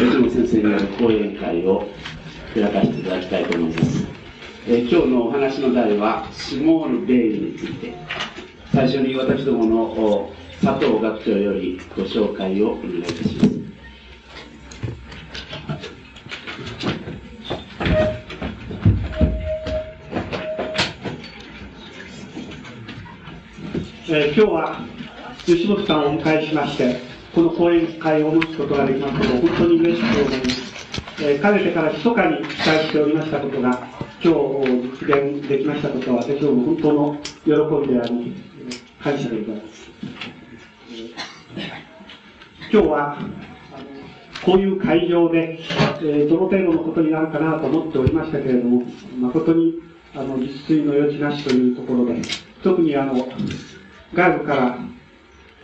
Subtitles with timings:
[0.00, 1.86] 吉野先生による講演会を
[2.54, 4.06] 開かせていただきたいと思います。
[4.66, 7.94] えー、今日のお話の題は、スモールベイルについて、
[8.72, 10.32] 最初に私どもの
[10.64, 13.50] 佐藤学長よりご紹介をお願いいたします。
[24.08, 24.80] えー、今日は
[25.44, 30.70] 吉本さんをお迎えしまして、この講演会を持つことができますこと本当に嬉しく思います。
[31.22, 33.86] えー、かねてから密かに期待しておりましたことが、
[34.22, 34.70] 今日
[35.02, 38.34] 実現できましたことは、私ども本当の喜びであり、
[39.02, 39.90] 感謝でございます。
[42.72, 43.18] 今日は、
[44.44, 45.58] こういう会場で、
[46.00, 48.82] えー、どの程度のことになるかなと思っておりましたけれども、
[49.20, 49.74] 誠に
[50.14, 52.22] あの実炊の余地なしというところで、
[52.62, 53.28] 特にあの
[54.14, 54.78] 外部から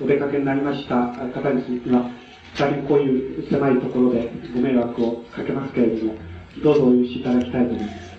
[0.01, 2.11] お出かけになりました方については、
[2.59, 6.15] 大変こういう狭いところでご迷惑をかけますけれども、
[6.63, 8.17] どうぞお許しいただきたいと思います。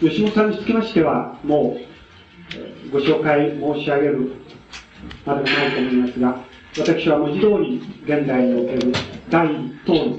[0.00, 1.76] 吉本さんにつきましては、も
[2.88, 4.32] うご紹介申し上げる
[5.24, 6.44] までもないと思いますが、
[6.78, 8.92] 私は文字通り現代における
[9.30, 10.18] 第一等の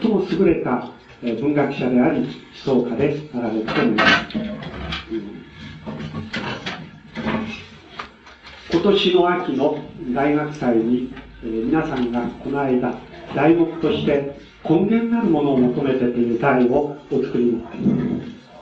[0.00, 0.90] 最も優れた
[1.22, 2.26] 文学者であり、
[2.66, 4.10] 思想家であられると思います。
[8.82, 9.78] 今年の秋の
[10.12, 12.92] 大学祭に、えー、皆さんがこの間、
[13.32, 14.36] 題目として
[14.68, 17.78] 根源なるものを求めてという題をお作りになって、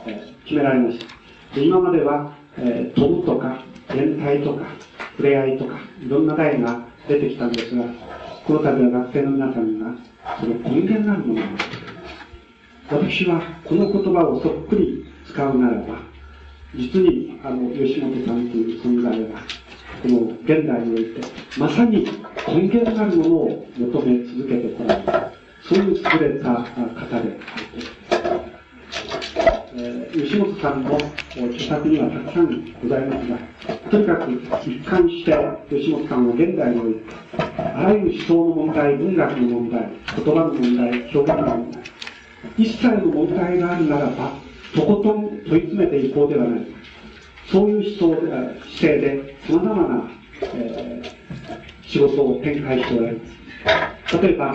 [0.09, 1.55] えー、決められました。
[1.55, 4.67] で今までは、えー、飛ぶとか、連帯とか、
[5.17, 7.85] 触れ合いとか、いろんな題が出てきたんですが、
[8.47, 9.87] この度は学生の皆さんが、
[10.39, 11.45] その根源なるものを
[12.91, 15.99] 私はこの言葉をそっくり使うならば、
[16.75, 19.41] 実にあの吉本さんという存在が
[20.03, 21.21] この現代において、
[21.59, 22.07] まさに
[22.49, 27.39] 根源なるものを求め続けてこられた、そういう優れた方で
[29.73, 33.39] えー、吉本さんの著作にはたくさんございますが、
[33.91, 34.33] とにかく
[34.69, 35.33] 一貫して
[35.71, 37.01] 吉本さんは現代において、
[37.57, 41.83] あらゆる思想の問題、文学の問題、言葉の問題、表現の問題、
[42.59, 44.33] 一切の問題があるならば、
[44.75, 46.80] とことん問い詰めていこうではないか。
[47.51, 48.31] そういう思想で
[48.71, 50.11] 姿勢で様々な、
[50.55, 53.21] えー、仕事を展開しておられま
[54.07, 54.19] す。
[54.19, 54.55] 例えば、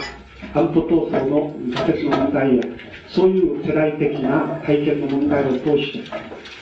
[0.54, 2.64] アウト闘争の仮説の問題や、
[3.10, 6.10] そういう世代的な体験の問題を通して、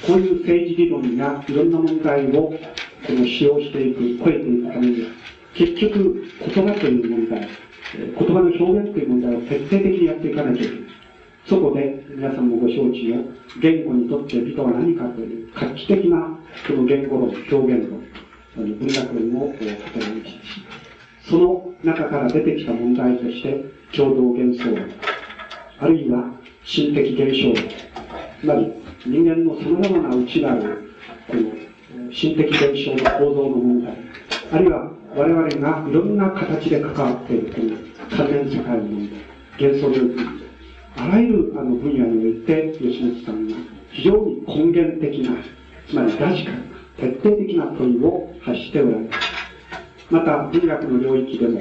[0.07, 2.57] こういう政治理論やいろんな問題をこ
[3.09, 5.11] の使用していく、超えていくためには、
[5.53, 7.47] 結局、言葉という問題、
[7.95, 10.82] 言葉の表現という問題を徹底的にやっていかなきゃいけない。
[11.45, 13.23] そこで皆さんもご承知の
[13.61, 18.03] 言語にとって美とは何かという画期的なその言語論、表現論、
[18.55, 20.65] 文学論を語りましたし、
[21.29, 23.65] その中から出てきた問題として
[23.95, 24.89] 共同幻想論、
[25.79, 26.31] あるいは
[26.63, 27.69] 心的現象論、
[28.39, 28.71] つまり
[29.05, 30.93] 人間の様々な内なる
[31.27, 33.97] この心的現象の構造の問題、
[34.53, 39.19] あるいは我々がいろんな形で関わっているこの関連世界の問題、
[39.59, 40.42] 幻想領域。
[40.95, 43.55] あらゆるあの分野において吉本さんが
[43.91, 45.35] 非常に根源的な、
[45.87, 46.63] つまりラジカルな、
[46.97, 49.19] 徹底的な問いを発しておられます。
[50.09, 51.59] また文学の領域でも、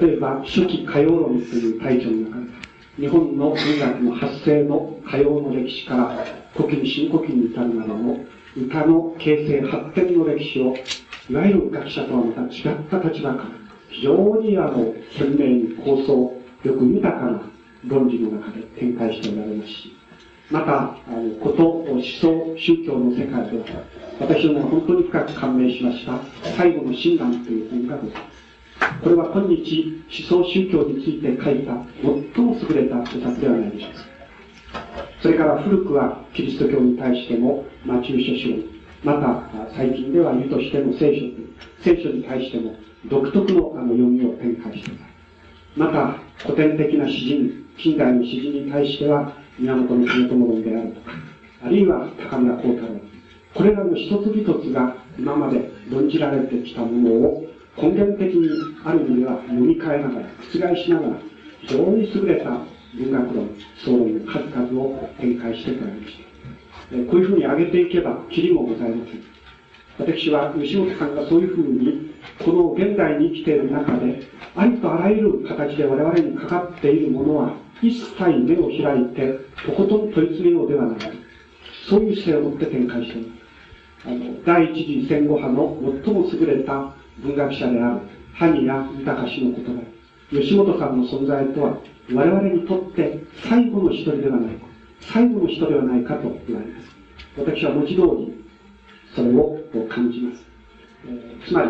[0.00, 2.60] 例えば初期歌謡論というタイトルの中で、
[2.96, 6.24] 日本の文学の発生の歌謡の歴史から
[6.54, 8.18] 古今新古今に至るなどの
[8.56, 10.74] 歌の形成発展の歴史を
[11.30, 13.48] いわゆる学者とはまた違った立場から
[13.88, 16.34] 非常にあの鮮明に構想
[16.64, 17.42] 力豊かな
[17.86, 19.96] 論理の中で展開しておられますし、
[20.50, 23.64] また、あの、こと、思想、宗教の世界では、
[24.18, 26.18] 私ども本当に深く感銘しました、
[26.56, 28.40] 最後の診断という本がございます。
[29.02, 31.72] これは今日、思想宗教について書いた
[32.34, 34.10] 最も優れた著作ではないでしょうか。
[35.22, 41.24] それから古くはキリスト教に対しても、マチュー書書また最近では湯としての聖書
[41.82, 42.74] 聖書に対しても
[43.06, 45.10] 独特のあの読みを展開しています。
[45.76, 51.12] また古典的な詩人、近代の詩人に対しては、源実朝論であるとか、
[51.64, 53.00] あるいは高村光太郎。
[53.54, 57.46] これらの一つ一つが今まで論じられてきたものを
[57.76, 58.48] 根源的に
[58.84, 61.16] ある意味では読み替えながら、覆しながら、
[61.62, 62.50] 非常に優れた
[62.94, 63.50] 文学論、
[63.84, 66.30] 総論の数々を展開してこられました。
[67.10, 69.22] こういうふうに挙げていけば、きりもございません。
[69.98, 72.10] 私は吉本さんがそういうふうに、
[72.44, 74.22] この現代に生きている中で、
[74.56, 80.98] ありとあらゆる形で我々にかかっているものは、一切目を開いて、とことん問い詰めようではない。
[81.88, 83.40] そういう姿勢を持って展開しています。
[84.06, 88.00] あの、第一次戦後派の最も優れた文学者である、
[88.34, 89.82] 萩谷豊氏の言葉。
[90.30, 91.78] 吉本さんの存在とは、
[92.12, 93.18] 我々にとって
[93.48, 94.66] 最後の一人ではないか、
[95.00, 96.96] 最後の人ではないかと言われます。
[97.36, 98.44] 私は文字通り、
[99.14, 100.44] それを感じます。
[101.08, 101.68] え、つまり、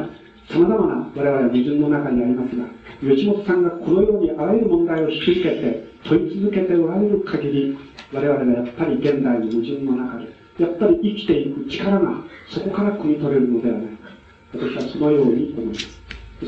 [0.53, 2.65] 様々な我々は矛盾の中にありますが、
[3.01, 7.79] 吉本さんがこのようにあらゆる問題を引き受けて問い続けておられる限り、
[8.13, 14.11] 我々はやっぱり現代の矛盾の中で、やっぱり生きていく力がそこから汲み取れるのではないか。
[14.53, 16.01] 私はそのように思います。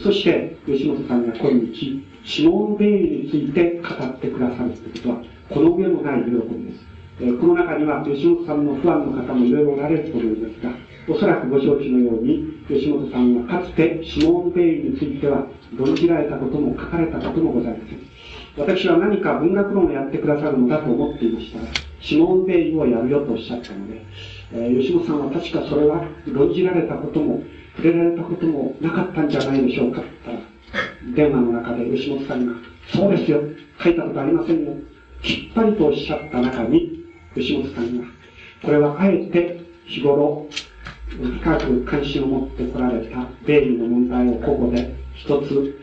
[0.03, 5.17] そして、吉本さんが今日、指紋ベイについて語ってくださるということは、
[5.51, 6.87] この上もない喜びです。
[7.21, 10.73] えー、この中には、吉本さんのファンの方もいろいろおられると思いますが、
[11.09, 15.47] おそらくご承知のように、吉本さんはかつて指紋ベイについては
[15.77, 18.12] 論じられたことも書かれたこともございません。
[18.57, 21.59] 私は何か文学論をやってくださるのだと思っていました。
[21.59, 21.69] が、
[22.03, 24.03] 指紋ベイをやるよとおっしゃったので、
[24.53, 27.43] えー、吉本さんは確かそれは論じられたことも、
[27.77, 30.03] 触れられたこともなかったんじゃないでしょうか。
[30.03, 30.39] って言っ
[31.17, 32.53] たら、電話の中で吉本さんが、
[32.93, 33.41] そうですよ、
[33.83, 34.75] 書いたことありませんよ、
[35.23, 36.91] きっぱりとおっしゃった中に、
[37.35, 38.05] 吉本さんが、
[38.63, 40.47] これはあえて日頃、
[41.09, 45.79] 深く関心を持ってこられた米理の問題をここで一つ、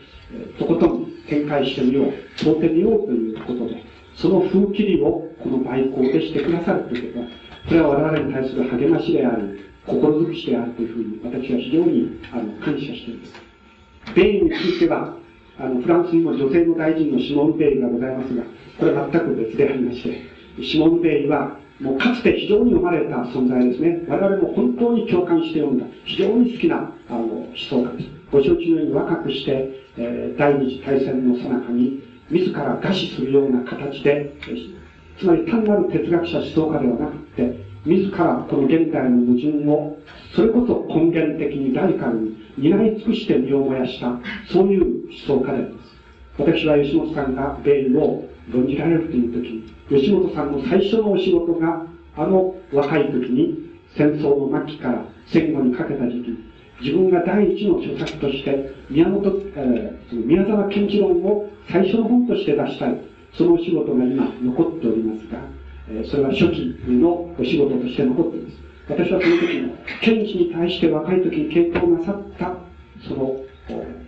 [0.58, 3.82] とことん展開してみよう、問うてみようということで、
[4.16, 7.30] その風切りをこの外交でしてくださるということは、
[7.68, 13.32] これは我々に対する励ましであり、心づくしであるというふうに私は非常にあの感謝しています。
[14.14, 15.16] 米については、
[15.58, 18.42] あのフランスにも女性の大臣のシモン・ベイがございますが、
[18.78, 24.02] これは全く別でありまして、シモン・ベイはもうかつて非常に読まれた存在ですね。
[24.08, 28.19] 我々も本当に共感して読んだ、非常に好きなあの思想家です。
[28.30, 34.32] ご承知のように若くして、えー、第二次大戦の最中に、自ら餓死するような形で、
[35.18, 39.98] つまり単なる哲学者思想家ではなくて、自らこの現代の矛盾を、
[40.34, 44.12] それこそ根源的にラディカルに担い尽くして身を燃やした、
[44.52, 45.90] そういう思想家であります。
[46.38, 51.84] 私は吉本さんがベイルを論じられるという時に、吉本さんの最初のお仕事が、
[52.16, 56.49] あの若い時に戦争の末期から戦後にかけた時期、
[56.80, 59.22] 自分が第一の著作として、宮本、
[59.54, 62.96] えー、その宮沢賢治論を最初の本として出したい。
[63.32, 65.38] そのお仕事が今残っておりますが、
[65.88, 68.56] えー、それは初期のお仕事として残っています。
[68.88, 69.68] 私はその時の、
[70.02, 72.56] 賢治に対して若い時に傾倒なさった、
[73.06, 73.36] その、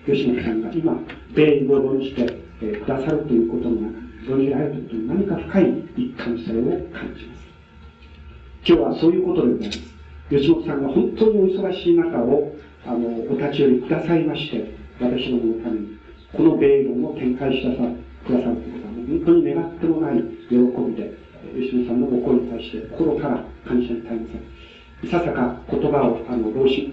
[0.07, 0.99] 吉本さんが今、
[1.35, 2.27] 米理を論じて、
[2.63, 7.43] えー、くださるということの中論じられるとに何か深い一貫性を感じます。
[8.65, 9.92] 今日はそういうことでございます。
[10.33, 12.53] 吉本さんが本当にお忙しい中を、
[12.87, 14.65] あの、お立ち寄りくださいまして、
[14.99, 15.99] 私どものために、
[16.33, 17.77] この米論を展開して
[18.25, 20.17] くださるということは、本当に願ってもない
[20.49, 21.13] 喜びで、
[21.53, 25.09] 吉本さんのご声に対して心から感謝に耐えません。
[25.09, 26.89] いささか言葉を、あの、老子、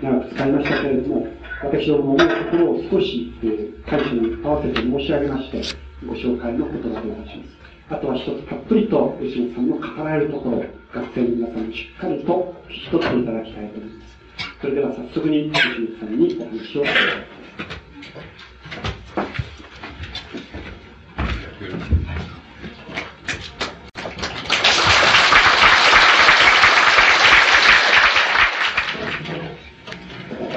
[0.00, 1.26] 長く使いましたけれども、
[1.62, 5.60] 私どもの思うところを少し、えー、感謝に合わせて申し上げまして、
[6.06, 7.61] ご紹介の言葉でいたします。
[7.90, 10.64] あとは一つたっぷりと吉本さんの語られるところを
[10.94, 14.12] 学生の皆さんにしっかりと聞き取っていただきたいと思います。
[14.60, 16.84] それでは早速に吉本さんにお話を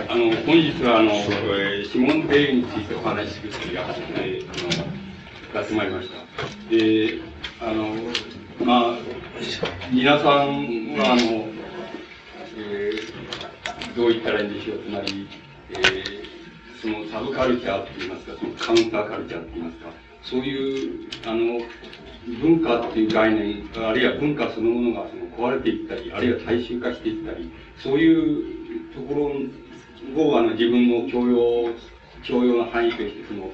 [0.08, 1.12] あの本日はあの、
[1.84, 3.80] 指紋定についてお話しするという、
[4.18, 4.95] えー、あの
[5.56, 6.16] やってまりました。
[6.70, 7.20] で、
[7.62, 7.96] あの、
[8.66, 8.98] まあ、
[9.90, 11.48] 皆さんは、あの、
[12.58, 14.80] えー、どう言ったらいいんでしょう。
[14.80, 15.30] つまり、
[15.70, 19.90] えー、そのサブカルチャーって言いますか、そのカウンターカルチャーって言いますか、
[20.24, 21.62] そういう、あの、
[22.42, 29.32] 文化っていう概念、あるいは文化そのものがその壊れていったり、あるいは大衆化していったり、そういうとこ
[30.16, 31.70] ろをあの自分の教養、
[32.24, 33.52] 教養の範囲としてその、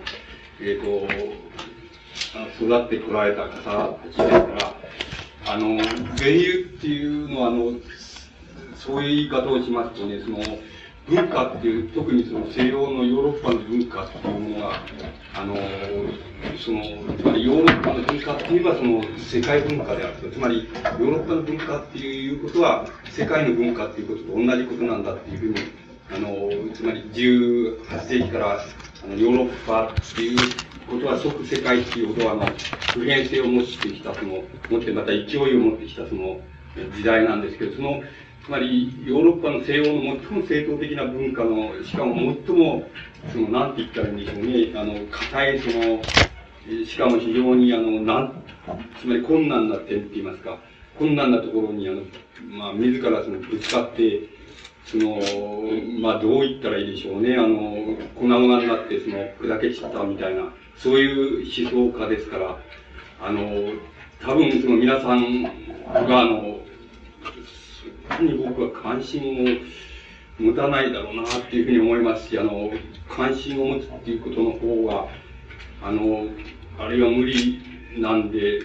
[0.62, 1.41] えっ、ー、と、
[2.59, 4.75] 育ってこられた方たちですから、
[5.47, 5.75] あの、
[6.15, 7.73] 芸友っていうのは、あの、
[8.75, 10.38] そういう言い方をしますとね、その、
[11.07, 14.83] 文化っていう、特にその西洋のヨーロッパの文化っていうものが、
[15.33, 15.55] あの、
[16.57, 16.83] その、
[17.17, 20.29] つまりヨーロッパの文化っていうのはその世界文化であると。
[20.29, 20.69] つまり
[21.00, 25.55] ヨーロッパの文化っていうことは世界の文化っていうことと同じことなんだっていうふうに、
[26.13, 28.61] あの、つまり18世紀から
[29.03, 30.39] あのヨーロッパっていう
[30.91, 32.45] ことは即世界っていうことは、あの、
[32.93, 36.41] 普遍性を持ってきた、その、持ってまた勢いを持ってきた、その、
[36.95, 38.03] 時代なんですけど、その、
[38.43, 42.83] つまり、ヨーロッパの西洋の最も正統的な文化の、しかも最も、
[43.31, 46.03] その、なんて言ったらいいんでしょうね、あの、硬い、その、
[46.86, 48.43] しかも非常に、あの、なん、
[49.00, 50.60] つまり困難な点って言いますか、
[51.00, 52.01] 困難なところに、あの、
[52.50, 54.27] まあ、自らその、ぶつかって、
[54.86, 55.19] その、
[56.01, 57.36] まあ、どう言ったらいいでしょうね。
[57.36, 62.57] あの、粉々になって、その、これだけ散ったみたいな、そういう思想家ですから、
[63.21, 63.41] あの、
[64.19, 65.50] 多分その皆さんが、
[65.93, 66.59] あの、
[68.17, 69.61] そに僕は関心
[70.39, 72.71] を持たないだろうなっていうふうに思いますし、あの、
[73.07, 75.07] 関心を持つっていうことの方が、
[75.83, 76.25] あの、
[76.79, 77.61] あるいは無理
[77.97, 78.61] なんで、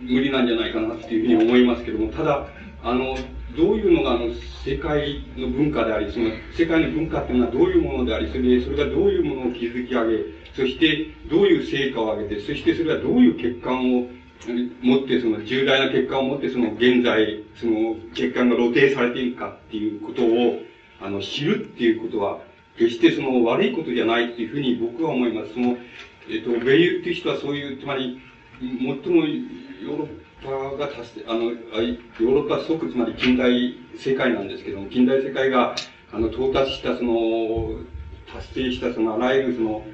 [0.00, 2.48] 無理なんじゃないかなっていうふうに思いますけども、ただ、
[2.82, 3.16] あの、
[3.56, 4.32] どういうのがあの
[4.64, 14.06] 世界の文化であり、その世界の文化っていうのはどういうものであり、それで、それがどういうものを築き上げ、そしてどういう成果を上げて、そしてそれがどういう欠陥を
[14.82, 20.60] 持って、その重大な欠陥を持って、その現在、その欠陥が露呈されているかっていうことを、
[21.00, 22.40] あの、知るっていうことは、
[22.76, 25.54] 決してその悪いことじゃないっていうふうに僕は思います。
[25.54, 25.76] その、
[26.28, 28.20] えっ、と、ベイユっていう人はそういう、つまり、
[28.60, 35.74] 最もヨーロッパが達成、あの、ヨーロッパ即、つまり近代世界なんですけども、近代世界が、
[36.12, 37.80] あの、到達したその、
[38.32, 39.84] 達成したその、あらゆるその、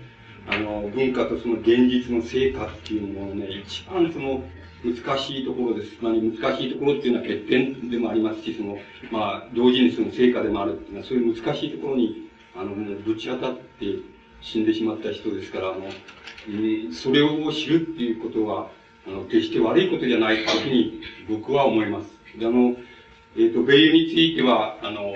[0.50, 4.42] あの、文化とその現実の成果っていうものね、一番その、
[4.84, 5.98] 難しいところです。
[6.00, 8.78] まり難しいところっていうのは欠点でもありますし、その、
[9.10, 13.86] まあ、同時にその成果でもあるっていうのは、そういう難しいところに、あの、ぶち当たって
[14.40, 18.70] 死んでしまった人ですから、あの、うん、それを知るっていうことは、
[19.06, 22.12] あの、決して悪いことじゃないというふうに僕は思います。
[22.38, 22.76] で、あの、
[23.36, 25.12] えっ、ー、と、米油については、あの、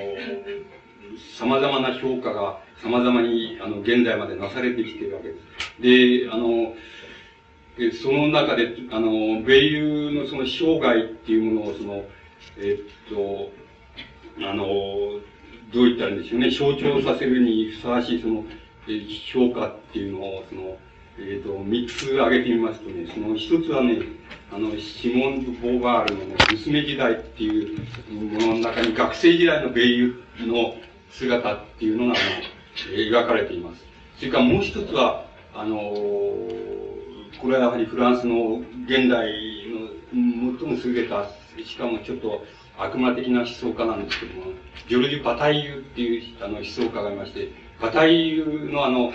[1.39, 6.27] 様々な評価が様々に、あの、現在までなされてきているわけです。
[6.27, 6.75] で、あの、
[8.03, 12.05] その中で、あの、米油のその生涯っていうものを、その、
[12.59, 13.51] えっと、
[14.47, 14.67] あの、
[15.73, 18.45] どう言ったらいいんでしょうね、象徴させるにふさわしい、その、
[19.33, 20.77] 評価っていうのを、その、
[21.19, 23.99] えっ、ー、と、三つ挙げてみますとね、その一つはね、
[24.53, 27.79] あの、シモン・ボーバールのね、娘時代っていう
[28.13, 30.75] ものの中に学生時代の米友の
[31.13, 33.85] 姿っていうのが、あの、描かれています。
[34.19, 39.29] それからもう一つは、あの、これはやはりフランスの現代
[39.69, 41.27] の最も優れた、
[41.65, 42.45] しかもちょっと
[42.79, 44.53] 悪魔的な思想家なんですけども、
[44.89, 49.13] ジョルジュ・パタイユっていうあの思想家がいまして、パタイユのあの、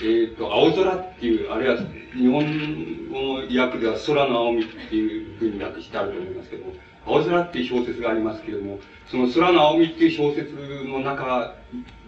[0.00, 1.76] っ、ー、と、青空っていう、あるいは
[2.16, 6.72] 日本語の訳では空の青みっていうふうに訳してあると思いますけども、
[7.08, 8.78] 青空っていう小説がありますけれども、
[9.10, 10.52] その空の青みっていう小説
[10.86, 11.54] の中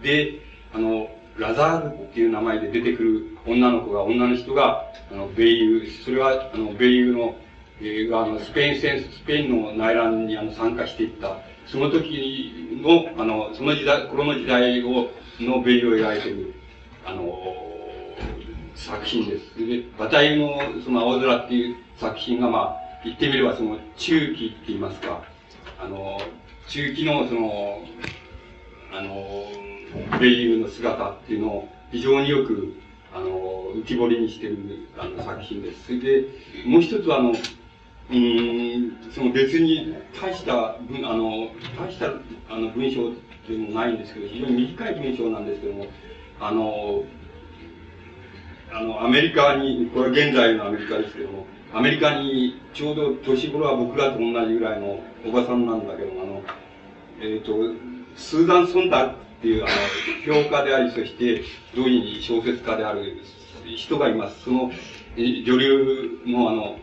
[0.03, 0.39] で、
[0.73, 7.35] あの、ラザールっていう名前で出てくる女の子が、女の人が、あの、米友、それは、あの、米友の、
[7.81, 16.53] えー、あの、スペイン戦、スペインの内乱にあの参加していった、その時の、あの、その時代、頃の時代を、の米友を描いている、
[17.05, 17.55] あの、
[18.75, 19.57] 作品です。
[19.57, 25.23] で、馬体のその青空っていう作品が、まあ、言ってみればその中期って言いますか、
[25.79, 26.19] あの、
[26.67, 27.83] 中期のその、
[28.93, 29.47] あの、
[30.19, 32.75] 米友の姿っていうのを非常によく、
[33.13, 34.57] あの、浮き彫りにしてる
[34.97, 35.85] あの作品です。
[35.85, 36.25] それで、
[36.65, 37.29] もう一つはあの、
[38.11, 42.07] うん、その別に大した文、あの、大した
[42.49, 43.11] あの文章
[43.47, 45.87] でもないんですけど、非常に短い文章なんですけども、
[46.39, 47.03] あの、
[48.71, 56.41] あの、アメリカに、これは現在のアメリカですけども、アメリカにちょうど年頃は僕らと同じぐらいのおばさんなんだけど、あの、
[57.21, 57.75] えっ、ー、と、
[58.15, 59.67] スーザン・ソンタグっていう、あ
[60.27, 61.43] の、批評家であり、そして、
[61.75, 63.21] 同時に小説家である
[63.65, 64.43] 人がいます。
[64.43, 64.71] その、
[65.15, 66.77] 女流のあの、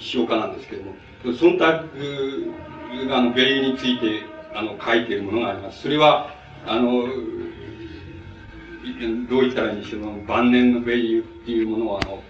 [0.00, 0.92] 批評家なんですけども、
[1.38, 2.52] ソンタグ
[3.08, 5.82] があの、ヴェイユについて、あの、書いているものがあります。
[5.82, 6.34] それは、
[6.66, 7.04] あの、
[9.28, 12.22] どう言ったらいいんでしょう、晩年のヴェイユっていうものを、あの、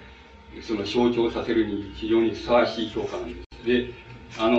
[0.61, 3.67] その象徴させるに非常にふさわしい評価なんです。
[3.67, 3.95] で、
[4.39, 4.59] あの、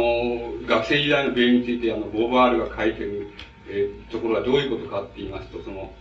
[0.66, 3.28] 学生時代のベイについて、あの、ボーバールが書いてる、
[3.68, 5.92] えー、ところはどういうことかって言いますと、その、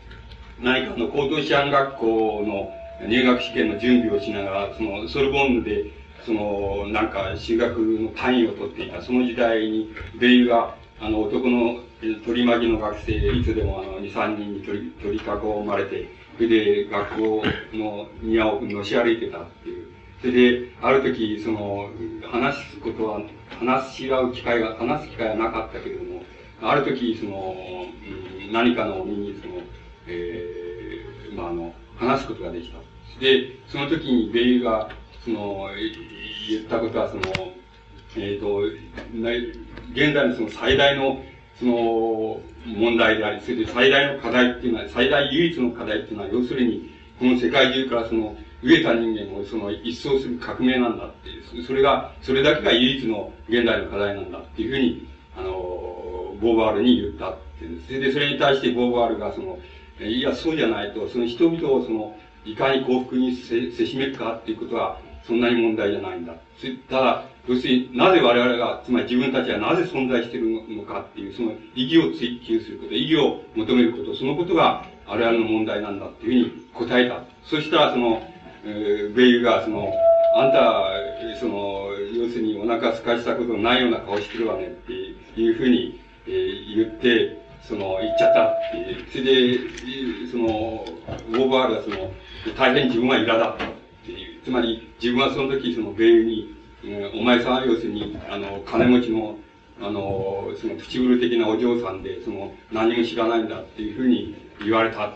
[0.60, 5.86] 何かの高等師範学校の入学試験の準備をしながら、その、ソルボンヌで、
[6.24, 11.80] その、なんか、修学の単位を取っていた、その時代に、ベイユが、あの、男の
[12.24, 19.92] 取り巻きの学生、いつでもあの、2、3人に取り、取り囲まれて、それで学校の庭をのし歩いてたっていう。
[20.20, 21.90] それで、ある時、その、
[22.30, 23.20] 話すことは、
[23.58, 26.22] 話し合う機会が、話す機会はなかったけれども、
[26.62, 27.56] ある時、その、
[28.52, 29.54] 何かの身に、その、
[30.06, 32.78] えー、まあ、あの、話すことができた。
[33.20, 34.90] で、その時にベイが、
[35.24, 35.68] その、
[36.48, 37.22] 言ったことは、その、
[38.16, 38.60] えっ、ー、と、
[39.92, 41.20] 現在のその最大の
[41.58, 55.06] その問題であり、それで最大の課題っていうのは、最大唯一の課題っていうのは、要するに、この世界中からその、飢えた人間をその一掃する革命なんだっていう、それが、それだけが唯一の現代の課題なんだっていうふうに、
[55.36, 55.50] あの、
[56.40, 57.86] ボーバールに言ったってってるんです。
[57.86, 59.58] それで、それに対してボーバールが、その、
[60.00, 66.34] いや、そうじゃないと、その人々をその、いかに幸福にせせしめるかっていうことは、そんなに問題じゃないんだ。
[66.88, 77.22] ただ、要するになぜ我々が、つまり自分たちはなぜ存在しているのかっていう、その意義を追求すること、意義を求めること、そのことが我々の問題なんだっていうふうに答えた。
[77.44, 78.22] そしたら、その、
[78.64, 79.92] えー、ベイが、その、
[80.36, 80.84] あんた、
[81.40, 89.10] その、要するにお腹すかしたことのないような顔してるわねっていうふうに、えー、言って、その、言っちゃったっていう。
[89.10, 89.24] それ
[90.24, 90.84] で、その、
[91.30, 92.12] ウォーバールがその、
[92.56, 93.68] 大変自分は苛だったっ
[94.04, 94.42] ていう。
[94.42, 96.61] つまり、自分はその時、その、ベイに、
[97.14, 99.38] お前さんは要するに、あの、金持ちの、
[99.80, 105.12] あの、その、プチブル的なお嬢さんで、その、何も知らないんだっていうふうに言われた。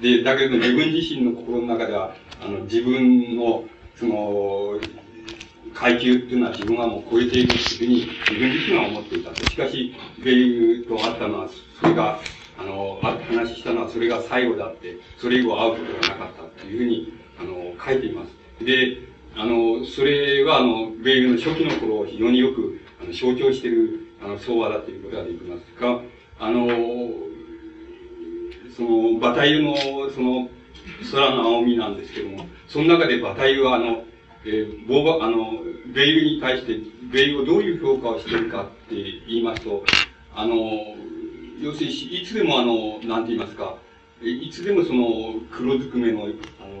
[0.00, 3.64] で、だけど自分自身の心の中では、あの、自分の、
[3.96, 4.80] その、
[5.74, 7.94] 階級っていうのは自分はもう超えているっていうふうに
[8.28, 9.34] 自分自身は思っていた。
[9.34, 11.48] しかし、ベイルと会ったのは、
[11.80, 12.18] それが、
[12.58, 18.64] あの、話したのはそれが最後だって、それ以後会うことがなかったっていうふうに、あの、書いています。
[18.64, 26.00] で、あの、それは、あの、米軍の初期の頃を非常によく、あの、象徴している、あの、相和だということができますが、
[26.38, 26.66] あの、
[28.76, 29.74] その、馬体の、
[30.10, 30.48] その、
[31.10, 34.04] 空の青みなんですけども、その中で馬体は、あの、
[34.44, 35.62] えー、ボーバ、あの、
[35.94, 36.78] ベイルに対して、
[37.12, 38.94] ベイルをどういう評価をしているかって
[39.28, 39.84] 言いますと、
[40.34, 40.54] あの、
[41.60, 43.76] 要するに、いつでもあの、なんて言いますか、
[44.22, 46.79] いつでもその、黒ずくめの、あの、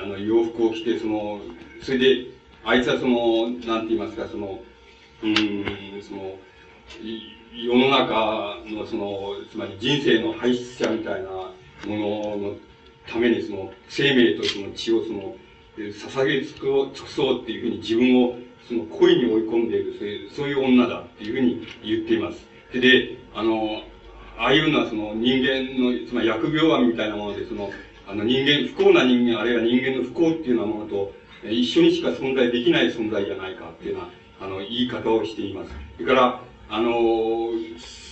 [0.00, 1.40] あの、洋服を着て、その、
[1.80, 2.26] それで、
[2.64, 4.60] あいつはその、なんて言いますか、その、
[5.22, 6.38] うん、その、
[7.54, 11.52] 世の中のその、つまり人生の排出者みたいなも
[11.86, 12.56] のの
[13.06, 15.36] ためにその、生命とその血をその、
[15.76, 18.36] 捧げ尽くそうっていうふうに自分を
[18.68, 22.46] その恋に追い込んでいる、そういうそういう女だっていうふうに言っています。
[22.72, 23.82] で、であの、
[24.38, 27.70] ああいうのはその人間の、つまり疫病案みたいなもので、その、
[28.06, 31.12] あの人間、不幸な人間、あるいは人間の不幸っていうようなものと、
[31.44, 34.00] 一緒にしか存在できない存在じゃないかっていうよ
[34.40, 35.72] うな、あの、言い方をしています。
[35.96, 37.50] それから、あの、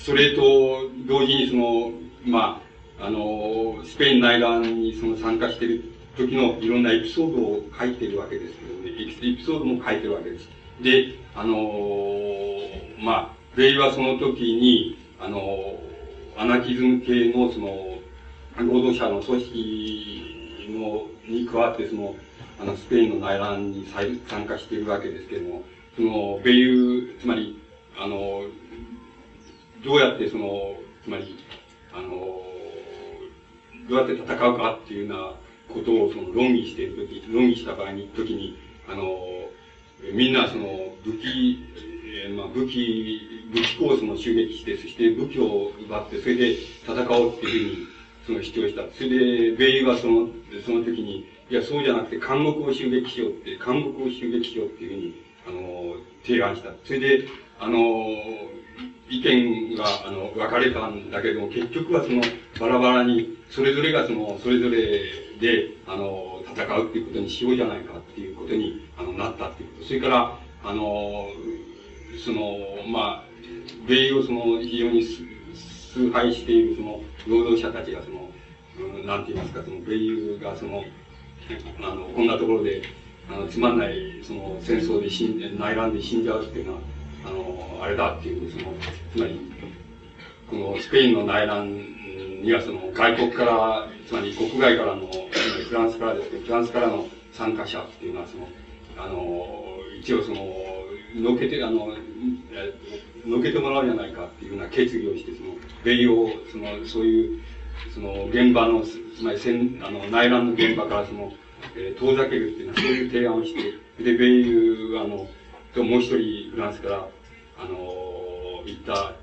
[0.04, 1.92] それと同時にその、
[2.24, 2.60] ま
[2.98, 5.84] あ、あの、スペイン内乱にその参加している
[6.16, 10.48] 時のいろんなエピソードを書いてるわけですけどね、エピソードも書いてるわけです。
[10.80, 11.56] で、あの、
[12.98, 15.78] まあ、ベイはその時に、あの、
[16.36, 17.99] アナキズム系のその、
[18.58, 22.14] 労働者の組織の、に加わって、その、
[22.60, 23.86] あの、スペインの内乱に
[24.28, 25.62] 参加しているわけですけれども、
[25.96, 27.60] その、米ユ、つまり、
[27.98, 28.42] あの、
[29.84, 31.36] どうやってその、つまり、
[31.92, 32.08] あの、
[33.88, 35.34] どうやって戦うかっていうような
[35.74, 38.56] ことをその論議しているとき、論議した場合に、時に、
[38.88, 39.04] あの、
[40.12, 40.66] みんなその
[41.04, 41.58] 武器、
[42.24, 43.20] えー、まあ武器、
[43.52, 47.86] 武器コースも襲撃して、そして武器を奪って、それで戦おうっていうふうに
[48.26, 48.82] その主張した。
[48.94, 50.28] それで、米ユはその、
[50.64, 55.14] その時に、いや、そうじゃなくて、監獄を襲撃しようって、監獄を襲撃しようっていうふうに、
[55.48, 56.70] あの、提案した。
[56.84, 57.28] それで、
[57.58, 57.78] あの、
[59.08, 62.22] 意見が、あの、分かれたんだけども、結局はその、
[62.60, 64.78] バラバラに、それぞれがその、それぞれ
[65.40, 69.86] で、あの、戦うっていうことにしようじゃないかっていうことに、あの、なったっていうこと。
[69.86, 71.28] それから、あの、
[72.24, 73.24] その、まあ、
[73.88, 78.30] 米ユをその、非常に崇拝しているその、労働者たちがその、
[78.78, 80.84] うん、なんて言いますか、その、米ユがその、
[81.82, 82.82] あの、こんなところで、
[83.28, 86.78] あの、つまんない、その、戦争で死ん、内乱で死んじゃうっていうのは、
[87.26, 88.74] あの、あれだっていう、その、
[89.12, 89.40] つまり、
[90.48, 91.70] このスペインの内乱
[92.42, 95.06] にはその外国から、つまり国外からの、
[95.68, 98.48] フランスからですけど、フランスからの参加者っていうのはその、
[98.96, 100.54] あの、一応その、
[101.14, 101.94] のけて、あの、
[103.26, 107.40] のけてもらうじゃないかっていうような決議をして、その、米を、その、そういう、
[107.94, 111.32] その、現場の、つまり戦、あの、内乱の現場からその、
[111.76, 115.28] えー、遠ざけるっていうのは、そういう提案をして、で、米ユ、あの、
[115.74, 117.08] ともう一人フランスから、
[117.58, 117.74] あの、
[118.66, 119.14] 行った、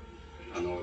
[0.56, 0.80] あの、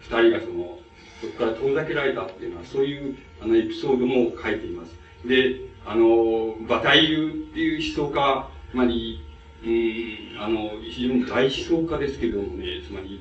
[0.00, 0.78] 二人がその、
[1.20, 4.96] そこから遠ざけられたっていうのは、そういう、あの、エピソードも書いています。
[5.26, 9.24] で、あの、馬体流っていう思想家、つまり、
[9.64, 13.20] うん、あの、非常に大思想家ですけどもね、つまり、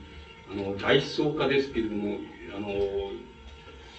[0.52, 2.18] あの、大思想家ですけれども、
[2.56, 2.68] あの、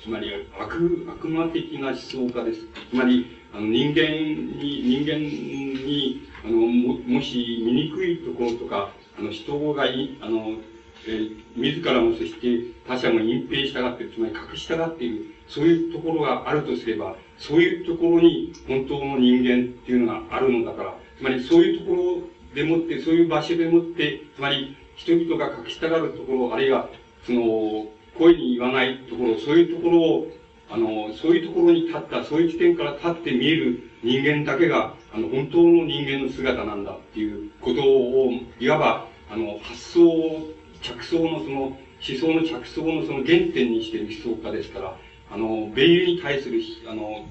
[0.02, 2.61] つまり悪、悪魔的な思想家です。
[2.90, 10.58] つまり、あの人間に、人間に、あの、も、もし醜いところとか、あの、人がい、あの、
[11.06, 22.20] えー、自らもそして他者も隠蔽したがって、つまり隠したがっている、そういうところがあるとすれば、そういうところに本当の人間っていうのがあるのだから、つまりそういうところ
[22.54, 26.88] でもって、そういう場所でもって、つまり人々が隠したがるところ、あるいは
[27.24, 27.87] その、
[28.18, 30.26] 声に言わないところ、そういうところを、
[30.70, 40.48] あの、そういうところに立った、そういう地点から立って見える人間だけが、あの、本当の人間の姿なんだっていうことを、いわば、あの、発想を、
[40.82, 44.96] 着想のその、思想の着想のその原点にしている思想家ですから、
[45.30, 47.24] あの、米友に対する、あの、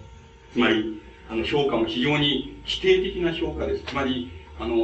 [0.53, 3.83] つまり、あの、評価も非常に否定的な評価です。
[3.85, 4.75] つまり、あの、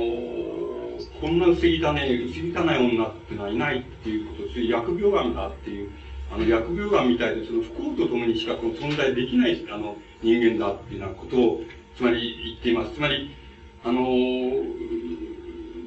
[1.23, 4.59] こんな薄汚い、薄汚い女っていうのはいないっていうことです。
[4.59, 5.89] 疫病神だっていう、
[6.29, 11.61] あの、疫病神みたいで、その不幸と共にしかこの存在できない、あの、人間だっていうようなことを、
[11.95, 12.95] つまり言っています。
[12.95, 13.33] つまり、
[13.85, 14.01] あの、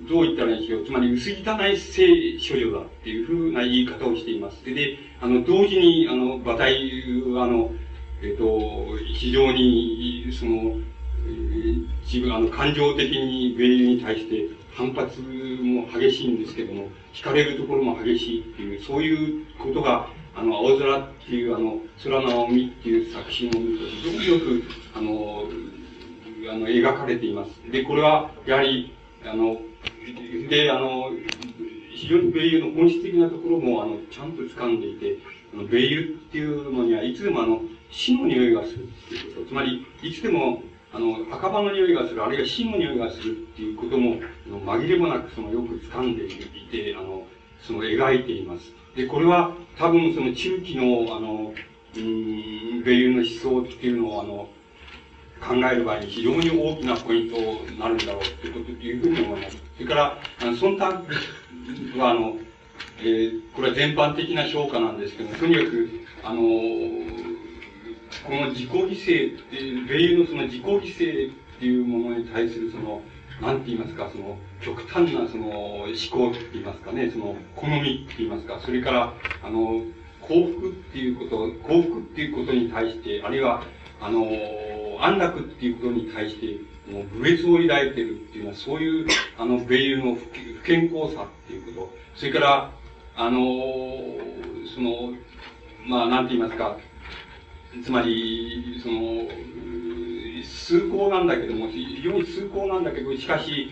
[0.09, 0.87] どう言ったらいいんでしょう。
[0.87, 4.65] つまり、薄汚い性処女だっていうふうな言い方をしています。
[4.65, 6.81] で、あの、同時に、あの、馬体
[7.35, 7.73] は、あの、
[8.23, 10.77] えっ、と、非常に、その、
[12.07, 24.63] 自分、あの、感情的に米友に対して反発も激しいんですけども、惹かれるところも激しいっていう、そういうことが、あの、青空っていう、あの、空の海っていう作品を見ると、非常によく、
[24.95, 25.45] あの、
[26.53, 27.73] あの、描かれています。
[27.73, 28.93] で、これは、やはり、
[29.25, 29.59] あの、
[30.51, 31.11] で、あの、
[31.95, 35.17] 非常に米友の本質的なところも、あの、ちゃんと掴んでいて、
[35.55, 39.49] あの、米友っていうのにはいつでもあの、死の匂いがするっていうこと。
[39.49, 40.63] つまり、いつでも、
[40.93, 44.17] あの、墓場の匂いがする、あるいは死の匂いがするっていうことも、
[44.51, 46.29] の紛れもなく、その、よく掴んでい
[46.71, 47.27] て、あの、
[47.63, 48.73] その、描いています。
[48.95, 51.53] で、これは、多分、その、中期の、あの、
[51.97, 54.49] うん、米友の思想っていうのを、あの、
[55.41, 59.57] 考える場合に非常に大きなポイントになるんだろうということというふうに思います。
[59.77, 62.37] それから、あの、忖度は、あの、
[63.01, 65.91] えー、これは全般的な評価なんですけども、とにかく、
[66.25, 73.03] あの、この自己犠牲、米友のその自己犠牲っていうものに対するその、
[73.41, 79.83] なんて言いますか、その、極端なその、思考って言いますかね、その、好みって言いますか、それから、あの、
[80.23, 83.63] 幸福っていうこと、幸福っていうことに対して、あるいは、
[84.01, 84.27] あの、
[85.01, 89.07] 安楽っていうことに対して、もう、侮蔑を抱いてるっていうのは、そういう、
[89.39, 92.71] あの、米友の不健康さっていうこと、それから、
[93.17, 93.41] あの、
[94.75, 95.13] その、
[95.87, 96.77] まあ、なんて言いますか、
[97.85, 99.29] つまり、その、
[100.47, 103.71] 崇高なんだけども、非常に崇高なんだけど、しかし、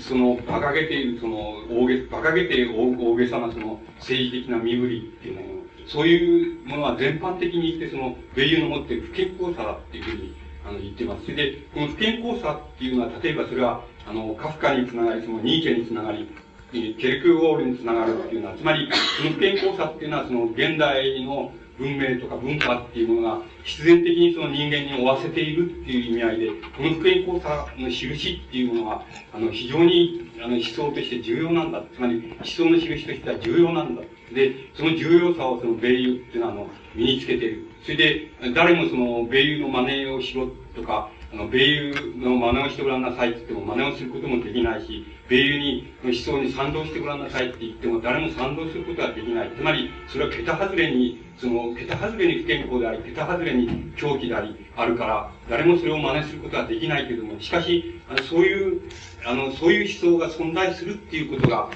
[0.00, 1.36] その、馬鹿げている、その、
[1.70, 5.48] 大げ、馬鹿げて大大げさな、その、政治的な身振りっていうもの、
[5.86, 10.34] そういうものは全般的に言って、その、米友の持っている不健康さだっていうふうに、
[10.66, 11.24] あの、言ってます。
[11.24, 16.28] それで、この不健康さっていうのは、例えばそれは、あの、カフカにつながり、その、ニーチェにつながり、
[16.70, 18.86] ケルクゴールにつながるっていうのは、つまり、
[19.18, 31.82] その不健康さっていうのは、その、現代の文明とか文化っていうものが必然的にその人間に負わせているっていう意味合いで、この不健康さの印っていうものは、あの、非常に、あの、思想として重要なんだ。
[31.94, 34.02] つまり、思想の印としては重要なんだ。
[34.34, 37.68] で、その重要さをその米友っていうのは、あの、身につけている。
[37.82, 49.50] それで、誰もその、米友の真似をしろとか、あの、米友の真似をしてごらんなさいって言っても真似をすることもできないし、米友に、思想に賛同してごらんなさいって言っても誰も賛同することはできない。
[49.56, 58.80] つまり、それは桁外れに、その、桁外れに不健康であり、桁外れに狂気であり、あるから、誰もそれを真似することはできないけれども、しかし、あのそういう、
[59.26, 61.68] あの、そういう思想が存在するっていうことが、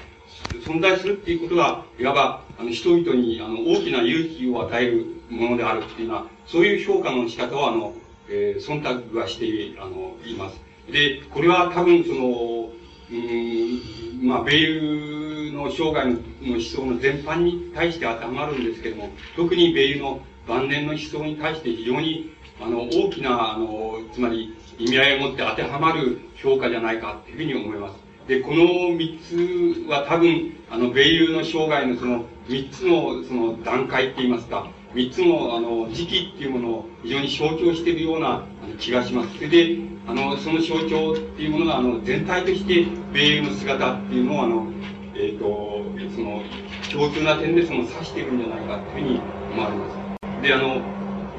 [0.65, 7.93] 存在するっていうことが、いわば、あの、人々に、あの、大きな勇気を与えるものであるっていうのは、そういう評価の仕方を、あの、
[8.29, 10.59] えー、忖度はして、あの、います。
[10.91, 12.71] で、これは多分その、
[13.13, 16.17] うん、まあ、米友の生涯の
[16.53, 27.99] 思想の全般に対して当てはまるんですけども、特に米友の晩年の思想に対して非常に、あの、大きな、あの、つまり、意味合いを持って当てはまる評価じゃないかというふうに思います。
[28.27, 38.43] で、この三つは多分、あの、米友の生涯のその三つのその段階って言いますか、三つのあの時期っていうものを非常に象徴しているような
[38.79, 39.35] 気がします。
[39.35, 44.67] それで、あの、その象徴っていうものが、あの、全体として米友の姿っていうのを、あの、
[45.15, 45.83] えっ、ー、と、
[46.15, 46.43] その、
[46.91, 49.21] 共通な点でその指しているんじゃないかっていうふうに
[49.53, 50.41] 思われます。
[50.43, 50.81] で、あの、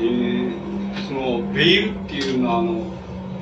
[0.01, 2.93] えー、その、米友っていうのは、あの、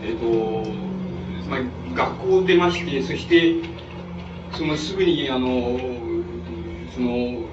[0.03, 3.55] えっ、ー、と、つまり、学校を出まして、そして、
[4.53, 5.79] そのすぐに、あの、
[6.94, 7.52] その、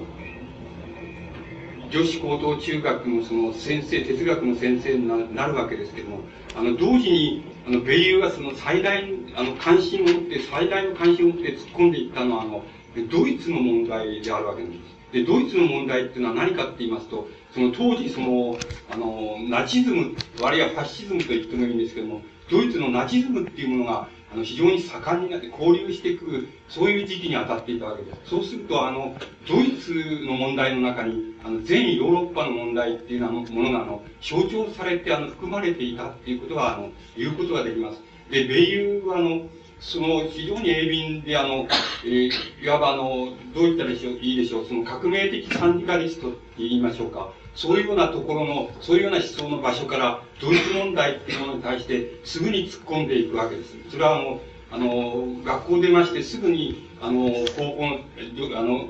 [1.90, 6.20] 女子高等中学のその先生、哲学の先生になるわけですけども、
[6.56, 12.64] あの、同時に、あの、米友がその最大、あの、関心を持って、最大の関心を持って突っ込んでいったのは、あの、
[13.10, 15.00] ドイツの問題であるわけなんです。
[15.12, 18.56] で、ドイツの問題っていうのは何かって言いますと、その当時、その、
[18.92, 28.30] あの、ナチズム、あるいはファシズムと言ってもいいんですけども、ドイツのナチズムっていうものが、あの、非常に盛んになって交流していく、そういう時期に当たっていたわけです。
[28.30, 29.16] そうすると、あの、
[29.48, 29.92] ドイツ
[30.24, 38.00] の問題の中に、あの、全ヨーロッパの問題っていうものが、あの、象徴されて、あの、含まれていたっていうことは、あの、言うことができます。
[38.30, 39.48] で、米友は、あの、
[39.80, 41.66] その、非常に鋭敏で、あの、
[42.04, 42.30] えー、
[42.62, 47.32] いわばあの、どう言ったらいいでしょう、その革命的サンディカリストって言いましょうか。
[47.54, 53.76] そういうようなところの、そういうような思想の場所から、ドイツ問題っていうものに対して、すぐに突っ込んでいくわけです。
[53.90, 58.88] それはもう、あの、学校出まして、すぐに、あの、高校の、あの、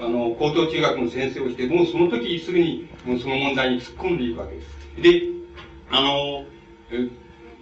[0.00, 5.02] あの、高等中学の先生をして、もうその時すぐに、もうその問題に突っ込んでいくわけです。
[5.02, 5.22] で、
[5.90, 6.44] あの、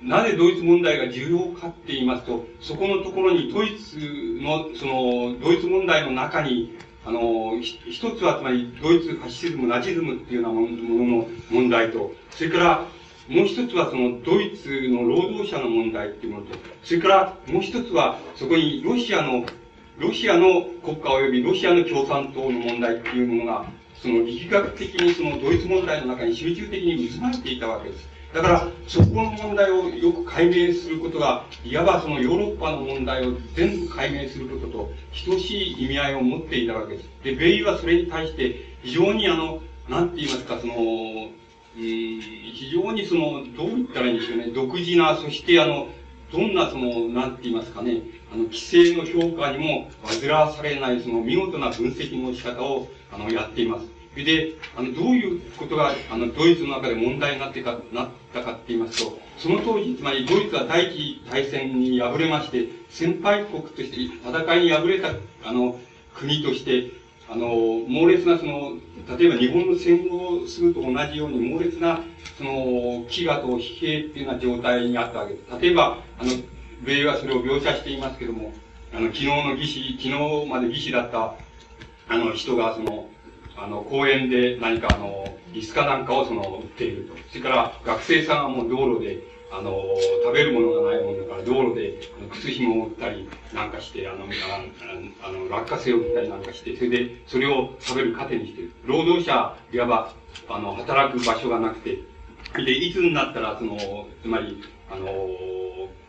[0.02, 3.98] なぜドイツ問題が重要かって言いますと、そこのところにドイツ
[4.40, 12.86] の、その、ドイツ問題の中に、あの、一つはつまりドイツファシズム、ナチズムっていうようなものの問題と、それから
[13.28, 19.44] もう一つはそのドイツの労働者の問題っていうものと、それからもう一つはそこにロシアの、
[19.98, 23.66] ロシアの国家及びロシアの共産党の問題っていうものが、
[24.00, 28.08] その力学的にそのドイツ問題の中に集中的に渦巻いていたわけです。
[28.35, 34.92] だから、そこの問題をよく解明することが、いわばそのヨーロッパの問題を全部解明することと
[35.27, 37.09] 等しい意味合いを持っていたわけです。
[37.23, 45.88] で、ベイはそれに対して非常にあの、なんて言いますか、その、うん、非常にその、どう言ったらいいんでしょうね、独自な、そしてあの、
[46.33, 48.01] どんなその、なんて言いますかね、
[48.33, 54.01] あの、規制の評価にも煩わされない、その見事な分析の仕方を、あの、やっています。
[54.14, 65.09] で、あの、どういうことが、あの、ドイツの中で問題になってか、なったかって言いますと、その当時、つまりドイツは第一次大戦に敗れまして、先輩国として、戦いに敗れた、
[65.44, 65.79] あの、
[66.14, 66.92] 国として、
[67.31, 67.48] あの、
[67.88, 68.75] 猛烈なその、
[69.18, 72.01] 例えば日本の戦後すると同じように猛烈な、
[72.37, 72.53] その、
[73.09, 75.61] 飢餓と疲弊っていうような状態にあったわけです。
[75.61, 76.31] 例えば、あの、
[76.85, 78.53] 米はそれを描写していますけども、
[78.92, 81.35] あの、昨日の義士、昨日まで義士だった、
[82.09, 83.09] あの、人が、その、
[83.56, 87.14] あの、公園で何かあの、リスカなんかをその、売っていると。
[87.28, 89.18] それから学生さんはもう道路で、
[89.52, 89.84] あの、
[90.24, 94.24] 食べるものがないもんだから、道路で、あの靴紐を売ったりなんかして、あの、
[95.22, 98.72] あの、落花生を売ったりなんかして、それで、それを食べる糧にしてる。
[98.84, 100.14] 労働者、いわば、
[100.48, 101.98] あの、働く場所がなくて、
[102.56, 103.76] で、いつになったら、その、
[104.22, 105.06] つまり、あの、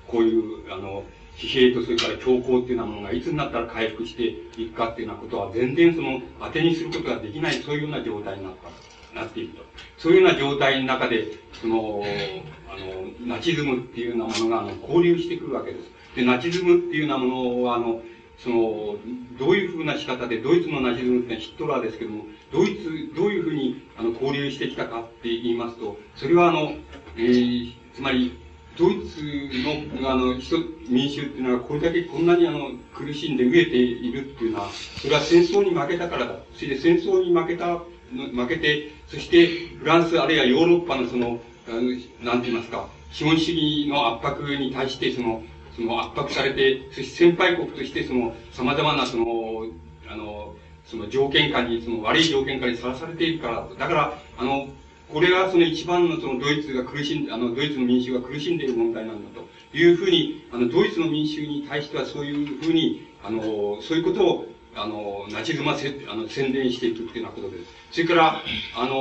[0.08, 1.03] こういう、あの、
[1.38, 4.24] 疲弊とそれから強行っていうようなものがいつになったら回復して
[4.62, 8.69] いくかっていうようなことは全然その当てにすることができないそういうような状態になった
[9.13, 9.63] なっていると。
[9.98, 12.04] そういうような状態の中で、その、
[12.69, 15.91] あの、ナチズムっていうようなものが、あの、交流してくるわけです。
[16.15, 18.02] で、ナチズムっていうようなものは、あの、
[18.38, 18.96] その、
[19.38, 26.74] どういうふうな仕方で、ドイツのナチズムってのはヒットラーですけども、ドイツ、どういうふうに、あの、交流してきたかって言いますと、それはあの、
[27.17, 28.34] えー、つまり、
[28.78, 29.22] ドイツ
[30.02, 30.34] の、あの、
[30.90, 34.70] 民衆っていうのは、これだけこんなにあの、苦しんで飢えているっていうのは、
[35.02, 36.36] それは戦争に負けたからだ。
[36.56, 39.48] それで戦争に負けた、負けて、そして
[39.80, 41.40] フランスあるいはヨーロッパのその、
[42.22, 45.44] なんて言いますか、資本主義の圧迫に対して、その、
[45.76, 49.26] その圧迫されて、そして先輩国として、その、様々なその、
[50.08, 50.56] あの、
[50.86, 54.68] その条件下に、その悪い条件下にさらされているから、だから、あの、
[55.13, 64.45] これがその一番のそのドイツが苦しんで、あの、ドイツの民衆が苦しんでいる問題なんだというふうに、あの、ドイツの民衆に対してはそういうふうに、あの、そういうことを、
[64.76, 67.71] あの、ナチズマせ、あの、宣伝していくっていうようなことです。
[67.91, 68.41] それから、
[68.76, 68.91] あの、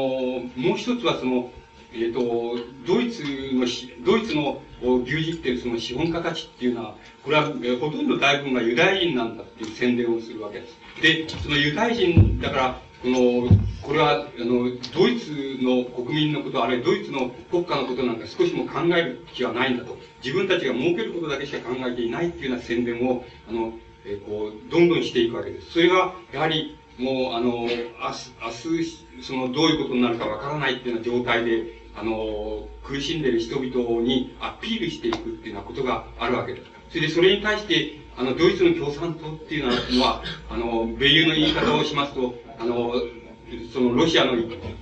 [0.54, 1.50] もう一つはその、
[1.94, 3.66] えっ、ー、と、ドイツの、
[4.04, 4.60] ドイツの
[5.04, 10.76] 牛耳っているその資本家たちっていうのは、これは、えほとんど大部分がユダヤ人なんだっていう宣伝をするわけです。
[11.00, 13.48] で、そのユダヤ人だから、この、
[13.82, 19.98] これは、あの、ドイツの国民のこと、あるいはドイツの国家のことなんか少しも考える気はないんだと。
[20.22, 23.72] 自分たちが儲けることだけしか考えていないっていうような宣伝を、あの、
[24.06, 25.72] え、こう、どんどんしていくわけです。
[25.72, 27.78] それが、やはり、もう、あの、明日、
[28.40, 28.50] 明
[28.82, 36.66] 日、その、どういうことになるかわからないっていうような状態で、あの、苦しんでいる人々にアピールしていくっていうようなことがあるわけです。
[36.90, 39.64] それで、それに対して、あの、ドイツの共産党っていう
[39.96, 42.94] のは、あの、米友の言い方をしますと、あの、
[43.72, 44.32] そのロシアの、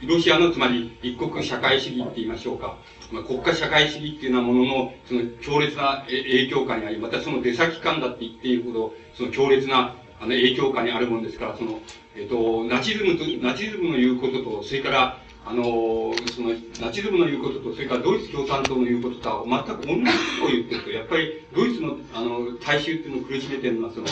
[0.06, 2.76] ロシアのつまり一国社会主義って言いましょうか。
[3.10, 11.80] まあ、国家社会主義っていうようなものの、その強烈な影響下にあり、またその出先感だって言っているほど、その強烈なあの影響下にあるもんですから、その、
[12.14, 24.06] えっ、と、ナチズムと、ナチズムの言うことと、それから、あの、その、ナチズムの言うことと、それからドイツ共産党の言うこととは全く同じことを言ってると、やっぱりドイツの、あの、大衆っていうのを苦しめてるのは、その、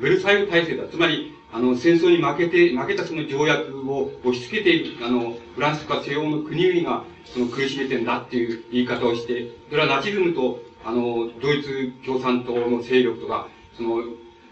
[0.00, 0.88] ベルサイユ体制だ。
[0.88, 14.02] つまり、あの、戦争に負けて、負けたその条約を押し付けて、あの、フランスとか西欧の国々が、その苦しめてんだっていう言い方をして、それはナチズムと、あの、ドイツ共産党の勢力とか、その、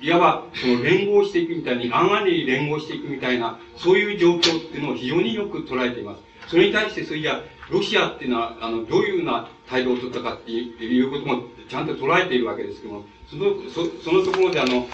[0.01, 6.23] いわば、その連合していくみたいに、暗々に連合していくみたいな、そういう状況っていうのを非常によく捉えています。
[6.49, 14.89] それに対して、それじゃ、ロシアっていうのは、あの、どういうような態度を取ったかっていうことも、ちゃんと捉えているわけですけども、その、そそのところで、あの、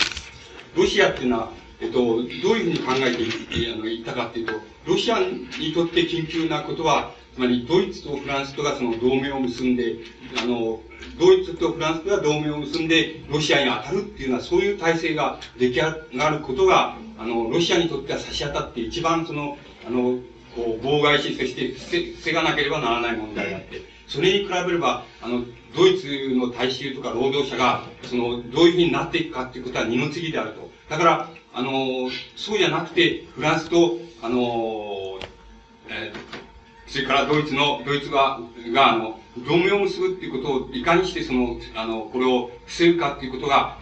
[0.74, 1.52] ロシアっていうのは、
[1.84, 4.52] えっと、どういうふうに考えていあのいったかっていうと、
[4.86, 9.96] ロシアにとって緊急なことは、つまりドイツとフランスとがその同盟を結んで、
[10.40, 10.80] あの、
[11.18, 20.18] ドイツとフランスとが同盟を結んで、ロシアに当たるっていうのは、そういう体制が出来上がることが、あの、ロシアにとっては差し当たって一番その、あの、
[20.54, 25.44] こう、妨害し、そして防がなければならない問題であって、それに比べれば、あの、
[25.76, 30.70] ドイツの大衆とか労働者が、その、どういうふうになっていくかっていうことは二の次であると。
[30.88, 35.18] だから、あの、そうじゃなくて、フランスと、あの、
[35.88, 36.44] えー
[36.86, 38.38] それからドイツの、ドイツが、
[38.72, 43.78] が、あの、同盟を結ぶっていうことを、いかにしてその、あの、これを防ぐかっていうことが、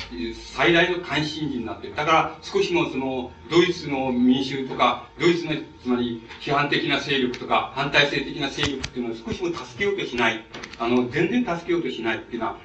[0.54, 1.96] 最大の関心事になっている。
[1.96, 10.44] だから、少しもその、ドイツの民衆とか、ドイツの、つまり、批判的な勢力とか、反体制的な勢力っていうのを少しも助けようとしない。
[10.78, 12.56] あの、全然助けようとしないっていうのは、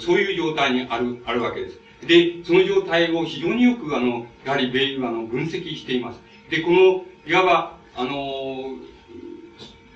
[0.00, 1.81] そういう状態にある、あるわけです。
[2.06, 6.20] で、その状態を非常によく、あの、やはり米軍は、あの、分析しています。
[6.50, 8.76] で、この、いわば、あの、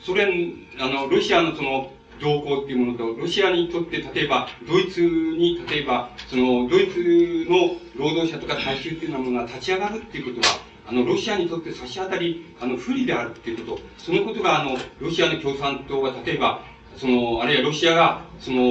[0.00, 1.90] ソ連、あの、ロシアのその、
[2.20, 16.62] 動向っていうものと、ロシアにとって、例えば、ドイツに、例えば、その、ドイツの労働者とか大衆っていうようなものが立ち上がるっていうことは、あの、ロシアにとって差し当たり、あの、不利であるっていうこと、そのことが、あの、ロシアの共産党が、例えば、
[16.96, 18.70] その、あるいはロシアが、その、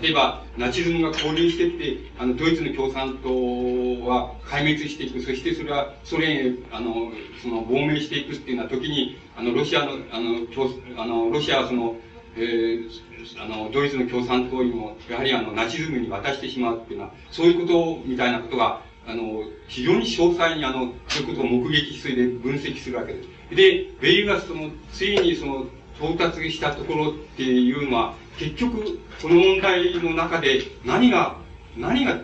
[0.00, 3.28] 例えば、ナチズムが交流していって、あの、ドイツの共産党
[4.06, 5.20] は壊滅していく。
[5.20, 10.46] そしてそれはソ連へ、あの、その、亡命していくっていうような時に、あの、ロシアの、あの、
[10.96, 11.96] あのロシアはその、
[12.36, 23.28] えー、あの、ドイツの共産党にも、やはりあの、ナチズムに渡してしまうっていうのは、そういうことみたいなことが、あの、非常に詳細にあの、そういうことを目撃し、それで分析するわけです。
[23.54, 25.66] で、ベイルがその、ついにその、
[26.00, 31.36] 到達したところっていうのは、結局、この問題の中で何が、
[31.76, 32.18] 何が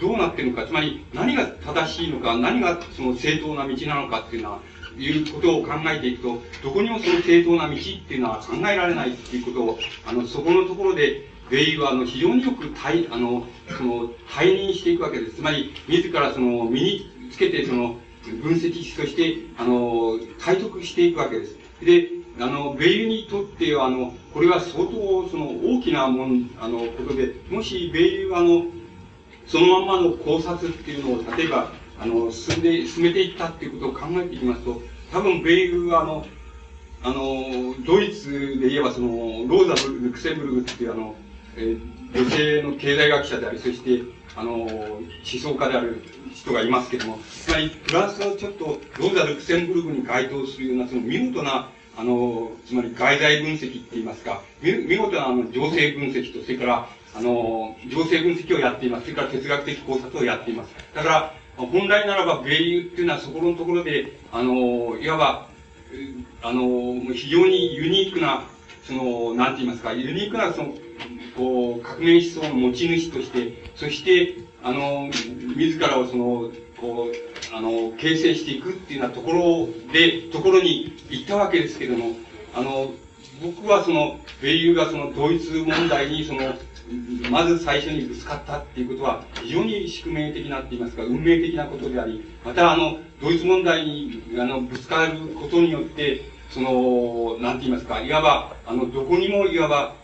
[0.00, 4.60] どうなってるのか、つまり何が正しいのか、何がその正当な道なのかっていうのは、
[4.98, 15.36] いうことを考えていくと、どこにもその正当な道っていうのは考えられないっていうことを、あの、そこのところで、ベイは、あの、非常によく対、あの、その、退任していくわけです。
[15.36, 17.96] つまり、自らその、身につけて、その、
[18.40, 21.56] 分析師として、あの、体得していくわけです。
[21.82, 22.08] で、
[22.40, 28.64] あの、米ユにとっては、あの、これは相当、その、大きなもん、あの、ことで、もし、米ユあの、
[29.46, 36.26] そのまんまの考察っていうのを、例えば、あの、進んで、進めていったっていうことを考えていきますと、多分、米ユは、あの、
[37.04, 39.08] あの、ドイツで言えば、その、
[39.46, 41.14] ローザ・ルクセンブルグっていう、あの、
[41.56, 44.02] えー、女性の経済学者であり、そして、
[44.36, 59.04] あの、思想家である人がいますけども、つまり、フランスはちょっと、ローザ・ルクセンブルグに該当するような、その見事な、あの、つまり外在分析って言いますか、見見事なあの情勢分析と、それから、あの、情勢分析をやっています。
[59.04, 60.74] それから哲学的考察をやっています。
[60.94, 65.48] だから、本来ならば、米友っていうのはそこのところで、あの、いわば、
[66.42, 68.44] あの、非常にユニークな、
[68.84, 70.74] その、なんて言いますか、ユニークな、その、
[71.36, 75.10] こう、革命思想の持ち主として、そして、あの、
[75.56, 76.50] 自らをその、
[76.80, 82.16] こう、あの、形成していくっていうようなところで、ところに行ったわけですけども、
[82.54, 82.92] あの、
[83.42, 86.54] 僕はその、米友がそのドイツ問題にその、
[87.30, 99.94] まず最初にぶつかったっていうことは、非常に宿命的なって言いますか、運命的なことであり、またあの、ドイツ問題に、あの、ぶつかることによって、その、なんて言いますか、いわば、あの、どこにもいわば、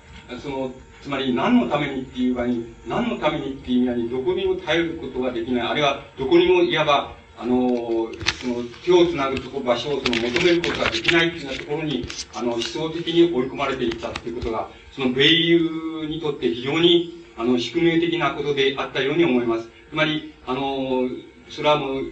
[0.43, 19.69] その、つまり何のためにっていう場合に、何のためにっていう意味にどこにも頼ることができない、あるいはどこにもいわば、あの、その手をつなぐとこ場所をその求めることができないっていうようなところに、あの、思想的に追い込まれていったっていうことが、その米友にとって非常に、あの、宿命的なことであったように思います。
[19.89, 21.09] つまり、あの、
[21.49, 22.03] それはもう、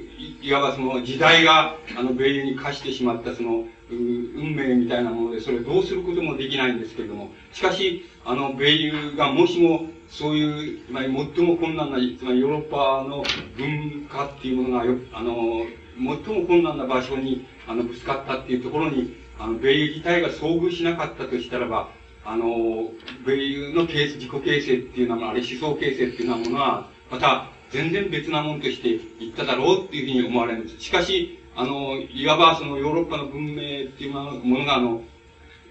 [0.40, 13.25] いわばその時代が、あの、米友に課してしまったその、運命みたいなもので、それをどうすることもできないんですけれども、しかし、あの、米友がもしも、そういう、まり最も困難な、つまりヨーロッパの
[13.57, 21.88] 文化っていうものがよ、あの、最も困難な場所に、あの、ぶつかったっていうところに、あの、米友自体が遭遇しなかったとしたらば、
[22.25, 22.90] あの、
[23.25, 30.81] 米友の形自己形成っていうのは、あれ思想形成っていうようなものは、また、全然別なものとしていっただろうっていうふうに思われるんです。
[30.81, 33.57] しかし、あの、いわばそのヨーロッパの文明っ
[33.96, 35.02] ていうものが、あの、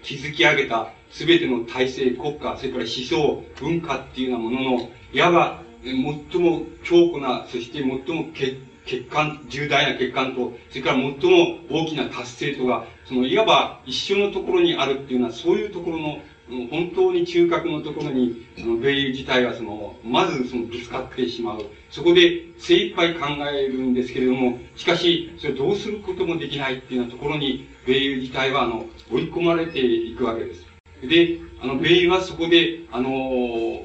[0.06, 5.94] 築き上げた全ての体制、国家、それから思想、文化っていうようなものの、いわば、最
[6.40, 16.18] も強固な、そして最も欠欠陥、重大な欠陥と、それから最も大きな達成とが、その、いわば一緒のところにあるっていうのは、そういうところの、
[16.48, 21.66] もう本当に中核のところに、その、米友自体はその、まずその、ぶつかってしまう。
[21.90, 30.66] そこで精一杯考えるんですけれども、しかし、それどうすることもできないっていうようなところに、米友自体は、あの、追い込まれていくわけです。
[31.02, 33.82] で、あの、米友はそこで、あの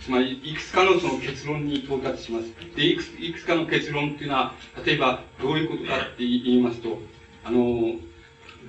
[0.00, 2.52] つまり、いくつかのその結論に到達します。
[2.76, 4.54] で、いくついくつかの結論っていうのは、
[4.84, 7.00] 例えば、どういうことかって言いますと、
[7.42, 7.94] あの、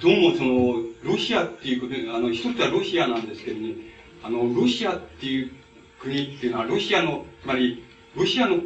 [0.01, 3.75] どうもその、ロシアっていうことで、あの、一つはロシアなんですけどね、
[4.23, 5.51] あの、ロシアっていう
[5.99, 7.83] 国っていうのは、ロシアの、つまり、
[8.15, 8.57] ロシアの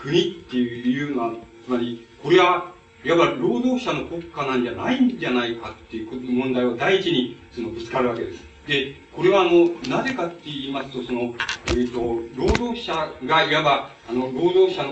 [0.00, 1.34] 国っていうのは、
[1.66, 2.72] つまり、これは、
[3.04, 8.44] いわば労働者の国家なんじゃないんじゃないかっていう問題を第一にそのぶつかるわけです。
[8.66, 11.34] で、これはあの、なぜかって言いますと、その、
[11.66, 12.00] えっ、ー、と、
[12.36, 14.90] 労働者がいわば、あの、労働者の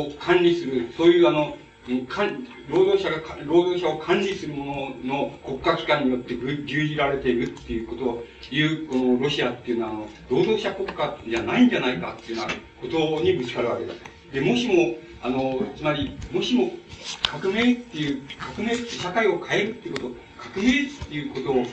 [0.00, 1.56] を管理する、そういうあの、
[2.68, 14.00] 労働者が、労働者を管理するものの国家機関によって牛耳られているっていうことを言う、このロシアっていうのは、あの、労働者国家じゃないんじゃないかっていうようなことにぶつかるわけです。
[14.32, 16.70] で、もしも、あの、つまり、もしも
[17.22, 21.68] 革命っていう、革命って社会を変えるっていうこと、革命っていうことを考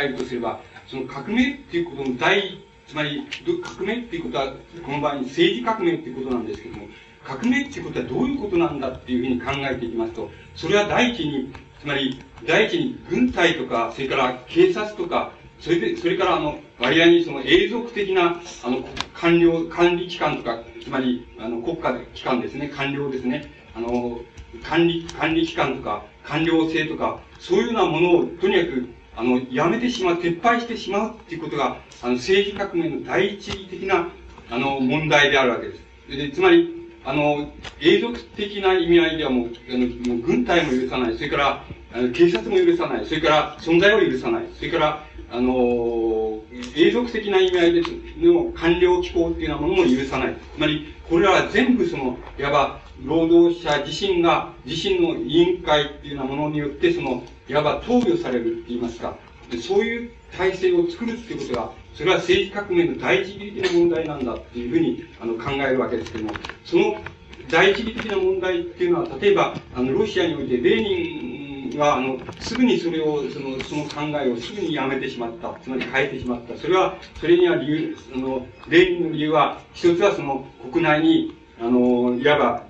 [0.00, 3.26] えるとすれば、その革命っていうことの大、つまり、
[3.64, 4.54] 革命っていうことは、
[4.84, 6.86] この場合に政治革命っていうことなんですけども、
[7.26, 24.20] 革命っていうことはどういうことなんだっていうふうに考えていきますと、それは第一に、つまり、第一に軍隊とか、それから警察とか、それで、それからあの、割合にその永続的な、あの、官僚、管理機関とか、つまり、あの、国家機関ですね、官僚ですね、あの、
[24.62, 34.08] 管理、管理機関とか、官僚制とか、そういうようなものを、とにかく、あの、やめてしまう、撤廃してしまうっていうことが、あの、政治革命の第一的な、
[34.50, 35.80] あの、問題であるわけです。
[36.08, 37.48] で、つまり、あの、
[37.80, 41.14] 永続的な意味合いではもう、あの、もう軍隊も許さない。
[41.14, 43.06] それから、あの警察も許さない。
[43.06, 44.46] それから、存在を許さない。
[44.56, 46.42] それから、あの、
[46.74, 47.82] 永続的な意味合いで
[48.18, 50.36] の官僚機構っていうようなものも許さない。
[50.56, 59.16] つまり、これらは全部その、いわば、労働者自身が、自身の委員会っていうようなものによって、その、いわば投与されるって言いますか、
[59.62, 66.34] そういう体制を作るっていうことが、それは政治革命の第一義的な問題なんだっていうふうにあの考えるわけですけども、
[66.64, 66.96] その
[67.48, 75.54] 第一義的な問題っていうのは、例えば、あの、ロシアにおいて、レーニンは、あの、すぐにそれを、その、その考えをすぐにやめてしまった。
[75.62, 76.56] つまり変えてしまった。
[76.56, 82.65] それは、それには理由、あの、レーニンの理由は、一つはその、国内に、あの、いわば、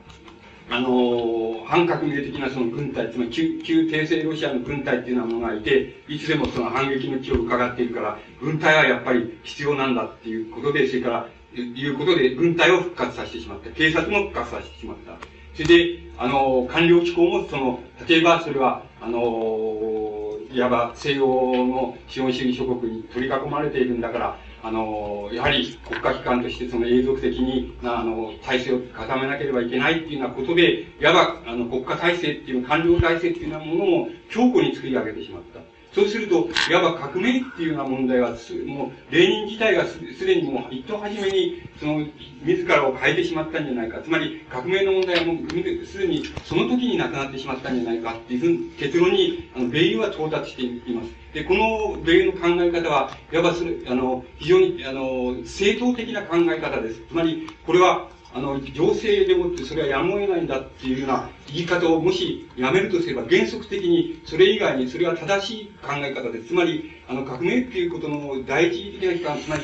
[0.69, 13.71] あの、反革命的なその軍隊、つまり旧、旧帝政ロシアの軍隊っていうようなものがいて、いつでもその反撃の地を伺っているから、軍隊はやっぱり必要なんだっていうことで、それから、いうことで軍隊を復活させてしまった。
[13.71, 15.13] 警察も復活させてしまった。
[15.55, 35.61] それで、あの、官僚機構もその、例えばそれは、あの、いわば西洋の資本主義諸国に取り囲まれているんだから、あの、やはり国家機関としてその永続的に、あの、体制を固めなければいけないっていうようなことで、いわば、あの、国家体制っていう、官僚体制っていうようなものを強固に作り上げてしまった。
[35.97, 38.29] そうすると、いわば革命っていうような問題は、
[38.67, 42.07] もう、レーニン自体がすでにもう、一等初めに、その、
[42.43, 44.03] 自らを変えてしまったんじゃないか。
[44.03, 51.09] つまり、革命の問題はもう、すでにその時になくなってしまったんじゃないかっていう結論に、あの、米友は到達しています。
[51.33, 57.01] で、この米友の考え方は、いわばそれ、あの、非常に、あの、正当的な考え方です。
[57.09, 66.41] つまり、これは、あの、行政でもってそれはやむを得ないんだっていうような言い方をもしやめるとすれば、原則的にそれ以外にそれは正しい考え方で。
[66.41, 69.63] つまり、あの、革命っていうことの第一義的な機関、つまり、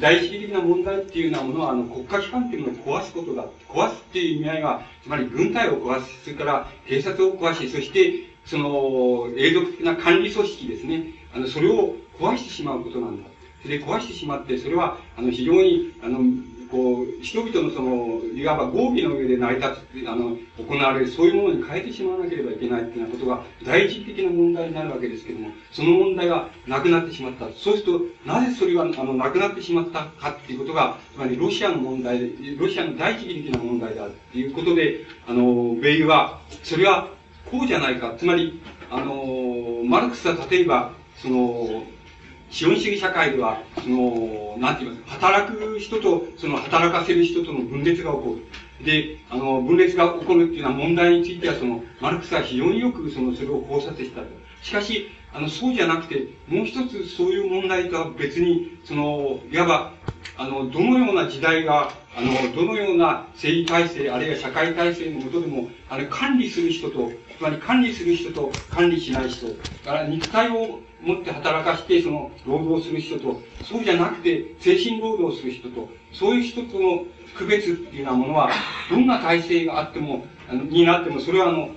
[0.00, 3.44] 第一義的な問題っていうようなものは、あの、国家機関っていうのを壊すことだ。
[3.68, 8.14] 壊すっていう意味合いが、つまり軍隊を壊す、それから警察を壊し、そして、
[8.46, 11.04] その、永続的な管理組織ですね。
[11.34, 13.28] あの、それを壊してしまうことなんだ。
[13.66, 16.20] で壊してしまって、それは、あの、非常に、あの、
[16.74, 19.68] こう、人々のその、いわば合議の上で成り立
[20.04, 27.46] つ、あの、行われる、そういうものに変えてしまわなければいけないっていうようなことが、第一的な問題になるわけですけども、その問題がなくなってしまった。
[27.56, 37.08] そうすると、なぜそれが、あの、なくなってしまったかっていうことが、つまりロシアの問題、ロシアの第一義的な問題であるっていうことで、あの、米ユは、それは、
[37.48, 38.14] こうじゃないか。
[38.18, 38.60] つまり、
[38.90, 41.84] あの、マルクスは例えば、その、
[42.54, 48.36] 資本主義社会では、その、なんて言いますか、働く人と、その働かせる人との分裂が起こ
[48.78, 48.86] る。
[48.86, 54.22] で、あの、分裂が起こるっていうような問題については、その、マルクスは非常によく、その、それを考察した。
[54.62, 59.92] しかし、あの、そうじゃなくて、もう一つそういう問題とは別に、その、いわば、
[60.36, 69.48] あの、どのような時代が、あの、どのような政治体制、あるいは社会体制のもとでも、あの、管理する人と、つまり管理する人と管理しない人、
[69.84, 77.04] から肉体を持って働かして、その、労働する人と、そうじゃなくて、精神労働する人と、そういう人との
[77.36, 78.50] 区別っていうようなものは、
[78.90, 81.70] どんな体制があっても、あのになっても、それはあの、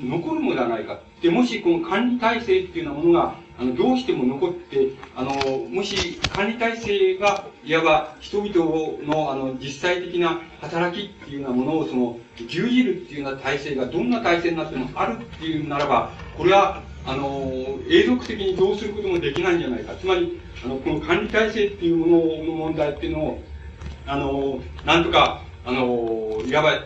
[0.00, 1.00] 残るのではないか。
[1.22, 5.32] で、もしこの管理体制っていうようなものが、あの、どうしても残って、あの、
[5.68, 19.94] もし管理体制が、いわば人々の、あの、実際的な働きっていうようなものを、その、牛耳るっていうような体制がどんな体制になってもあるっていうならば、これは、あの、永続的にどうすることもできないんじゃないか。
[19.94, 23.42] つまり、あの、この管理体制っていうものの問題っていうのを、
[24.04, 26.84] あの、なんとか、あの、いわば、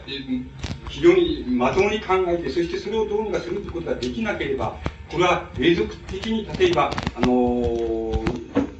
[0.86, 4.76] 非常にまともに考えて、そしてそれをどうにかするということができなければ、
[5.10, 8.24] これは永続的に、例えば、あの、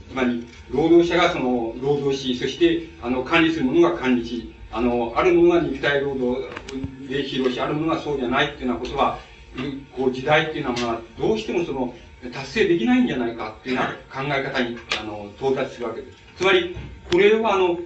[0.08, 6.40] つまり、労働者がその、労働し、そして、あの、管理する者が管理し、あの、あるものが肉体労働
[7.08, 9.18] で披露し、あるものがそうじゃないっていうようなことは、
[9.96, 11.94] こう、時代っていうのは、どうしてもその、
[12.32, 16.18] 達成できないんじゃないかっていうような考え方に、あの、到達するわけです。
[16.36, 16.76] つまり、
[17.10, 17.78] これはあの、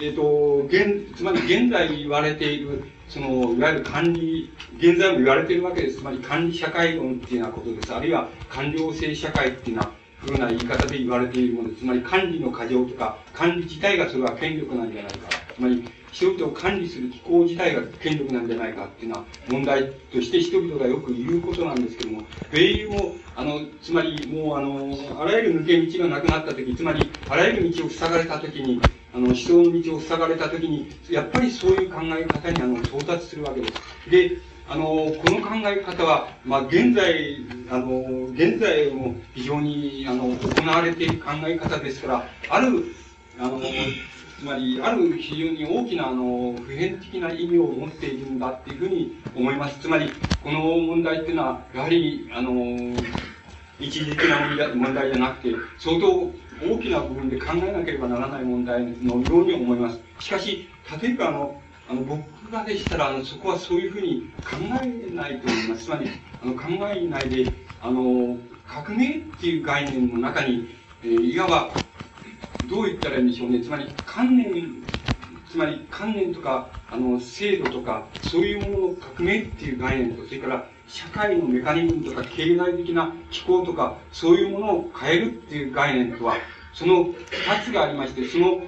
[0.00, 5.98] えっ、ー、と、現、つまり現在言われている、その、いわゆる管理、現在も言われているわけです。
[5.98, 7.94] つまり管理社会論っていうようなことです。
[7.94, 11.80] あるいは官僚制社会っていうような、ふうな言い方で言われているものです。
[11.80, 15.28] つまり管理の過剰とか、管理自体がそれは権力なんじゃないか。
[15.54, 28.82] つまり、人々を管理する機構自体が権力なんじゃないかっていうのは問題として人々がよく言うことなんですけども、米友も、あの、つまりもうあの、あらゆる抜け道がなくなった時、つまり、あらゆる道を塞がれた時に、
[29.14, 33.80] あの、思想の道を塞がれた時に、やっぱりそういう考え方にあの、到達するわけです。
[34.10, 34.36] で、
[34.68, 37.38] あの、この考え方は、まあ、現在、
[37.70, 42.84] あの、現在も非常に、あの、行われている考え方ですから、ある、
[43.38, 43.60] あの、
[44.42, 49.78] つまり、ある非常に大きな、あの、普遍的な意味を持っているんだっていうふうに思います。
[49.78, 50.10] つまり、
[50.42, 52.52] この問題っていうのは、やはり、あの、
[53.78, 54.40] 一時的な
[54.74, 56.28] 問題じゃなくて、相当
[56.60, 60.00] 大きな部分で考えなければならない問題のように思います。
[60.18, 60.68] しかし、
[61.00, 65.84] 例えば、あの、あの僕がでしたら、あの、そこはそういうふうに考えないと思います。
[65.84, 66.10] つまり、
[66.42, 66.62] あの、考
[66.92, 68.36] えないで、あの、
[68.66, 70.68] 革命っていう概念の中に、
[71.04, 71.70] えー、いわば、
[72.72, 73.60] どう言ったらいいんでしょうね。
[73.60, 74.82] つまり、観念、
[75.46, 86.36] つまり観念とか、あの、制度とか、そういうものの革命っていう概念と、それから、社会のメカニズムとか、経済的な機構とか、そういうものを変えるっていう概念とは、
[86.72, 87.14] その二
[87.62, 88.62] つがありまして、その、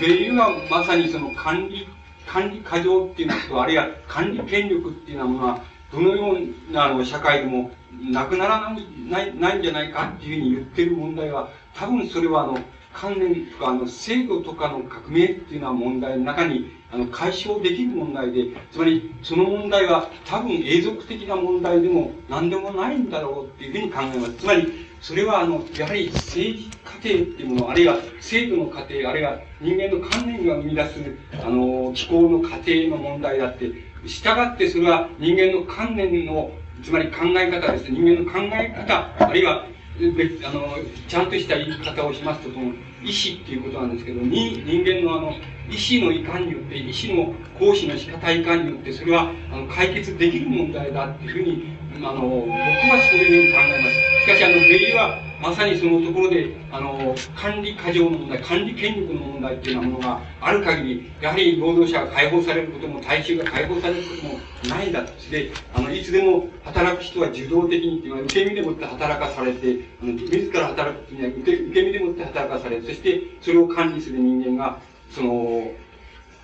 [0.00, 1.86] ベリューはまさにその管理、
[2.26, 7.70] 管理過剰っていうのと、あるいは管理権力っていうようなものは、どのようなあの社会でも
[8.10, 12.58] なくならないないないんじゃないかっていうふうに言ってる問題は、多分それはあの、
[12.94, 24.34] 関連とか、あの、制度とかの革命っていうのは問題の中に、あの、解消できる問題で、つまり、その問題は多分永続的な問題でも何でもないんだろうっていうふうに考えます。
[24.34, 31.00] つまり、それは、あの、やはり政治過程っていうもの、あるいは制度の過程、あるいは人間の観念が生み出す、
[31.44, 33.70] あの、気候の過程の問題だって、
[34.06, 36.50] 従ってそれは人間の観念の、
[36.82, 37.98] つまり考え方ですね。
[37.98, 39.66] 人間の考え方、あるいは
[39.98, 40.76] 別、あの、
[41.08, 45.30] ちゃんとした言い方をしますと、その、意思っていうことなんですけど、人間のあの、
[45.68, 53.94] 意思のいかんによって、意思の行使の仕方いかんによって、それは、あの、解決できる問題だっていうふうに、あの、僕はそういうふうに考えます。
[54.24, 74.78] しかし、あの、ベリは、まさにそのところで、あの、管理過剰の問題、管理権力の問題っていうようなものがある限り、やはり労働者が解放されることも、大衆が解放されることもないんだとして、あの、いつでも働く人は受動的にっていうのは、受け身でもって働かされて、あの、自ら働くっていうのは、受け受け身でもって働かされ、そして、それを管理する人間が、
[75.10, 75.72] その、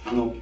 [0.04, 0.34] あの、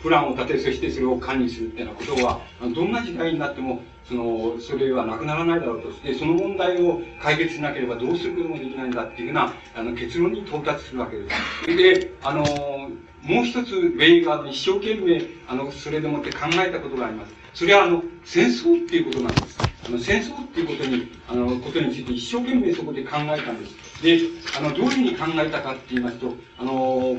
[0.00, 2.40] プランを立て、そしてそれを管理するっていうようなことは、
[2.72, 11.76] どんな時代になっても、その、それはなくならないだろうとして、その問題を解決しなければどうすることもできないんだっていうような、あの、結論に到達するわけです。
[11.76, 12.90] で、あの、
[13.22, 17.34] もう一つ、ウェイガーの一生懸命、あの、それでもって考えたことがあります。
[17.54, 19.60] それは、あの、戦争っていうことなんです。
[19.86, 24.02] あの、戦争っていうことに、あの、ことについて一生懸命そこで考えたんです。
[24.02, 24.20] で、
[24.56, 27.16] あの、どういうふうに考えたかって言いますと、あの、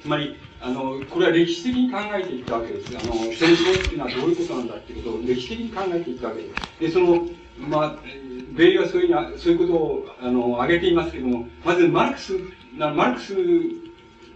[0.00, 2.98] つまり、あの、これは歴史的に考えていったわけです。
[2.98, 6.80] あの、戦争っていうのはどういうことなんだっていうことを歴史的に考えていったわけです。
[6.80, 7.96] で、その、まあ、
[8.56, 12.32] 米英はそういうそういうことを、あの、挙げていますけども、まずマルクス、
[12.78, 13.34] マルクス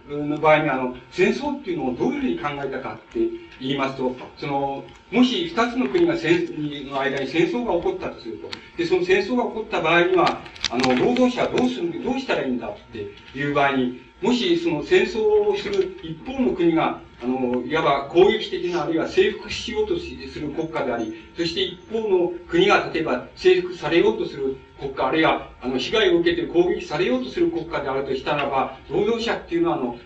[0.07, 3.19] の場合にあの、戦争っていうのをどういうふうに考えたかって
[3.59, 6.45] 言いますと、その、もし二つの国が戦、
[6.91, 29.97] の間に戦争が起こったとすると、で、その戦争が起こった場合には、あの、労働者はどうする、どうしたらいいんだっていう場合に、もしその戦争をする一方の国が、あの、いわば攻撃的な、あるいは征服しようとする国家であり、そして一方の国が例えば征服されようとする国家、あるいは、あの、被害を受けて攻撃されようとする国家であるとしたらば、労働者っていうのは、あの、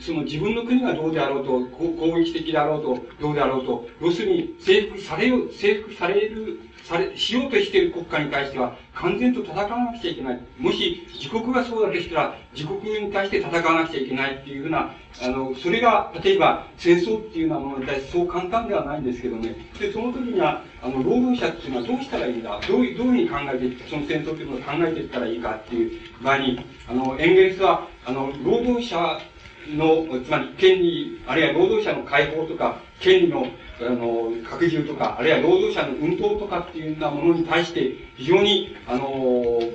[0.00, 6.60] その自分の国がどうであろうと、攻撃的であろうと、どうであろうと、要するに征服されよう、征服される
[6.90, 10.40] され、しようとしている国家に対しては、完全と戦わなくちゃいけない。
[10.58, 19.54] もし、自国がそうだとしたら、自国に対して戦わなくちゃいけないっていうふうな、あの、それが、例えば、戦争っていうようなものに対してそう簡単ではないんですけどね。
[19.78, 22.60] で、その時には、あの、労働者っていうのはどうしたらいいんだ？
[22.66, 29.20] どういう、どういうふうに考えてその戦争っていうのを考えていったらいいかっていう場合に、あの、エンゲルスは、あの、労働者
[29.68, 33.46] の、つまり権利、あるいは労働者の解放とか、権利の
[33.86, 39.02] あの、拡充とか、あるいは労働者の運動とかっていうようなものに対して、非常に、あの、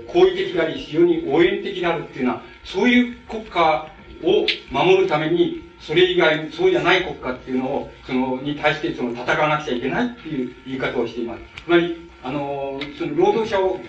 [0.08, 3.88] 好意的であり、非常に応援的であるっていうのは、そういう国家
[4.24, 11.42] を守るために、それ以外、そうじゃない国家っていうのを、その、に対してその戦わなくちゃいけないっていう言い方をしています。
[11.64, 13.80] つまり、あの、その労働者を、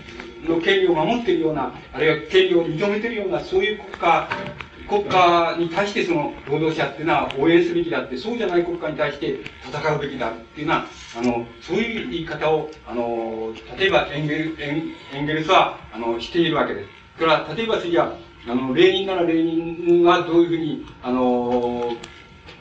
[0.47, 4.29] の権利を守っているような、あるいは権利を認めているような、そういう国家
[4.89, 16.89] 国家に対してその労働者っていうのは応援すべきだって、そうじゃない国家に対して戦うべきだっていうのは、あの、そういう言い方を、あの、例えばエンゲル、エンエンゲルスは、あの、しているわけです。
[17.19, 18.17] それから、例えば次は、
[18.49, 21.93] あの、レーニンならレーニンはどういうふうに、あの、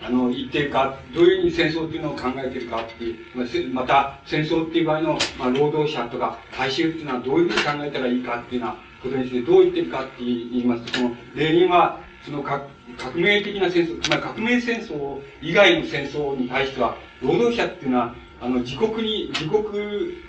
[0.04, 12.68] あの、言ってるか、どういうふうに戦争っていうのを考えてるかっていう、また、戦争っていう場合の、まあ、労働者とか大衆っていうのはどういうふうに考えたらいいかっていうようなことについてどう言ってるかって言いますと、その、レーニンは、その革
[13.16, 19.64] 命的な戦争、つまり革命戦争以外の戦争に対しては、労働者っていうのは、あの、自国に、自国、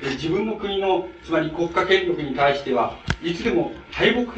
[0.03, 4.33] 自分の国の、つまり国家権力に対しては、いつでも敗北、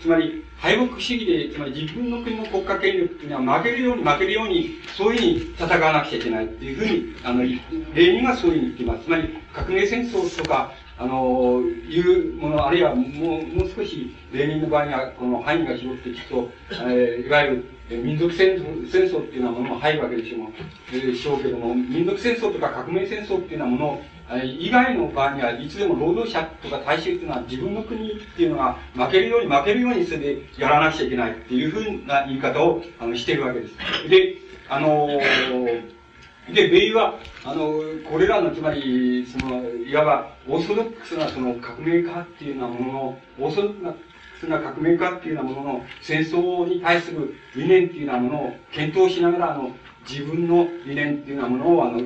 [0.00, 7.42] つまり敗北主義で、つまり自分の国の国家権力っていうのは負けるように負けるように、そういうふうに戦わなくちゃいけないっていうふうに、あの、
[7.94, 9.04] 例人がそういうふうに言っています。
[9.04, 20.50] つまり、革命戦争とか、あの、いうもの、あるいはもう、もう少し、例人の場合には、この範囲が広くていくと、えー、いわゆる、民族戦争戦争っていうようなものも入るわけでしょう,、
[20.92, 24.02] えー、しょうけども、民族戦争とか革命戦争っていうようなもの
[24.44, 33.74] 以外の場合にはいつでも労働者とか大衆っていうのは自分の国っていうのが負けるように負けるようにするでやらなくちゃいけないっていうふうな言い方をあのしてるわけです。
[34.08, 34.36] で、
[34.68, 35.99] あのー
[36.48, 37.14] で、米は、
[37.44, 37.80] あの、
[38.10, 43.98] これらの、つまり、その、いわば、オーソドックスな、その、革命家っていうようなものの、オーソドック
[44.40, 49.76] スな革命家っていうようなものの、戦争に対する理念っていうようなものを検討しながら、あの、
[50.08, 52.04] 自分の理念っていうようなものを、あの、考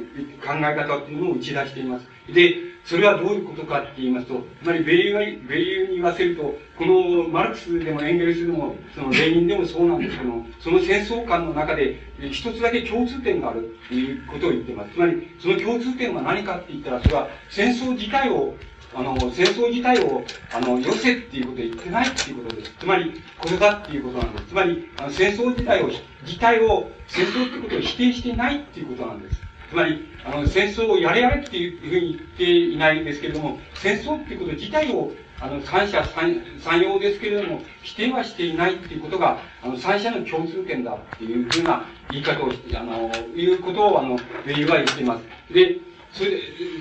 [0.59, 2.07] え方っていうのを打ち出しています。
[2.33, 5.19] で、それはどういうことかって言いますと、つまり米友、
[5.49, 11.99] 米友に言わせると、このマルクスでもエンゲルスでも、そのレーニンでもそうなんですけども、その戦争観の中で
[12.31, 14.93] 一つだけ共通点があるっていうことを言っています。
[14.93, 18.55] つまり、その共通点は何かって言ったら、それは戦争自体を
[18.97, 20.23] あの、戦争自体を、
[20.53, 22.73] あの、よせっていうことを言ってないっていうことです。
[22.79, 24.45] つまり、これだっていうことなんです。
[24.47, 25.91] つまり、あの戦争自体を、
[26.23, 29.44] 自体を、戦争ってことを否定してないっていうことなんです。
[29.75, 35.11] つまり、あの、戦争をやれやれっていうふうに言っていないんですけれども、戦争っていうこと自体を、
[35.41, 44.17] あの、三者三三様ですけれども、否定はしていないっていうことが、あの、三者の共通点だっていうふうな言い方をして、あの、いうことを、あの、
[44.47, 45.25] ベイは言っています。
[45.53, 45.79] で、
[46.13, 46.31] それ、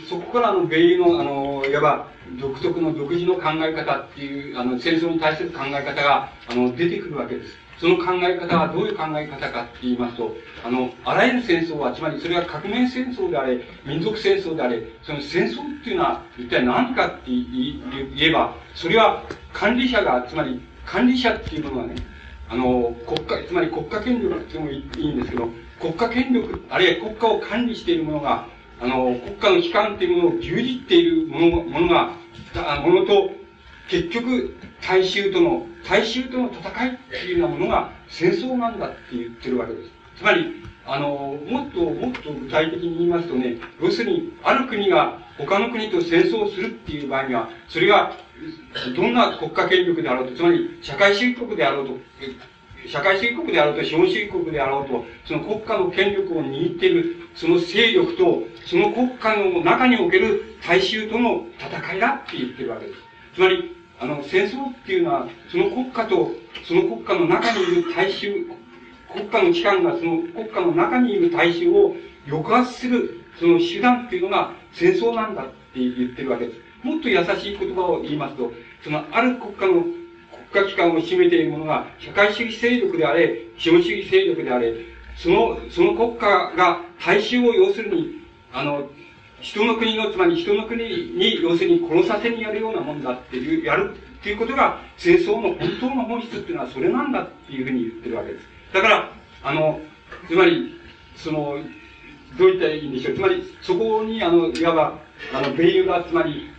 [0.07, 2.07] そこからあの、米の、あの、いわば、
[2.39, 7.62] 独特の独自の考え方っていう、あの、戦争に対する考え方が、あの、出てくるわけです。
[7.83, 21.95] その考え方はどういう考え方かって言いますと、あの、あらゆる戦争は、つまりそれは革命戦争であれ、民族戦争であれ、その戦争っていうのは一体何かって言えば、それは管理者が、つまり管理者っていうものはね、
[22.47, 25.49] あの、国家、つまり国家権力ってもいいんですけど、
[25.81, 28.47] 国家権力、あるいは国家を管理しているものが、
[28.79, 32.13] あの、国家の機関っていうものを牛耳っているものものが、
[32.79, 33.42] ものと、
[33.89, 39.89] 結局、大衆との、大衆との戦いっていうようなものが戦争なんだって言ってるわけです。
[40.17, 48.13] つまり、あの、もっと、もっと具体的に言いますとね、要するに、ある国が他の国と戦争するっていう場合には、それが、
[48.95, 51.97] どんな国家権力であろうと、つまり、社会主義国であろうと、
[52.87, 62.99] 社会主義国であろうと資本主義国であろうと、その国家の権力を握っている、その勢力と、その国家の中における大衆との戦いだって言ってるわけです。
[63.35, 66.31] つまり、あの、戦争っていうのは、その国家と、
[66.67, 68.47] その国家の中にいる大衆、
[69.11, 71.95] 国家の機関がその国家の中にいる大衆を
[72.27, 76.59] 抑圧する、その手段っていうのが戦争なんだって言ってるわけです。
[76.83, 78.51] もっと優しい言葉を言いますと、
[78.83, 79.83] そのある国家の
[80.53, 84.73] 国家機関を占めているものが、社会主義勢力であれ、資本主義勢力であれ、
[85.15, 88.21] その、その国家が大衆を要するに、
[88.51, 88.89] あの、
[89.43, 98.47] 人の国の、つまり人の国に、要するに殺させにやるようなもんだっていう、やるっていうことが、戦争の本当の本質っていうのはそれなんだっていうふうに言ってるわけです。
[98.73, 99.11] だから、
[99.43, 99.81] あの、
[100.29, 100.79] つまり、
[101.17, 101.57] その、
[102.37, 103.15] どういったらいいんでしょう。
[103.15, 104.99] つまり、そこに、あの、いわば、
[105.33, 106.49] あの、米油が、つまり、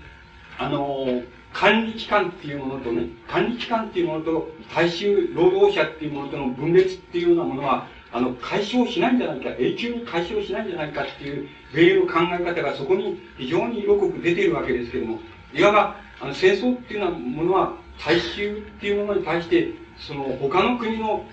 [0.58, 1.22] あの、
[1.54, 15.18] 管理機関っていうものとね、管理機関っていうものと、大衆労働者っていうものとの分裂っていうようなものは、あの、解消しないんじゃないか、永久に解消しないんじゃないかっていう、米油の考え方がそこに非常に色濃く出ているわけですけども、
[15.52, 21.24] いわば、あの、戦争っていうようなものは、大衆っていうものに対して、その、他の国の、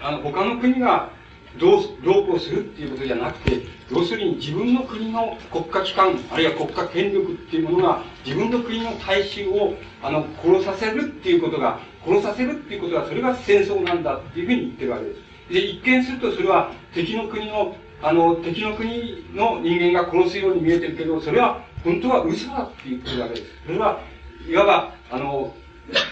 [0.00, 1.10] あの、他の国が、
[1.58, 15.29] どう、どうこうするっていうことじゃなくて、要するに自分の国の国家機関、あるいは国家権力っていうものが、自分の国の大衆を、あの、殺させるっていうことが、殺させるっていうことが、それが戦争なんだっていうふうに言ってるわけです。
[15.50, 23.46] で、一見するとそれは敵の国の、あの、敵の国の人間が殺すように見えてるけど、それは本当は嘘だって言ってるわけです。
[23.66, 24.00] それは、
[24.48, 25.54] いわば、あの、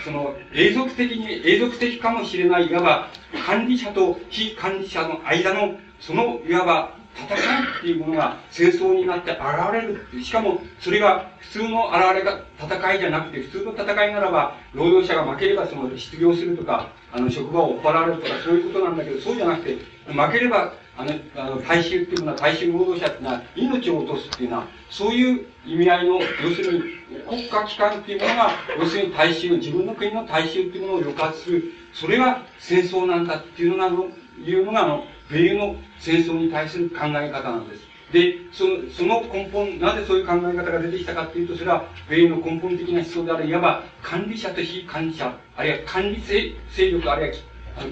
[0.04, 3.08] その、永続的に、永続的かもしれない、いわば、
[3.46, 9.40] 管理者と非管理者の間の、その、いわば、戦いっていうものが戦争になって現
[9.72, 10.22] れるって。
[10.22, 26.82] しかも、それが普通の現れが、戦いじゃなくて、普通の戦いならば、労働者が負ければその失業するとか、あの、職場を追っ払われるとか、そういうことなんだけど、そうじゃなくて、負ければ、あの、あの大衆っていうのは、大衆労働者っていうのは、命を落とすっていうのは、そういう意味合いの、要するに、
[27.28, 34.04] 国家機関っていうものが、要するに大衆、自分の国の大衆っていうものを抑圧する、それが戦争なんだっていうのが、
[34.44, 37.88] いうのが、あの、米の戦争に対する考え方なんです。
[38.12, 46.54] で、その、その根本、なぜそういう考え方が出てきたかっていうと、それは、米の根本的な思想である、いわば、管理者と非管理者、あるいは管理勢
[46.90, 47.36] 力、あるいは、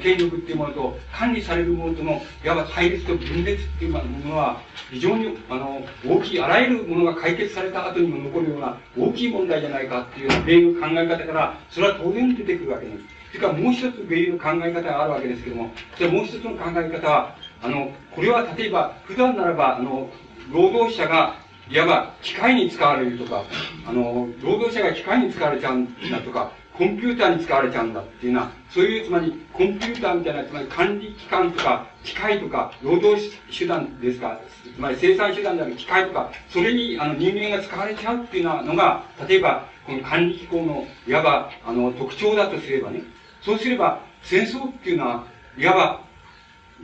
[0.02, 13.15] 権力っていうものと、管理されるものとの、いわば対立と分裂っていうものは、非常に、あの、大きい、あらゆるものが解決された後にも残るような大きい問題じゃないかっていうような米の考え方から、それは当然出てくるわけです。
[13.36, 20.08] それからもう一つ米の考え方があるわけですけども、じゃもう一つの考え方は、あの、これは例えば、普段ならば、あの、
[20.50, 21.36] 労働者が、
[21.68, 23.42] いわば機械に使われるとか、
[23.86, 33.20] あの、労働者が機械に使われちゃうんだとか、コンピューターに使われちゃうんだっていうのは、そういう、つまり、コンピューターみたいな、つまり管理機関とか、機械とか、労働
[33.50, 34.38] 手段ですか、
[34.74, 43.02] つまり生産手段である機械とか、それに、あの、人間が使われちゃうっていうのが、例えば、この管理機構の、いわば、あの、特徴だとすればね、
[43.46, 45.24] そうすれば、戦争っていうのは、
[45.56, 46.00] いわば、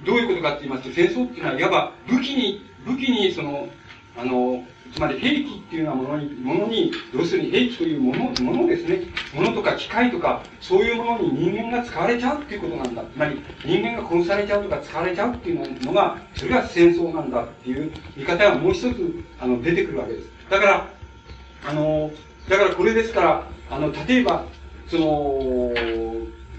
[0.06, 3.68] どういうことかって言いますと、戦争っていうのは、いわば武器に、武器に、その、
[4.16, 4.62] あの、
[4.94, 9.00] つまり兵器っていうようなものに、ものに、要するに兵器というもの、ものですね。
[9.34, 13.02] ものとか機械とか、そういうものに人間が使われちゃうっていうことなんだ。
[13.12, 20.30] つまり、人間が殺されちゃうとか使われちゃうっていうのが、それが戦争なんだっていう見方がもう一つ、あの、出てくるわけです。
[20.48, 20.88] だから、
[21.66, 22.12] あの、
[22.48, 24.44] だからこれですから、あの、例えば、
[24.86, 25.72] その、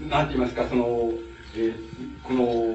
[0.08, 1.12] なんて言いますか、その、
[1.56, 2.74] えー、この、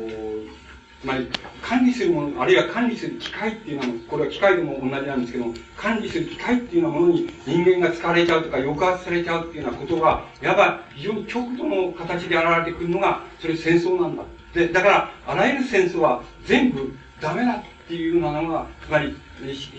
[1.01, 1.27] つまり、
[1.61, 5.45] 管理するもの、あるいは管理する機械っていうのは、これは機械でも同じなんですけど、
[5.77, 14.23] 管理する機械っていうようなものに人間が使われちゃうとか抑圧されちゃうっていうようなことが、いわば非常に極度の形で現れてくるのが、それ戦争なんだ。
[14.53, 19.15] で、だから、あらゆる戦争は全部ダメだっていうようなのが、つまり、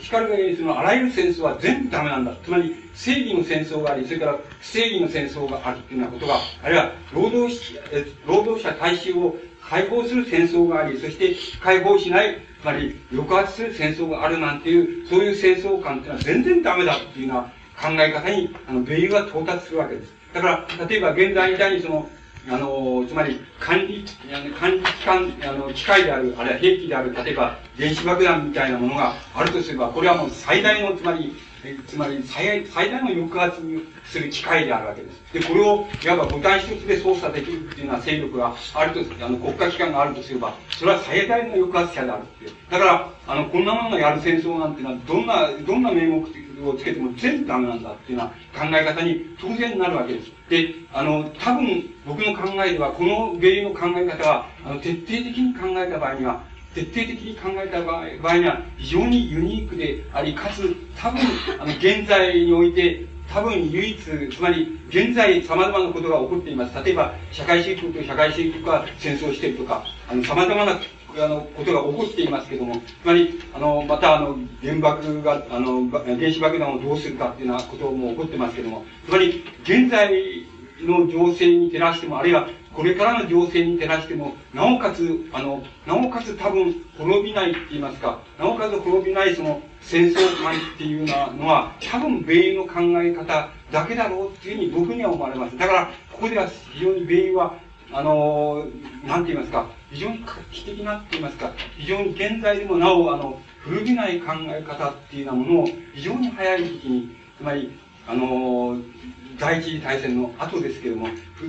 [0.02, 2.34] 光が言うのあらゆる戦争は全部ダメなんだ。
[2.42, 7.80] つまり、正義の戦争があり、それから不正義の戦争があるっていうようなことが、あるいは労働者、
[8.26, 17.42] 労働者大衆を解放する戦争があり、そして解放しない、つまり抑圧する戦争があるなんていう、そういう戦争観っていうのは全然ダメだっていうような
[17.80, 20.12] 考え方に、あの、米油が到達するわけです。
[20.32, 22.11] だから、例えば現在みたいにその、
[22.49, 24.05] あの、つまり、管理、
[24.59, 31.34] 管理機関、あの、機械である、あるいは兵器である、例えば、電子爆弾みたいなものがあるとすれば、これはもう最大の、つまり、
[31.86, 35.32] つまり最最大の抑圧にする機会であるわけです。
[35.32, 42.50] で、これを、いわばボタン一つで操作できるっていうような勢力があると、あの、国家機関があるとすれば、それは最大の抑圧者であるっていう。
[42.70, 46.18] だから、あの、こんなものがやる戦争なんていうのは、どんな、どんな名目
[46.66, 50.32] をつけても全部ダメなんだっていうような考え方に当然なるわけです。
[50.48, 56.42] で、あの、多分、僕の考えでは、この原因の考え方は、あの、徹底的に考えた場合には、
[56.74, 61.20] 徹底的に考えた場合場合には非常にユニークであり、かつ多分、
[61.58, 66.84] あの、現在において多分唯一、つまり現在様々なことが起こっています。
[66.84, 70.80] 例えば、社会主義国と社会主義国が戦争しているとか、あの、様々な
[71.16, 80.10] あの、ことが起こっていますけども、つまり、あの、また、あの、原爆が、あの、原子爆弾をどうするかっていうようなことも起こってますけども、つまり、現在
[80.80, 91.06] の情勢に照らしても、あるいはこれからの情勢に照らしても、なおかつ、あの、なおかつ多分滅びないって言いますか、なおかつ滅びないその戦争観っていう
[91.36, 95.58] のは、多分米の考え方だけだろうっていうふうに僕には思われます。
[95.58, 97.54] だから、ここでは非常に米は、
[97.92, 98.66] あの、
[99.04, 107.72] なんて言いますか、非常に画期的なって言いますか、非常に現在でもなお、あの、古びない考え方っていうようなものを非常に早い時期に、つまり、
[108.06, 108.76] あの、
[109.41, 111.09] 第一次大戦の後ですけれども、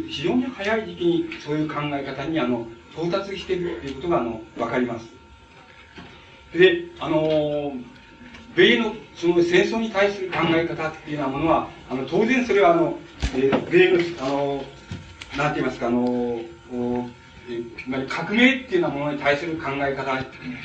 [0.10, 5.08] 非常に早い時期にそういう考え方にあの到達しているということがあの分かります。
[6.58, 7.74] で、あの、
[8.56, 12.98] 米のその戦争に対する考え方っていうようなものは、あの当然それはあの、
[13.36, 14.64] えー、米の、あの、
[15.38, 16.42] なんて言いますか、あの、
[17.50, 20.20] えー、革命っていうようなものに対する考え方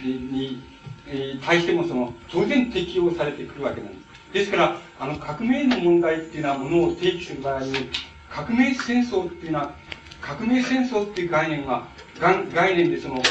[0.05, 0.63] に、
[1.07, 4.33] に対してもその当然適用されてくるわけなんです。
[4.33, 7.91] ですから、あの、革命の問題っていうのはものを提起する場合に、
[8.31, 9.75] 革命戦争っていうのは、
[10.21, 11.87] 革命戦争っていう概念が、
[12.19, 13.23] 概念でその、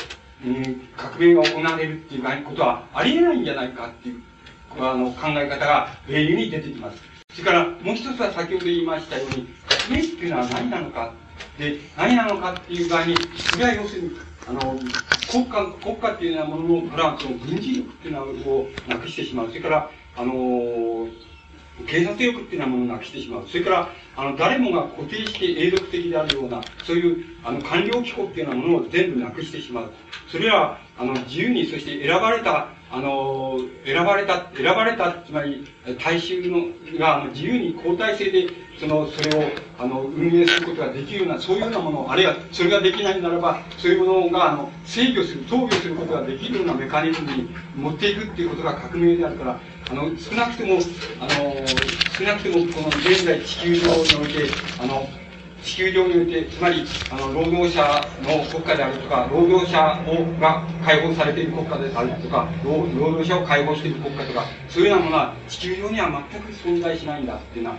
[0.45, 4.21] うん、革命が行われるっていうことはありえないんじゃないかっていう、
[4.77, 6.97] あの、考え方が例由に出てきます。
[7.33, 9.47] それから、もう一つは先ほど言いましたように、
[9.87, 11.13] 革命っていうのは何なのか。
[11.57, 14.11] で、何なのかっていう場合に、それは要するに、
[14.47, 14.79] あの、
[15.31, 19.47] 国家、国家っていうようなものの、からその軍事力っていうのをなくしてしまう。
[19.47, 21.11] それから、あのー、
[21.87, 23.47] 警察力っていうようなものをなくしてしまう。
[23.47, 29.91] それから、あの、誰もが固定して永続的であるような、そういう、あの、官僚機構っていうようなものを全部なくしてしまう。
[30.31, 35.67] それは、あの、自由に、そして選ばれた、あの、選ばれた、選ばれた、つまり、
[36.03, 36.65] 大衆の、
[36.99, 38.47] が、あの、自由に交代制で、
[38.79, 39.43] その、それを、
[39.79, 49.59] あの、運営することができるような、そういうようなもの、あるいは、それができないならば、そういうものが、あの、制御する、統御することができるようなメカニズムに持っていくっていうことが革命であるから、
[49.89, 50.79] あの、少なくとも、
[51.19, 51.55] あの、
[52.17, 55.07] 少なくとも、この現在地球上において、あの、
[55.65, 67.77] 地球上において、つまり、あの、労働者の国家であるとか、労働者をが解放されている国家であるとか、労働者を解放している国家とか、そういうようなものは地球上には全く存在しないんだっていうのは、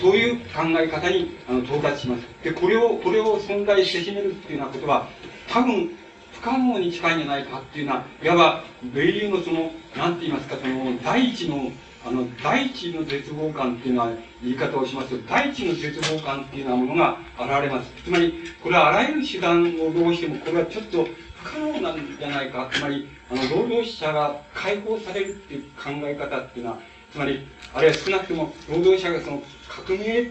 [0.00, 2.26] そういう考え方にあの到達します。
[2.44, 5.08] で、これを、これを存在せしめるっていうようなことは、
[5.48, 5.90] 多分、
[6.32, 11.72] 不可能に近いんじゃないかっていうのは、いわば、米流のその、なんて言いますか、その、第一の、
[12.04, 14.10] あの、第一の絶望感っていうのは、
[14.42, 17.90] 言い方をしますと、第一の絶望感っていうようなものが現れます。
[18.04, 21.08] つまり、これはあらゆる手段をどうしても、これはちょっと
[21.42, 22.68] 不可能なんじゃないか。
[22.72, 26.78] つまり、あの、労働者が解放されるっていう考え方っていうのは、
[27.10, 30.30] つまり、あるいは少なくとも、労働者がその、革命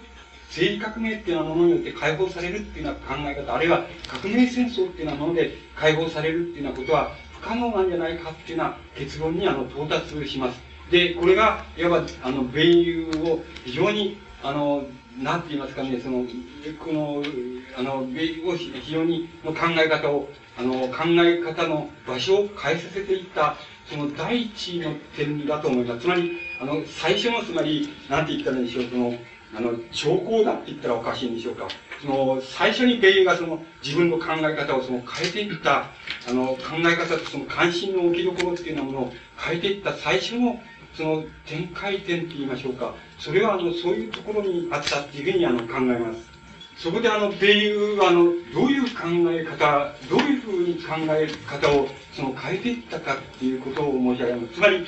[0.54, 7.12] 政治革命っていうようなものによって解放されるっていうような考え方、あるいは革命戦争っていうようなもので解放されるっていうようなことは
[7.42, 10.73] 不可能なんじゃないかっていうような結論にあの到達します。
[10.94, 14.84] で、これが、いわば、あの、米友を非常に、あの、
[15.20, 16.24] なんて言いますかね、その、
[16.78, 17.24] この、
[17.76, 23.56] あの、米を非常にの考え方を、あの、考え方の場所を変えさせていった、
[23.90, 26.02] その第一の点だと思います。
[26.02, 26.32] つまり、
[26.62, 29.18] あの、最初の、つまり、なんて言ったらいいんでしょう、その、
[29.56, 31.68] あの、兆候だって言ったらおかしいんでしょうか。
[32.02, 35.86] その、最初に米英がその、自分の考え方をその変えていった、
[36.28, 40.60] あの、考え方とその関心の置きどころっていうようなものを変えていった最初の、
[40.96, 42.94] その、展開点って言いましょうか。
[43.20, 46.34] それはあの、そういうところにあったっていうふうにあの、考えます。
[46.78, 54.54] そこであの、米友はあの、どういう考え方、どういうふうに考え方をその変えていったかっていうことを申し上げます。
[54.56, 54.86] つまり、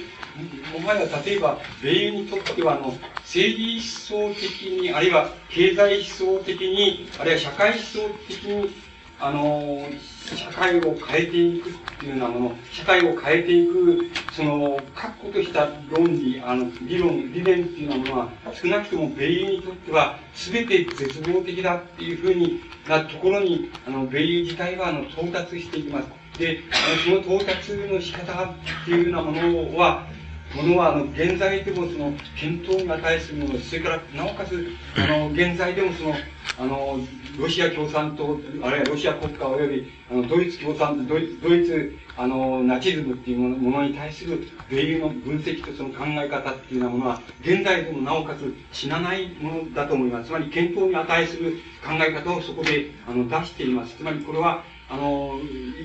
[0.79, 3.79] もはや例えば、米友にとっては、あの、政治
[4.13, 8.75] 思想的に、あるいは経済思想的に、あるいは社会思想的に、
[9.19, 9.87] あの、
[10.35, 26.07] 社会を変えていくっていうようなもの、社会を変えていく、その、確固とした論理、あの、理論、理念っていうようなものは、少なくとも米友にとっては、全て絶望的だっていうふうになところに、あの、米友自体は、あの、到達していきます。
[26.37, 28.53] で、あのその到達の仕方っ
[28.83, 30.05] ていうようなものは、
[30.53, 36.15] ものは、あの、現在でもその、検討に値するもの、それから、なおかつ、あの、現在でもその、
[36.59, 36.99] あの、
[37.37, 50.27] ロシア共産党、あるいはロシア国家及び、あの、ドイツ共産、ドイドイツ、あの、ナチズムっていうものに対する米友の分析とその考え方っていうようなものは、現在でもなおかつ死なないものだと思います。
[50.27, 53.95] つまり、検討に値する考え方をそこで、あの、出しています。
[53.95, 55.39] つまり、これは、あの、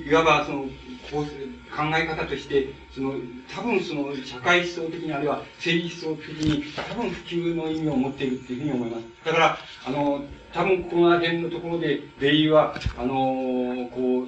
[0.07, 0.65] いわばその、
[1.11, 1.25] 考
[1.97, 3.15] え方として、その、
[3.55, 9.05] 多分その、社会思想的にあるいは政治思想的に、多分普及の意味を持っているっていうふうに思います。
[9.25, 14.27] だから、あの、多分この辺のところで、米友は、あの、こう、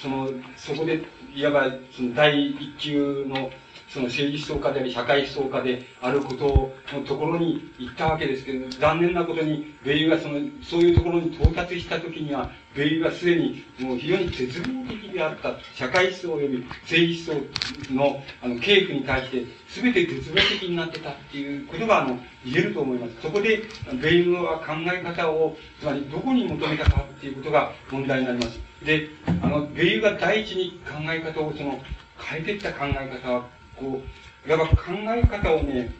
[0.00, 1.02] その、そこで、
[1.34, 3.50] いわば、その第一級の、
[3.92, 17.40] その政治思想家であり、社会思想家であることをのところに行ったわけですけど、残念なことに、米友がその、そういうところに到達したときには、米友はすでにもう非常に絶望的であった、社会思想及び政治思
[17.88, 23.12] 想の、あの、系譜に対して、すべて絶望的になってたっていうことが、あの、言えると思います。
[23.20, 23.62] そこで、
[24.00, 28.58] 米友は考え方を、つまりどこに求めたかっていうことが問題になります。
[28.82, 29.08] で、
[29.42, 31.78] あの、米友が第一に考え方をその、
[32.18, 34.00] 変えていった考え方は、こ
[34.46, 34.74] う、いわば考
[35.08, 35.92] え方をね、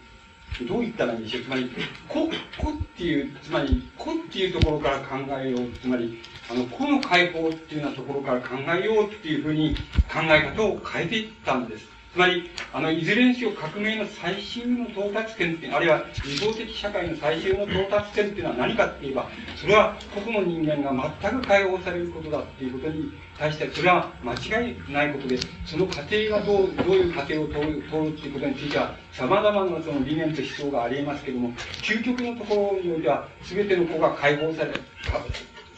[0.69, 1.43] どう言ったらいいんでしょう。
[1.43, 1.71] つまり、
[2.09, 2.29] こ、
[2.59, 5.73] こっていう、つまり、こっていうところから考えよう。
[5.81, 6.19] つまり、
[6.49, 9.75] あの、個の解放っていうようなところから考えようっていうふうに
[10.13, 11.92] 考え方を変えていったんです。
[12.13, 34.73] つまり、あの、いずれにしろ革命の最終の到達点って、あるいは理想的社会の最終の到達点っていうのは何かって言えば、それは個々の人間が全く解放されることだっていうことに対して、それは間違いないことで、その過程がどう、どういう過程を通る通るっていうことについては、様々なその理念と思想がありえますけども、究極のところにおいては、全ての子が解放され、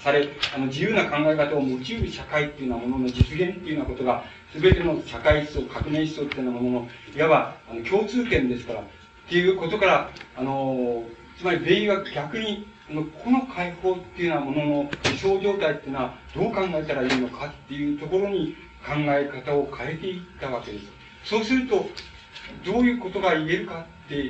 [0.05, 4.23] され、あの、自由な考え方を用いる社会っていうようなものの実現っていうようなことが、
[4.55, 8.85] 全ての社会思想、革命思想っていうようなものの、いわば、あの、共通点ですから、っ
[9.27, 11.05] ていうことから、あの、
[11.39, 12.69] つまり、米は逆に、
[13.25, 18.55] この解放っていうようなものの理想状態っていうのはどう考えたらいいのかっていうところに
[18.87, 20.85] 考え方を変えていったわけです。
[21.25, 21.89] そうすると、
[22.63, 24.23] どういうことが言えるかって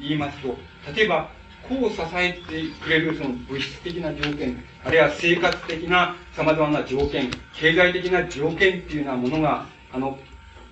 [0.00, 0.56] 言いますと、
[0.94, 1.30] 例えば、
[1.68, 2.40] こう支えて
[2.82, 10.18] くれるその物質的な条件、あるいは生活的な様々な条件、経済的な条件っていうようなものが、あの、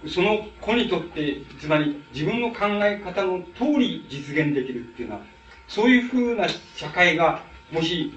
[0.06, 5.20] その子にとって、つまり自分の考え方の通り実現できるっていうのは、
[5.66, 7.42] そういうふうな社会が、
[7.72, 8.12] もし、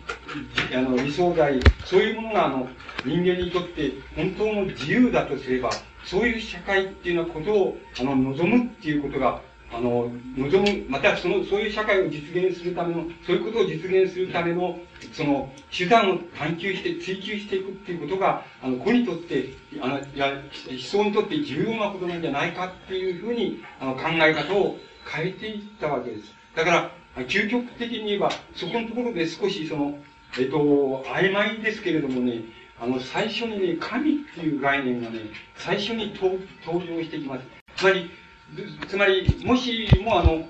[0.75, 2.67] あの、理想であり、そういうものが、あの、
[3.05, 5.69] 人間にとって本当の自由だとすれば、
[6.03, 9.41] そういう社会っていうようなことを、あの、望むっていうことが、
[9.78, 14.80] あの、望む、またその、そういう社会を実現するための、そういうことを実現するための、
[15.13, 19.49] その、手段を探求して、追求していくっていうことが、あの、子にとって、
[19.80, 20.30] あの、いや、
[20.67, 26.34] 思想にとって重要なことなんじゃないかっていうふうに、あの、考え方を変えていったわけです。
[26.55, 26.71] だか
[27.15, 29.99] ら、究極的に言えば、そこのところで少しその、
[30.39, 32.41] えっと、曖昧ですけれどもね、
[32.80, 35.19] あの、最初にね、神っていう概念がね、
[35.55, 37.43] 最初に登場してきます。
[37.75, 38.09] つまり、
[38.88, 40.45] つまり、もしもあの、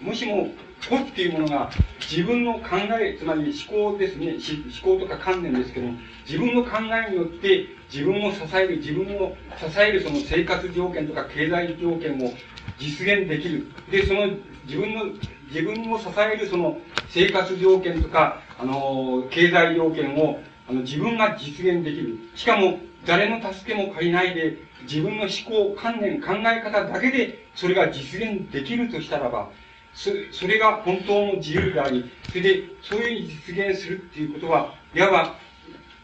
[0.00, 0.48] もしも、
[0.88, 4.36] 個っていうものが自分の考え、つまり思考ですね、
[4.84, 12.32] 思考とか観念ですけども、自分の考えによって自分を支える、自分を支えるその生活条件とか経済条件を
[12.78, 13.66] 実現できる。
[13.90, 14.26] で、その
[14.66, 15.04] 自分の、
[15.48, 16.78] 自分を支えるその
[17.08, 22.18] 生活条件とか、あの、経済条件をあの自分が実現できる。
[22.34, 25.30] しかも、誰の助けも借りないで、自分の思
[25.74, 29.50] 考、観念、考え方だけで、それが実現できるとしたらば、
[29.94, 35.36] そそれが本当の自由であり、それで、そういう実現するっていうことは、いわば、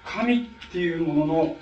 [0.04, 1.56] 神っていうものの、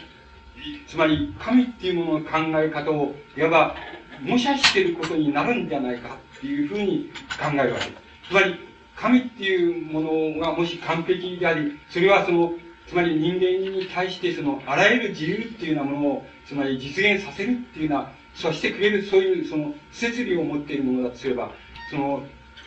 [0.87, 3.77] つまり、神っていうものの考え方を、いわば、
[4.21, 8.03] 模写していることになるんじゃないかっていうふうに考えるわけです。
[8.29, 8.55] つまり、
[8.97, 10.01] 神っていうも
[10.35, 12.53] のがもし完璧であり、それはその、
[12.89, 21.51] つまり人間に対してその、あらゆる自由っていうようなものを、つまり実現させるっていうような、そしてくれるそういうその設備を持っているものだとすれば、
[21.91, 22.23] その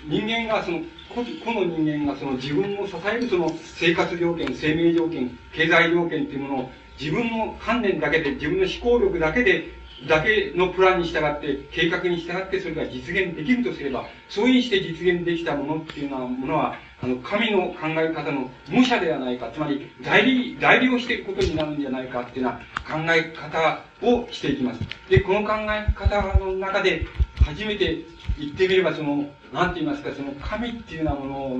[0.07, 24.79] 人間がその、個の人間がその自分を支えるその生活条件、生命条件、経済条件っていうものを自分の観念だけで、自分の思考力だけでだけのプランに従って、計画に従ってそれが実現できるとすれば、そういうして実現できたものっていうようなものは、あの、神の考え方の模写ではないか、つまり、代理、代理をしていることになるんじゃないかっていうような考え方をしていきます。
[25.09, 27.05] で、この考え方の中で、
[27.43, 27.97] 初めて
[28.39, 31.59] 言ってみれば、その、なんて言いますか、その神っていうようなも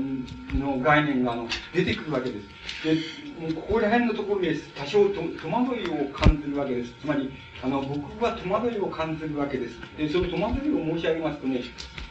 [0.54, 2.84] のの概念があの出てくるわけです。
[2.84, 6.94] で、ここら辺のところで多少と戸惑いを感じるわけです。
[7.02, 7.32] つまり、
[7.64, 9.80] あの、僕は戸惑いを感じるわけです。
[9.98, 11.62] で、その戸惑いを申し上げますとね、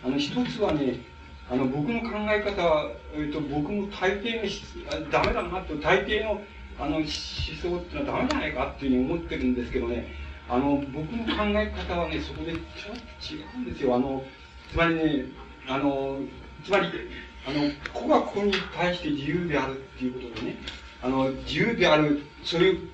[0.04, 1.00] あの、一つはね、
[1.50, 6.40] あの、僕の考え方は、えっと、僕の大抵の、ダメだなと、大抵の、
[6.78, 10.06] あの、思想っていうのはダメじゃないかっていうふうに思ってるんですけどね、
[10.48, 12.62] あの、僕の考え方はね、そこでちょっ
[13.20, 13.94] と違うんですよ。
[13.94, 14.24] あの、
[14.70, 15.24] つまりね、
[15.68, 16.18] あの、
[16.64, 16.88] つまり、
[17.46, 20.56] あの、個が個に対して自由であるっていうことでね、
[21.02, 22.88] あの、自由である、そういう、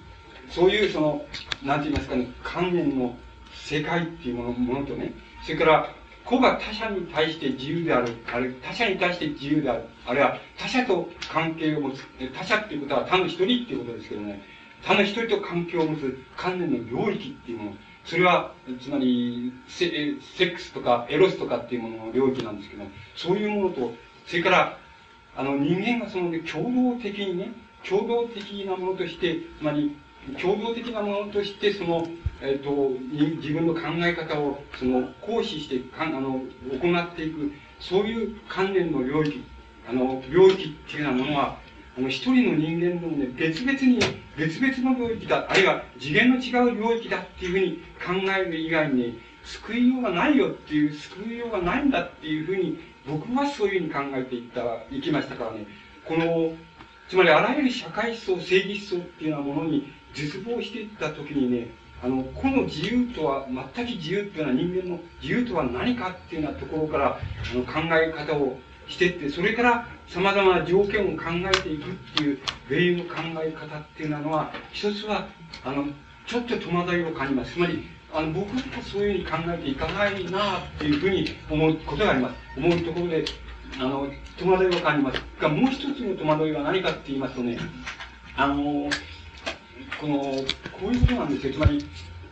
[0.50, 1.24] そういうその、
[1.62, 3.14] なんて言いますかね、観念の
[3.52, 5.94] 世界っていうものものとね、それから、
[6.24, 12.04] 個が他者に対して自由である、あるいは他者に対して自由である、あるいは他者と関係を持つ、
[12.34, 14.42] 他者っていうことは他の一人っていうことですけどね、
[14.82, 22.84] 他の一人と関係を持つ観念の領域っていうもの、それは、つまりセ、セックスとかエロスとかっていうものの領域なんですけど、
[23.16, 23.94] そういうものと、
[24.26, 24.78] それから、
[25.36, 27.52] あの、人間がその、ね、共同的にね、
[27.88, 29.96] 共同的なものとして、つまり、
[30.40, 32.06] 共同的なものとして、その、
[32.42, 32.90] えっ、ー、と、
[33.40, 36.42] 自分の考え方を、その、行使して、かあの、
[36.80, 39.42] 行っていく、そういう観念の領域、
[39.88, 41.58] あの、領域っていうようなものは、
[41.96, 44.00] あの、一人の人間のね、別々に、
[44.36, 55.66] 別々の領域だ、あるいは次元の違う領域だっていうふうに考える以外に、救いようがないよっていう、救いようがないんだっていうふうに、僕はそういうふうに考えていった、いきましたからね、
[56.04, 56.54] この、
[57.08, 61.68] つまりあらゆる社会思想、正義思想っていうようなものに絶望していったときにね、
[62.02, 75.28] あの、この自由とは、全く自由っていうのは人間の自由とは何かっていうようなところから、あの、考え方をしてって、それから様々な条件を考えていくっていう、米友の考え方っていうのは、一つは、
[75.64, 75.86] あの、
[76.26, 77.52] ちょっと戸惑いを感じます。
[77.52, 82.34] つまり、あの、僕はそういうふうに考えていかないなっていうふうに思うことがあります。
[82.56, 83.24] 思うところで、
[83.78, 84.08] あの、
[84.38, 85.22] 戸惑いを感じます。
[85.40, 87.58] が、もう一つの戸惑いは何かって言いますとね、
[88.36, 88.88] あの、
[90.00, 90.18] この、
[90.72, 91.52] こういうことなんですよ。
[91.54, 91.84] つまり、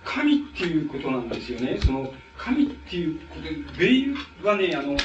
[0.05, 1.79] 神っていうことなんですよね。
[1.85, 4.97] その、神っていうこと、米友はね、あの、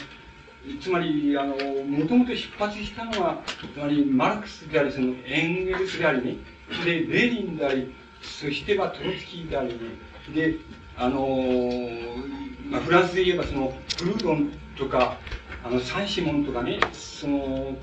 [0.81, 3.41] つまり、あの、もともと出発したのは、
[3.73, 6.35] つまり、マルクスであり、その、エンゲルスでありね、
[6.83, 9.79] で、レーニンであり、そしてはトロツキーでありね、
[10.33, 10.55] で、
[10.97, 11.89] あの
[12.69, 15.17] まあ、フランスで言えば、その、プルードンとか、
[15.63, 17.75] あの、サンシモンとかね、その、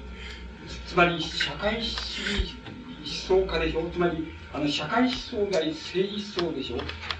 [0.87, 2.57] つまり、社会主義
[3.29, 3.89] 思想家でしょ？
[3.91, 6.79] つまり、あの、社会思想であり、政治思想でしょ？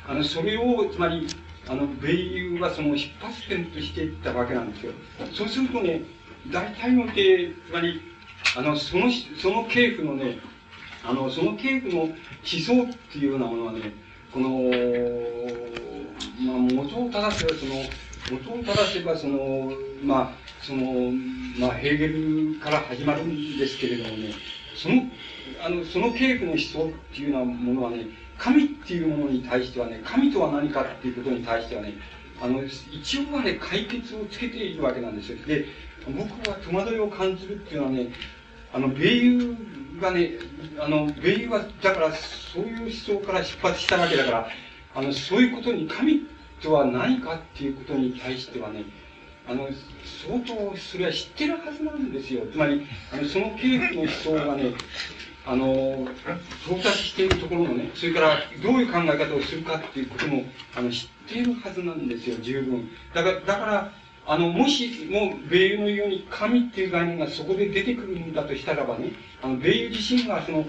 [0.09, 1.27] あの、それを、つまり、
[1.69, 4.93] あの、米友はその出発点としていったわけなんですよ。
[5.33, 6.03] そうするとね、
[6.51, 8.01] 大体の手、つまり、
[8.57, 10.39] あの、その、その系譜のね、
[11.05, 13.93] あの、その系譜の思想っていうようなものはね、
[14.33, 14.49] この、
[16.41, 17.75] まあ、元を正せば、その、
[18.31, 19.73] 元を正せば、その、
[20.03, 21.13] まあ、その、
[21.59, 24.33] まあ、ヘーゲルから始まるんですけれどもね、
[24.75, 25.03] その、
[25.65, 28.07] あの、その系譜の思想っていうようなものはね、
[28.39, 31.95] 神っていうものに対してはね、神とは何かっていうことに対してはね、
[32.43, 35.39] あの、一応はね、解決をつけているわけなんですよ。
[35.47, 35.67] で、
[36.07, 38.09] 僕は戸惑いを感じるっていうのはね、
[38.73, 39.57] あの、米友
[40.01, 40.33] がね、
[40.79, 44.49] あの、米友は、だから、そういう思想から出発したわけだから、
[44.95, 46.27] あの、そういうことに、神
[46.61, 48.85] とは何かっていうことに対してはね、
[49.49, 49.69] あの、
[50.29, 52.43] 相当それは知ってるはずなんですよ。
[52.51, 54.75] つまり、あの、その系譜の思想がね、
[55.47, 56.09] あの、
[56.67, 60.43] 到達しているところのね、それからどういう考え方をするかっていうことも、
[60.75, 62.91] あの、知っているはずなんですよ、十分。
[63.15, 63.93] だから、だから、
[64.27, 70.67] あの、もし、も、米友のように、神っていう概念がそこで出てくるんだとしたらばね、あの、米友自身が、その、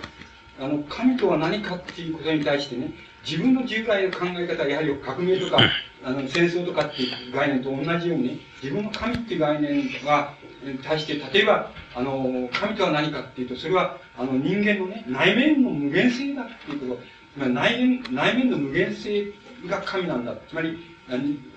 [0.60, 2.94] あの、神とは何かっていうことに対してね、
[3.28, 5.58] 自分の従来の考え方はやはり革命とか、
[6.02, 10.34] あの、戦争とかっていう概念と同じようにね、自分の神っていう概念は、
[10.82, 16.96] 対して、例えば、あの、神とは何かっていうと、それは、あの、人間のね、内面の無限性だっていうこ
[17.38, 19.34] と、内面、内面の無限性
[19.68, 20.34] が神なんだ。
[20.48, 20.80] つまり、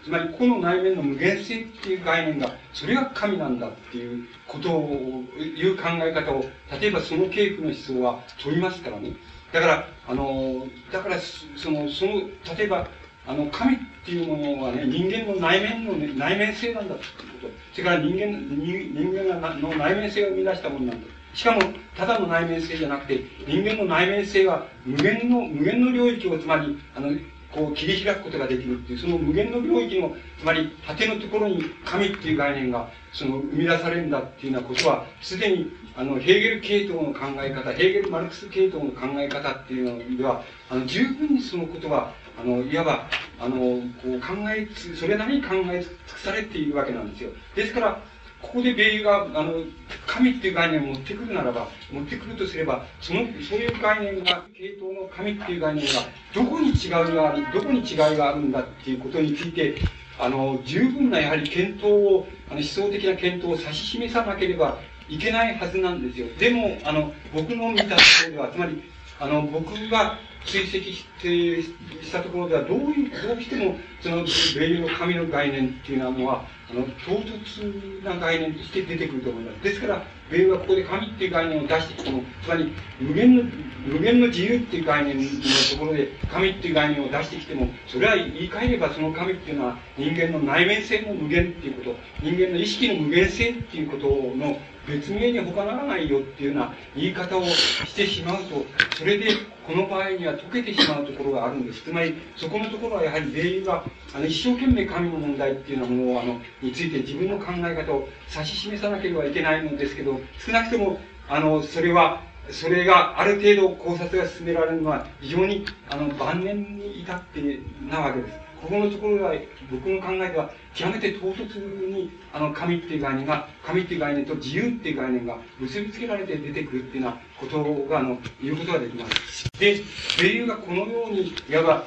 [0.02, 6.44] つまり、この内面の無限性っていう概念が、それが神なんだっていうことを、いう考え方を、
[6.80, 9.12] 例えばその系譜の思想は問いますからね。
[9.53, 11.18] だから、あの、だから、
[11.57, 12.12] その、その、
[12.57, 12.88] 例えば、
[13.26, 17.55] あの、神っていうものはね、人間の内面の、ね、内面性なんだっていうこと。
[17.72, 21.07] それから人間、人間がの内面性を生み出したものなんだ。
[21.34, 21.61] しかも、
[21.96, 27.11] ただの内面性じゃなくて、人間の内面性は無限の、無限の領域を、つまり、あの、
[27.53, 43.08] こう切り開くことができるっていう、その無限の領域の、つまり果てのところに神っていう概念が、その生み出されるんだっていうようなことは、すでに、あの、ヘーゲル系統の考え方、ヘーゲル・マルクス系統の考え方っていうのでは、あの、十分にそのことは、あの、いわば、
[43.38, 47.30] あの、こう考えつ、それなりに考え尽くされているわけなんですよ。
[47.54, 48.00] ですから、
[48.41, 49.64] ここで米友が、あの、
[50.07, 55.91] 神っていう概念を持ってくるならば、持ってくるとすれば、その、そういう概念が、系統の神っていう概念が、
[56.34, 59.75] どこに違いがある、どこに違いがあるんだっていうことについて、
[60.18, 64.79] あの、十分なやはり検討を、あの、思想的な検討を指し示さなければ
[65.11, 66.28] いけないはずなんですよ。
[66.38, 68.82] でも、あの、僕の見たところでは、つまり、
[69.18, 79.64] あの、僕が追跡してしたところでは、どういう、どうしても、その、米の神の概念っていうのは、あの、唐突な概念として出てくると思います。
[79.64, 83.42] ですから、米はここで神っていう概念を出してきても、つまり、無限の、
[83.87, 98.64] 無限の自由っていう概念のところで、神っていう概念を出してきても、それは言い換えればその神っていうのは人間の内面性の無限っていうこと、人間の意識の無限性っていうことの別名に他ならないよっていうような言い方をしてしまうと、
[98.98, 99.28] それで
[99.66, 101.82] この場合には解けてしまうところがあるんです。
[101.82, 103.84] つまり、そこのところはやはり全員が、
[104.14, 110.98] あの、一生懸命神の問題っていうようなものを、あの、について自分の考え方を指し示さなければいけないのですけど、少なくとも、
[111.28, 118.49] あの、それは、それがある程度考察が進められるのは非常にあの晩年に至ってなわけです。
[118.62, 119.34] ここのところは
[119.70, 129.49] 僕の考えでは極めて唐突にあの神っていう概念が神っていう概念と自由っていう概念が結びつけられて出てくるっていうようなことがあの言うことができます。
[129.58, 129.82] で、
[130.22, 131.84] 英雄がこのようにいわば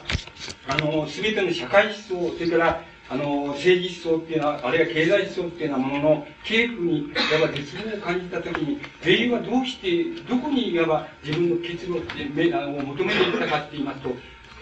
[0.68, 7.04] あの全ての社会思想それからあの、政治思想っていうのは、あるいは経済思想っていうようなものの系譜に、い
[7.42, 12.02] わば絶望を感じたときに、米友はどうして、どこにいわば自分の結論を
[12.82, 14.10] 求めていったかって言いますと、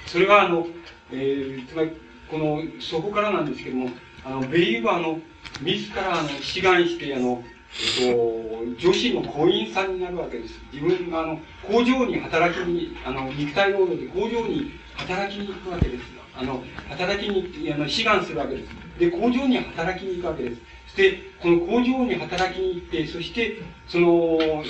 [0.07, 0.67] それはあの、
[1.11, 1.91] えー、つまり、
[2.29, 3.89] この、そこからなんですけども、
[4.23, 5.19] あの、米友はあの、
[5.61, 7.43] 自らあの、志願して、あの、
[7.79, 10.59] えっと、女子の工員さんになるわけです。
[10.71, 16.03] 自分があの、工場に働きに、あの、肉体労働で工場に働きに行くわけです。
[16.35, 18.69] あの、働きに、あの、志願するわけです。
[18.99, 20.61] で、工場に働きに行くわけです。
[20.88, 23.57] そして、この工場に働きに行って、そして、
[23.88, 24.63] その、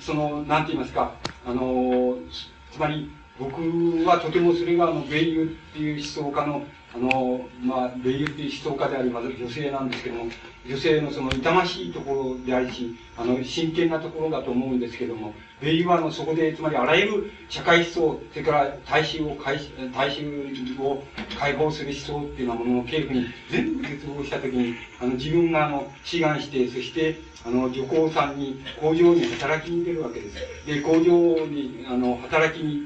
[0.00, 1.14] その、なんて言いますか、
[1.46, 2.16] あの、
[2.70, 3.10] つまり、
[3.42, 6.64] 僕はとてもそれが、あの、米友っていう思想家の、
[6.94, 10.30] あの、まあ、米友っていう思想家であり、まず女性なんですけども、
[10.66, 19.60] 女性のその痛ましいところでありし、あの、真剣なところだと思うんですけども、米イはあの、そこで、つまりあらゆる社会思想、それから大衆を解、
[19.94, 20.26] 大衆
[20.80, 21.02] を
[21.38, 27.16] 解放する思想っていうようなものの系譜に全部結合したときに、あの、自分があの、志願して、そして、
[27.46, 30.36] あの、女工さんに工場に働きに出るわけです。
[30.66, 32.82] で、工場に、あの、働きに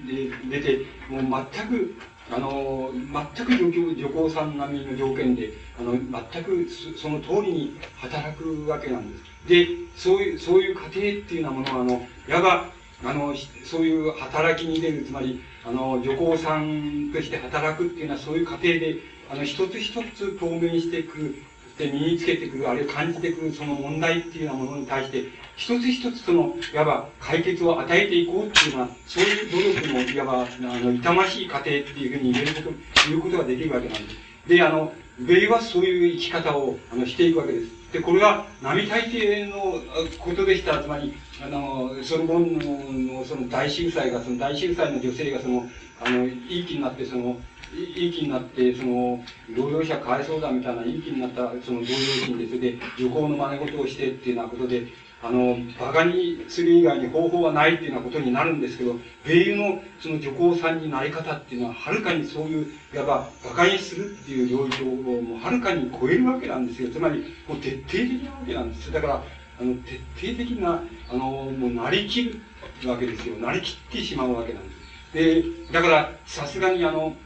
[0.51, 1.95] 出て、もう全く、
[2.31, 9.36] あの、全く女女工さん並みの条件で、あの、全くその通りに働くわけなんです。
[9.49, 12.71] で、そういう、そういう過程っていうようなものは、あの、いわば、
[13.05, 18.97] あの、そういう働きに出る、つまり、あの、女工さんとして働くっていうのは、そういう過程で、
[19.31, 21.35] あの、一つ一つ透明していく、
[21.79, 25.25] で身につけてくる、あるいは感じてくるその問題っていうようなものに対して、
[25.57, 30.47] 一つ一つその、いわば解決を与えていこうっていうのは、そういう努力の、いわば、あ
[30.79, 32.77] の、痛ましい過程っていうふうに言えること、
[33.09, 34.17] 言うことができるわけなんです。
[34.49, 37.76] で、あの、米はそういう生き方を、あの、していくわけです。
[37.97, 39.81] で、これが並大抵の
[40.19, 40.83] ことでした。
[40.83, 45.67] つまり、あの、ソルボンのその大震災が、その大震災の女性が、その、
[46.05, 47.41] あの、いい気になって、その、
[47.75, 49.25] いい気になって、その、
[49.55, 54.87] 労働者かわいそうだみたいな、いい気になった、その同僚心で、それで、旅行の真似事をしてっていうようなことで、
[55.27, 58.95] あの、馬鹿にする以外に方法はないっていうようなことになるんですけど、
[59.25, 66.91] 米友のその女工さんになり方っていうのは、はるかにそういう、いわば、馬鹿にするっていう領域をもうはるかに超えるわけなんですよ。
[66.91, 68.93] つまり、もう徹底的なわけなんです。
[68.93, 69.23] だから、
[69.61, 69.97] あの、徹
[70.29, 72.41] 底的な、あの、もうなりきる
[72.87, 73.37] わけですよ。
[73.37, 75.13] なりきってしまうわけなんです。
[75.13, 77.17] で、だから、さすがにあの、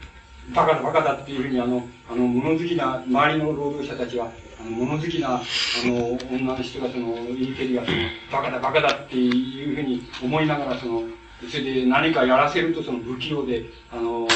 [0.55, 4.31] バカだバカだっていうふうにあの、あの、物好きな、周りの労働者たちは、
[4.61, 5.41] あの、物好きな、あ
[5.85, 7.97] の、女の人がその、言い蹴りがその、
[8.31, 11.03] バカだバカだっていうふうに思いながらその、
[11.49, 14.27] それで何かやらせるとその不器用で、あの、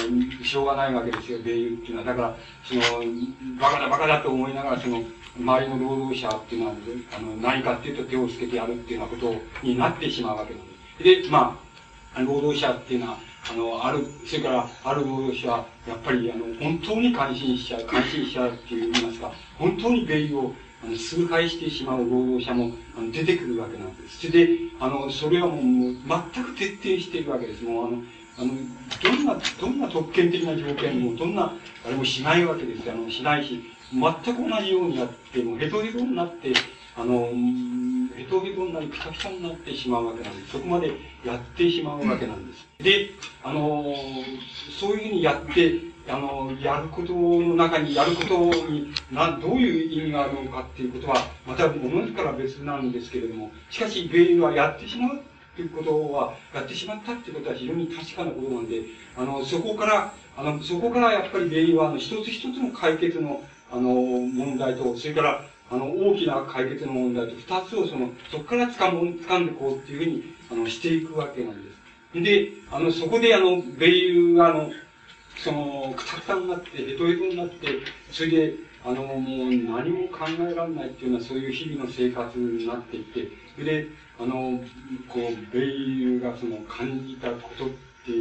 [0.44, 2.06] しょうがないわけですよ、米友っていうのは。
[2.06, 2.82] だから、その、
[3.60, 5.04] バカだバカだと思いながらその、
[5.38, 6.76] 周りの労働者っていうのは、
[7.18, 11.26] あの、何かっていうと手をつけてやるっていうようなことになってしまうわけなんです。
[11.26, 11.60] で、ま
[12.16, 13.18] あ、労働者っていうのは、
[13.50, 20.54] あの、ある、それから、ある労働者は、やっぱり、あの、本当に感心しちゃう、 感心しちゃうって言いますか、本当に米を、
[20.84, 24.28] あの、崇拝してしまう労働者も、あの、出てくるわけなんです。
[24.28, 25.60] それで、あの、それはもう、
[26.34, 27.64] 全く徹底しているわけです。
[27.64, 28.02] もう、あの、
[28.38, 28.54] あの、
[29.02, 31.54] どんな、どんな特権的な条件も、どんな、
[31.86, 32.90] あれもしないわけです。
[32.90, 33.62] あの、しないし、
[33.94, 36.54] 全く同じようにやって、もうヘトヘトになって、
[36.98, 37.30] あの、
[38.16, 40.54] ヘトヘトになり、ピタピタになってしまうわけなんです。
[40.54, 40.92] そこまで
[41.24, 42.68] やってしまうわけなんです。
[42.80, 43.10] で、
[43.44, 43.94] あの、
[44.80, 48.38] そういうふうにやって、あの、やることの中に、やること
[48.70, 51.16] に、な、どういう意味があるのかっていうことは、
[51.48, 55.20] またものから別なんですけれども、しかし、米はやってしまうっ
[55.56, 58.82] ていうことは、やってしまったっていうことは非常に確かなことなんで、
[59.18, 63.42] あの、そこから、あの、そこからやっぱり米は、あの、一つ一つの解決の、
[63.76, 72.22] あの、問題と、それから、あの、大きな解決の問題と、二つをその、そこから掴む、掴んでこうっていうふうに、あの、していくわけなんです。
[72.24, 74.72] で、あの、そこであの、米友があの、
[75.36, 77.68] その、くたくたになって、ヘトヘトになって、
[78.12, 78.54] それで、
[78.86, 83.88] あの、もう何も考えられないっていうような、そういう日々の生活になっていって、それで、
[84.18, 84.62] あの、
[85.10, 85.66] こう、米
[86.00, 87.70] 友がその、感じたことっ
[88.06, 88.12] て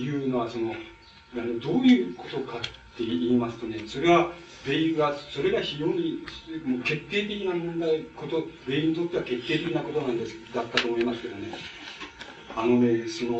[0.00, 0.72] いうのは、その、
[1.60, 2.60] どういうことかっ
[2.96, 4.32] て言いますとね、それは、
[4.66, 6.24] 米友が、それが非常に
[6.64, 11.48] もう決定的な問題、こと、米友にとっては決定的なことなんです、だったと思いますけどね。
[12.56, 13.30] あのね、その、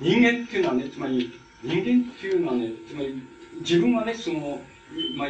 [0.00, 1.32] 人間っていうのはね、つまり、
[1.62, 3.22] 人間っていうのはね、つまり、
[3.60, 4.60] 自分はね、その、
[5.16, 5.28] まあ、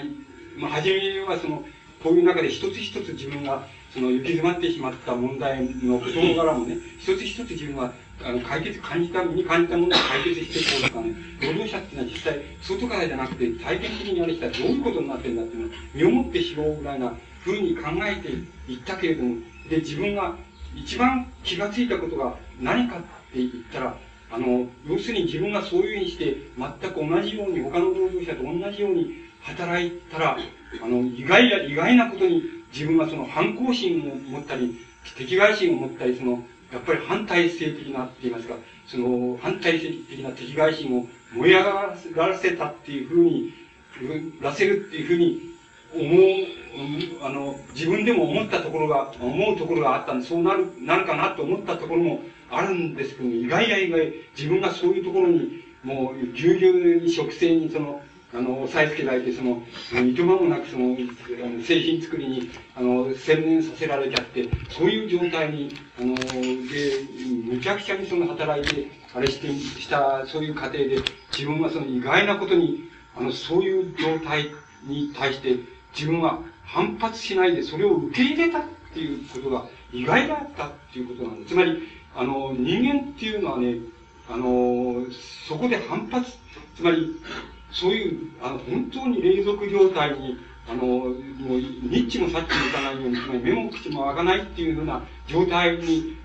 [0.58, 1.64] まあ、初めはその、
[2.02, 7.92] こういう中で一つ一つ自分が、その、行き詰まってしまった問題の事柄もね、一つ一つ自分は
[8.24, 17.12] あの、解決、感じた、に感じたものを解決していこうとかね、労働者っていうのは実際、外からじゃなくて、体験的にやる人はどういうことになってるんだっていうのを、身をもって知ろうぐらいな
[17.44, 18.28] 風に考えて
[18.72, 19.36] いったけれども、
[19.68, 20.36] で、自分が
[20.74, 23.96] 一番気がついたことが何かって言ったら、
[24.30, 30.38] あの、要するに自分がそういうふうにして、全く同じように、他の労働者と同じように働いたら、
[30.82, 32.42] あの、意外な、意外なことに
[32.72, 34.76] 自分はその反抗心を持ったり、
[35.16, 38.54] 敵外心を持ったり、その、やっぱり反体制的なって言いますか、
[38.86, 41.64] その反体制的な敵外心を燃え上
[42.14, 43.52] がらせたっていうふうに、
[44.40, 45.48] らせるっていうふうに
[45.94, 46.04] 思
[47.22, 52.20] う、あの、自分でも思ったところが、思うところがあったんで、そうなる、なるかなと思ったところも
[52.50, 58.02] あるんですけど、意外や意外、自分がそういうところに、もう、ぎゅうぎゅうに植生にその、
[58.34, 59.62] あの、押さえつけられて、その、
[60.06, 66.22] いとまもなくその、あの製品作りに、あの、専念させられちゃって、そういう状態に、あの、で、
[67.44, 69.48] むちゃくちゃにその働いて、あれして、
[69.80, 70.98] した、そういう過程で、
[71.32, 72.84] 自分はその意外なことに、
[73.16, 74.50] あの、そういう状態
[74.84, 75.56] に対して、
[75.94, 81.54] 自分は反発しないで、それを受け入れたっていうことが意外だったっていうことなんです。
[81.54, 81.82] つまり、
[82.14, 83.76] あの、人間っていうのはね、
[84.28, 85.06] あの、
[85.48, 86.30] そこで反発、
[86.76, 87.16] つまり、
[87.70, 90.38] そういう、あの、本当に霊俗状態に、
[90.68, 96.16] あの、もう、ニッチもサッチもいかないように、つまり目も口も開かないっていうふうな状態に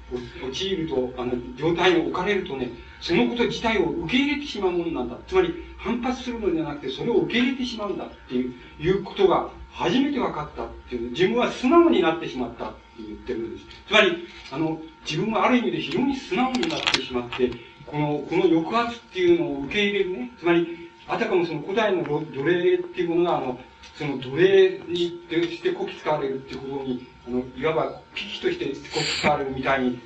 [0.41, 2.71] 陥ると、あの、状態に置かれるとね、
[3.01, 5.17] そのこと自体を受け入れてしまうものなんだ。
[5.27, 13.65] つまり、反発するのではなくて、それを受け入れてしまうんだっていう、いうことが初めて分かったっていう、自分は素直になってしまったって言ってるんです。
[13.87, 17.51] つまり、あの、自分はある意味で非常に素直になってしまって、
[17.85, 23.59] この、この抑圧っていうのを受け入れるね、つまり、あたかもその古代の奴隷っていうものが、あの、
[23.97, 29.99] その奴隷にしてこき使われるっていうことに、あの、いわば危機としてこき使われるみたいに、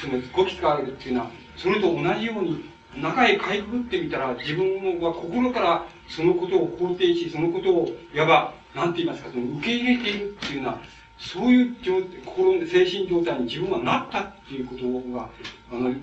[0.00, 2.64] その、こき使われるっていうのは、それと同じように、
[2.96, 10.80] 中へかいくぐってみたら、自分は心からそのことを肯定し、そのことを、いわば、なんて言いますか、その受け入れているっていうのは、
[11.18, 11.76] そういう
[12.24, 15.30] 心の精神状態に自分はなったっていうことが、
[15.70, 15.94] あの、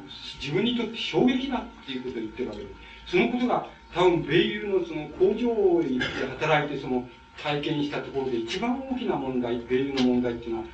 [0.42, 2.68] 自分にとって衝撃だっていうことを言ってるわけで
[3.06, 3.12] す。
[3.12, 7.08] そのことが、多分、米友のその工場に行って働いて、その、
[7.42, 10.66] 体験したところで一番大きな問題、米友の問題っていうのは、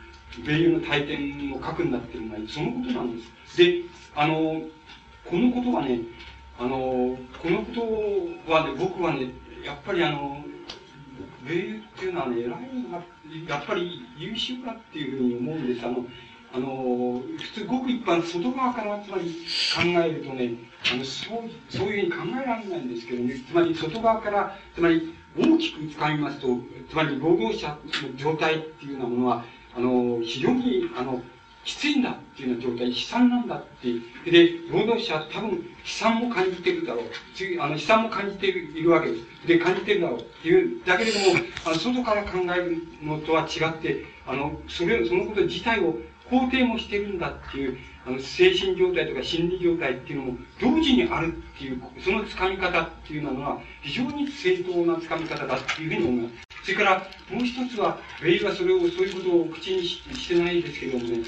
[0.44, 3.58] 米友の体験の核になってるのは、そのことなんです。
[3.58, 3.84] で、
[4.16, 4.62] あの、
[5.24, 6.00] このことはね、
[6.60, 7.72] あの、このこ
[8.46, 9.34] とはね、僕はね、
[9.64, 10.44] やっぱりあの、
[11.48, 12.58] 米友っていうのはね、偉いな、
[13.48, 15.86] やっぱり優秀だっていうふうに思うんです。
[15.86, 16.06] あの、
[16.56, 19.46] あの、普通ごく一般、外側からつまり
[19.76, 20.54] 考えるとね、
[20.90, 26.48] あの、そう、そういうふうに考えられないんですけどね、つまり外側から、つまり大きく掴みますと、
[26.90, 27.78] つまり労働者
[28.08, 29.44] の状態っていうようなものは、
[29.76, 31.22] あの、非常に、あの、
[31.66, 33.66] きついんだっていうような状態、悲惨なんだっ
[34.24, 34.32] て。
[34.32, 37.06] で、労働者は多分悲惨も感じてるだろう。
[37.60, 39.48] あの悲惨も感じているわけです。
[39.48, 41.26] で、感じてるだろうっていう、だけれども、
[41.66, 45.98] あの外から考えるのとは違って、あの、それ、そのこと自体を
[46.30, 56.36] 肯定もしてるんだっていう、あの、精神状態とか心理状態っていうのも同時にあるっていう、その掴み方っていうのは非常に正当な掴み方だっていうふうに思います。
[56.64, 61.20] それから、もう一つは、ベイはそれを、そういうことを口にしてないですけどもね、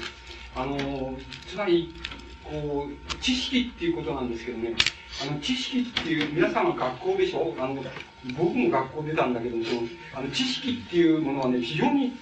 [0.56, 1.16] あの、
[1.46, 1.94] つまり、
[2.42, 4.74] こう、知識っていうことなんですけどね、
[5.22, 7.54] あの、知識っていう、皆さんは学校でしょ？
[7.58, 7.84] あの、
[8.36, 9.82] 僕も学校出たんだけど、その、
[10.14, 12.14] あの、知識っていうものはね、非常に、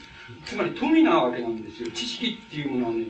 [0.44, 1.90] つまり富なわけなんですよ。
[1.92, 3.06] 知識っていうものはね、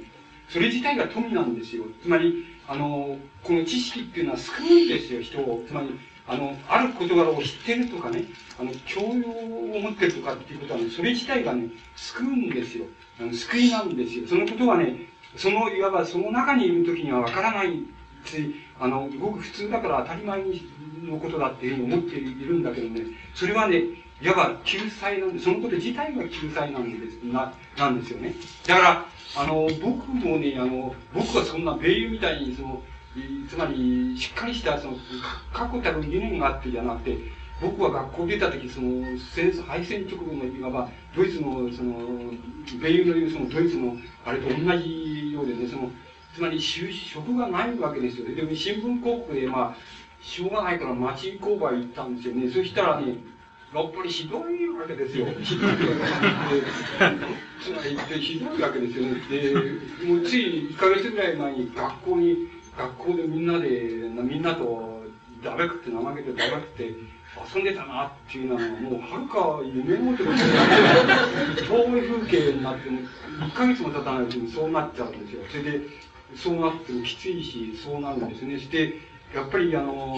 [0.48, 1.84] それ自体が富なんですよ。
[2.02, 5.64] つまり、あの、この知識っていうのは救うんですよ、人を。
[5.66, 5.98] つまり、
[6.28, 8.24] あの、ある事柄を知ってるとかね、
[8.59, 12.84] あの、教養を持ってるとかっていうことはね、それ自体がね、救うんですよ。
[13.20, 14.28] あの救いなんですよ。
[14.28, 14.97] そのことはね、
[15.36, 17.82] その、いわばその中にいる時にはわからない
[18.24, 20.44] し、あの、ごく普通だから当たり前
[21.02, 23.02] のことだっていうふうに思っているんだけどね、
[23.34, 23.82] それはね、
[24.20, 28.34] いわば救済なんで、そのこと自体が救済なんです、な、なんですよね。
[28.66, 29.06] だから、
[29.36, 32.82] あの、僕もね、あの、僕はそんな米友みたいに、その、
[33.48, 34.97] つまり、しっかりした、その、
[35.52, 37.18] 確固たる理念があってじゃなくて、
[37.60, 42.32] 僕は学校出た時、その、戦争、敗戦直後の、いわば、ドイツの、その、
[42.80, 45.90] 米友の言う、その、ドイツの、あれと同じようでね、その、
[46.34, 48.34] つまり、就職がないわけですよね。
[48.34, 49.76] でも、新聞広告で、まあ、
[50.22, 52.51] しょうがないから町工場行ったんですよね。
[52.51, 53.16] そしたらね、
[53.77, 55.27] やっぱりひどいわけですよ。
[55.43, 55.90] ひどいわけで、
[57.62, 59.20] つまりひどいわけですよね。
[59.28, 62.48] で、もうつい1ヶ月ぐらい前に学校に、
[62.78, 65.05] 学校でみんなで、みんなと、
[65.44, 66.94] だべくって怠けてだべくって
[67.55, 70.31] 遊んでたなっていうのは、もうはるか夢のごとに、
[71.69, 73.01] 遠い風景になって、も
[73.40, 75.43] 1ヶ月も経たないうちにそうなっちゃうんですよ。
[75.51, 75.81] それで、
[76.35, 78.59] そうなってもきついし、そうなるんですね。
[78.59, 78.98] して、
[79.35, 80.16] やっぱりあの、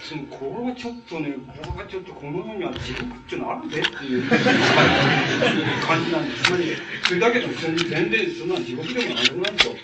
[0.00, 4.22] その、これはちょっとね、これはちょっとこの世には地獄っていうのあるぜっていう
[5.86, 6.44] 感じなんです。
[6.44, 6.64] つまり、
[7.02, 9.76] それだけでも全然そんな地獄でもなんでもないと。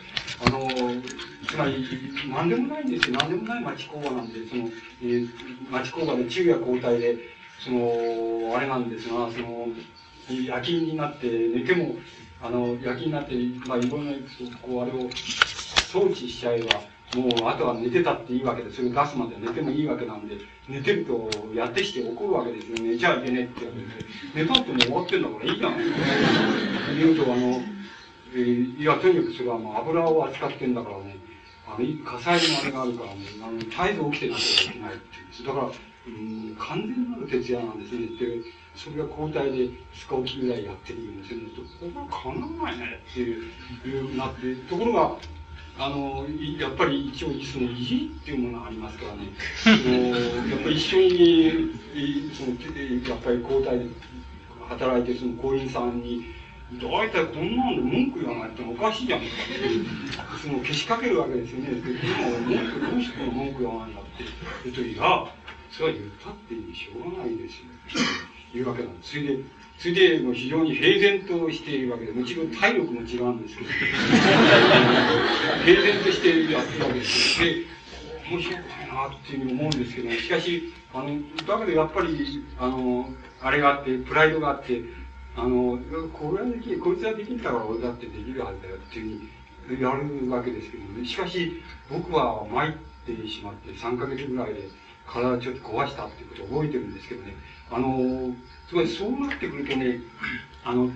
[0.45, 0.69] あの、
[1.47, 1.87] つまり、
[2.29, 3.17] なんでもないんですよ。
[3.17, 4.69] なんでもない町工場なんで、その、
[5.03, 5.29] えー、
[5.71, 7.17] 町工場で昼夜交代で、
[7.61, 9.69] その、あれなんですが、その、
[10.29, 11.97] 夜勤になって寝ても、
[12.43, 13.35] あの、夜勤になって、
[13.69, 14.13] まあ、いろんな、
[14.61, 15.09] こう、あれを
[15.93, 16.81] 装置しちゃえば、
[17.17, 20.37] もう、あとは寝てたっていいわけで、それ出すまで寝てもいいわけなんで、
[20.69, 22.77] 寝てると、やってきて怒るわけですよ。
[22.83, 25.77] 寝ちゃいけねえって言われて、寝たってもう終わってんだからいいじゃん。
[26.99, 27.61] 言うと、あの、
[28.35, 31.17] えー、いや、とにかくそれはもう油を扱ってんだからね、
[31.67, 35.47] あの、火災のあれがあるからね、あの、絶えず起きてなきゃいけないっていう。
[35.47, 35.67] だから、
[36.05, 38.07] うん、完全なる徹夜なんですね。
[38.19, 38.41] で、
[38.75, 41.45] それが交代で2日起きぐらいやってるんですよね。
[41.79, 43.45] これはかなわないねっていう、
[43.87, 45.19] いうなって、ところが、
[45.85, 46.25] あの、
[46.61, 49.33] やっぱり一応、その意地っていうものがありますからね、
[49.65, 50.17] そ の
[50.49, 51.71] やっぱり一緒に、
[52.33, 52.51] その、
[53.09, 53.87] やっぱり交代で
[54.69, 56.23] 働いて、その行員さんに、
[56.81, 59.21] 大体こんなんで文句言わないっておかしいじゃん
[60.41, 61.71] そのけしかけるわけですよね。
[61.71, 64.25] でも、文句、どうしてこの文句言わないんだって。
[64.65, 65.27] 言うと、いや、
[65.69, 67.67] それは言ったってしょうがないですよ。
[68.55, 69.11] いうわけなんです。
[69.11, 69.39] それで、
[69.83, 73.71] それで、もう非常に平然としているわけで、もちろん体力も違うんですけど、
[75.65, 77.67] 平然としてやってるわけですで、
[78.31, 81.09] 面白いなっていうふうに思うんですけど、しかし、あの、
[81.49, 83.09] だけどやっぱり、あの、
[83.41, 84.83] あれがあって、プライドがあって、
[85.35, 85.77] あの、
[86.13, 89.21] これはでき、こいつはできんだから俺だってできるはずだよっていう
[89.67, 91.05] ふうにやるわけですけどね。
[91.05, 91.61] しかし、
[91.91, 92.73] 僕は参っ
[93.05, 94.69] てしまって、3ヶ月ぐらいで
[95.09, 97.35] 体をちょっと壊したっていうことを覚えてるんですけどね。
[97.69, 98.33] あの、
[98.73, 100.01] つまりそうなってくるとね、
[100.65, 100.91] あの、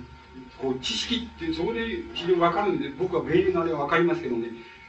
[0.57, 1.85] こう、知識って、そこで
[2.15, 4.47] 非常にわかるんで、僕は米のあれはわかりますけどね、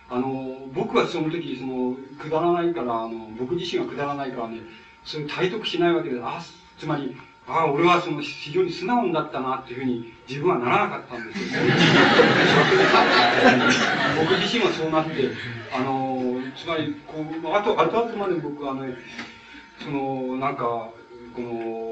[0.09, 4.61] あの、僕はその時、その、くだらないから、あの、僕自身がくだらないからね、
[5.05, 6.43] それ体得しないわけで、あ、
[6.79, 7.15] つまり、
[7.47, 11.61] ああ、俺はその非常に素直だったなっていうふうに自分はならなかったんですよ。
[14.19, 15.31] 僕自身はそうなって、
[15.75, 18.97] あの、つまり、こう、あと、後々まで僕はね、
[19.85, 20.89] その、なんか、
[21.35, 21.88] この、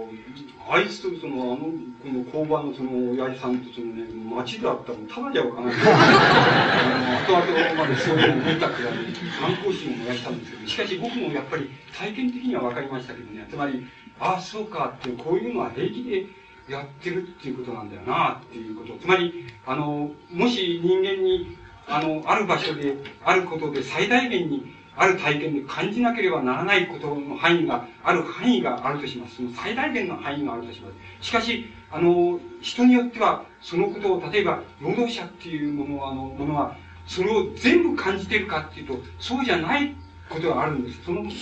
[0.69, 4.03] あいつとその、あの、この交番のその、親父さんとそのね、
[4.35, 5.77] 街であったらただじゃわからない。
[5.77, 8.95] あの、後々までそういうのを見たくらい、
[9.41, 13.87] 反抗心を燃やしたんですけど、しかし僕もやっぱり体験的にはわかりましたけどね、つまり、
[14.19, 16.27] ああ、そうかって、こういうのは平気で
[16.69, 18.99] やってるっていうことなんだよな、っていうこと。
[18.99, 21.57] つまり、あの、もし人間に、
[21.87, 29.37] あの、ある場所で、あることで最大限にある体験で感じなければならないことの範囲が、ある範囲があるとします。
[29.37, 30.89] その最大限の範囲があるとしま
[31.21, 31.27] す。
[31.27, 39.95] しかし、あの、人によっては、そのことを、例えば、労働者っていうもの、あの、ものは、それを全部感じているかっていうと、そうじゃない
[40.29, 41.05] ことがあるんです。
[41.05, 41.33] その場合、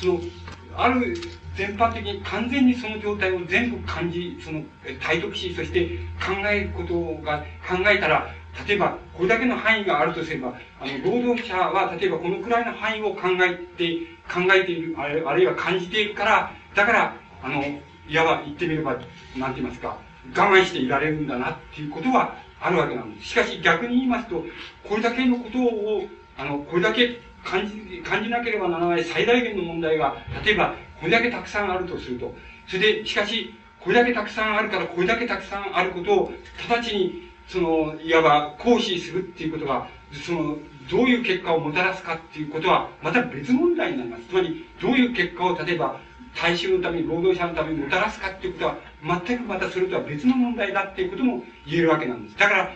[0.00, 0.20] その、
[0.76, 1.14] ある
[1.56, 4.62] 全般的に完全にその状態を全部感じ、その、
[5.00, 8.32] 体得し、そして考えることが、考えたら、
[8.66, 13.98] 例えば、これだけの範囲があるとすれば、あの、労働者は、例えばこのくらいの範囲を考えて、
[14.28, 17.62] 考えている、あるいは感じているから、だから、あの、
[18.08, 18.92] いわば言ってみれば、
[19.36, 19.96] なんて言いますか、
[20.34, 23.28] 我慢していられるんだなっていうことはあるわけなんです。
[23.28, 24.44] しかし逆に言いますと、
[24.84, 26.06] これだけのことを、
[26.36, 32.34] あの、これだけ感じ、感じなければならない最大限の問題が、例えば、これだけたくさんあるとすると、
[32.66, 36.32] それで、しかし、これだけたくさんあるから、これだけたくさんあることを、
[36.68, 40.58] 直ちに、その、いわば、行使するっていうことが、その、
[40.90, 44.24] どういう結果をもたらすかっていうことは、また別問題になります。
[44.24, 45.98] つまり、どういう結果を、例えば、
[46.34, 48.78] 大衆のために、労働者のためにもたらすかっていうことは、
[49.26, 52.38] 全くまたそれとは別の問題だっていうことも言えるわけなんです。
[52.38, 52.70] だから、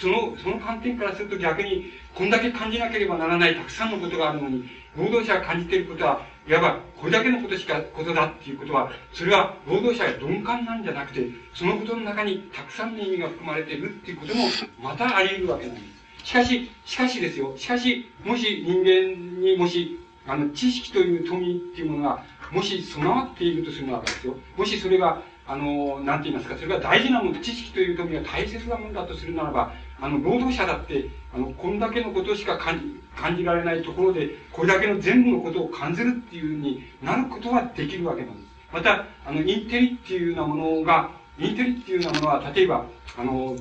[0.00, 14.44] その、その観点からすると逆に、こんだけ感じなければならないたくさんのことがあるのに、労働者が感じていることは、いわばこれだけのことしか、ことだっていうことは、それは労働者が鈍感なんじゃなくて、そのことの中にたくさんの意味が含まれているっていうことも、
[14.82, 15.80] またあり得るわけなんで
[16.24, 16.26] す。
[16.28, 38.48] しかし、しかしですよ、しかし、もし人間にもし、あの、知識という富っていうものが、もし備わっているとするならばですよ、もしそれが、あの、なんて言いますか、それが大事なもの、知識という富が大切なものだとするならば、あの、労働者だって、あの、こんだけのことしか感じ、感じられないところで、これだけの全部のことを感じるっていうふうになることはできるわけなんです。
[38.72, 43.56] また、あの、インテリっていうようなものが、インテリっていうようなものは、例えば、あの、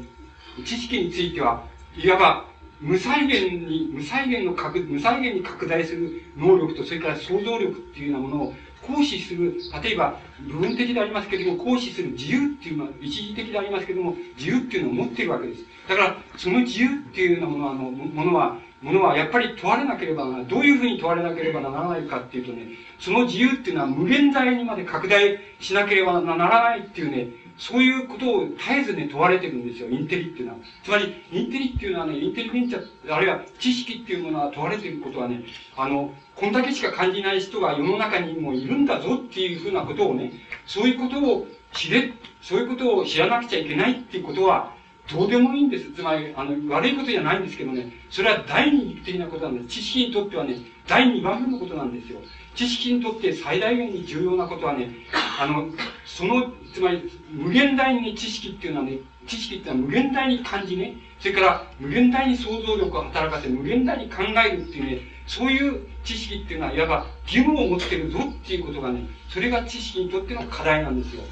[0.66, 1.64] 知識については、
[1.96, 2.46] いわば、
[2.80, 15.64] 無再現に、無再現の拡、無再現に拡大する能力と、それから想像力っていうようなものを行使する、例えば、部分的でありますけれども、行使する自由っていうのは、一時的でありますけれども、自由っていうのを持っているわけです。
[15.88, 20.46] だから、その自由っていうようなものは、ものは、ものはやっぱり問われなければならない。
[20.48, 22.68] どういうふうに問われなければならないかっていうとね、
[23.00, 30.60] その自由っていうのは無限大にまで拡大しなければならないっていうね、そういうことを絶えずね、問われてるんですよ、インテリっていうのは。
[30.84, 35.42] つまり、インテリっていうのはね、インテリベンチャー、あるいは知識っていうものは問われていることはね、
[35.76, 40.32] あの、こんだけしか感じない人が世の中にもいるんだぞっていうふうなことをね、
[40.68, 44.72] そういうことを知れ、そういうことを知らなくちゃいけないっていうことは、
[45.12, 45.92] どうでもいいんです。
[45.94, 49.80] つまり、あの、悪いことじゃないんですけどね、それは第二義的なことなんです。
[49.80, 52.20] 知識にとってはね、第二番目のことなんですよ。
[52.54, 54.92] 知識にとって最大限に重要なことはね、
[55.40, 55.70] あの、
[56.06, 71.24] その、つまり、無限大に知識っていうのはね、知識っていうのは無限大に感じね、それから無限大に想像力を働かせ、無限大に考えるっていうね、そういう知識っていうのは、いわば義務を持ってるぞっていうことがね、それが知識にとっての課題なんですよ。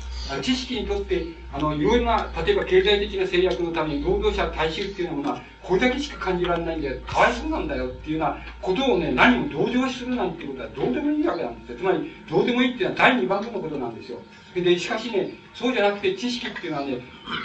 [0.41, 1.23] 知識にとって、
[1.53, 11.77] あの、いろいろな、例えば経済的な制約のために労働者大衆っていうようなものは、これだけしか感じられないんだよ、かわいそうなんだよっていうようなことをね、何も同情するなんてことはどうでもいいわけなんですよ。
[11.77, 14.19] つまり、どうでもいいっていうのは第2番目のことなんですよ。
[14.55, 16.99] で、しかしね、そうじゃなくて知識っていうのはね、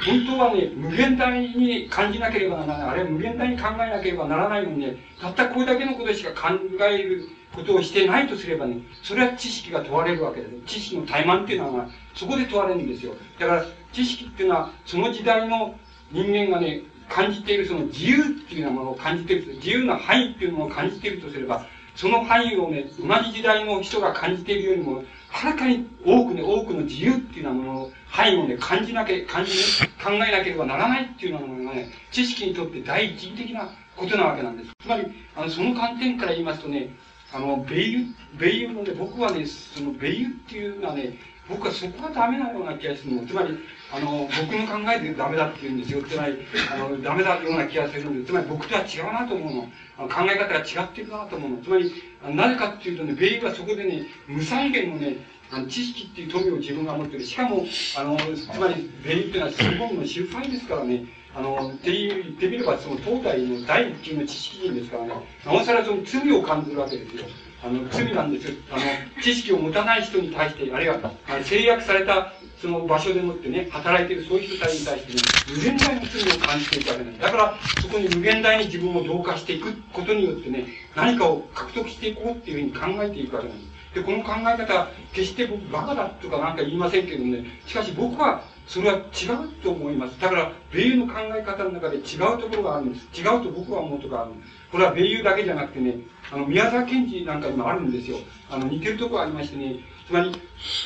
[0.06, 2.88] 本当はね、無限大に感じなければならない。
[2.88, 6.54] あるいは無限大に考えなければならないのにね、たったこれだけのことしか考
[6.88, 10.52] えることをしてないとすればね、それは知識が問われるわけです。
[10.66, 13.14] 知識の怠慢っていうのは、そこで問われるんですよ。
[13.38, 15.74] だから、知識っていうのは、その時代の
[16.12, 21.66] 人間がね、感じているその自由っていうようなものを感じている、自由な範囲っていうものを感じているとすれば、
[21.96, 29.56] その範囲をね、同じ時代の人が感じているよりも、はるかに多くね、多くの自由っていうようなものの範囲をね、感じなけ、感じ、ね、
[30.02, 34.70] 考えなければならないっていうようなものがね、知識にとって第一義的なことなわけなんです。
[34.80, 35.04] つまり、
[35.36, 36.90] あの、その観点から言いますとね、
[37.32, 38.06] あの、米
[38.38, 41.14] 油、米油のね、僕はね、その米油っていうのはね、
[41.48, 43.26] 僕はそこがダメなような気がするの。
[43.26, 43.58] つまり、
[43.92, 46.02] あの、僕の考えでダメだって言うんですよ。
[46.02, 46.38] つまり、
[46.72, 49.68] あの、ダメだような気がするんで、つまり僕とは違うなと思うの。
[49.98, 51.56] あの考え方が違ってるなと思うの。
[51.58, 51.92] つまり、
[52.24, 55.16] なぜかっていうとね、米油はそこでね、無再現のね、
[55.52, 57.24] あの知識っていう富を自分が持ってる。
[57.24, 57.64] しかも、
[57.96, 61.04] あの、つまり、米油っていうのは日本の秀才ですからね、
[61.34, 67.24] あの、っていう、言ってみれば、その東大の第一級の知識人ですからね、なおさらその罪を感じるわけですよ。
[67.62, 68.54] あの、罪なんですよ。
[68.70, 68.82] あの、
[69.22, 70.98] 知識を持たない人に対して、あるいは、
[71.28, 77.22] あの制約された、その場所でもってね、働いているそういう人たちに対してね、無限大の罪を感じていくわけなんです。
[77.22, 80.66] だから、そこに無限大に自分を同化していくことによってね、
[80.96, 83.70] 何かを獲得していこうっていうふうに考えていくわけなんです。
[83.94, 90.20] で、この考え方、決して僕、バカだとかなんか言いませんけどね、しかし僕は、それは違うと思います。
[90.20, 93.20] だから、米油の考え方の中で違うところがあるんです。
[93.20, 94.52] 違うと僕は思うところがあるんです。
[94.70, 95.96] これは米油だけじゃなくてね、
[96.30, 98.18] あの、宮沢賢治なんかにもあるんですよ。
[98.48, 100.30] あの、似てるところがありましてね、つまり、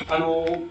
[0.09, 0.63] あの、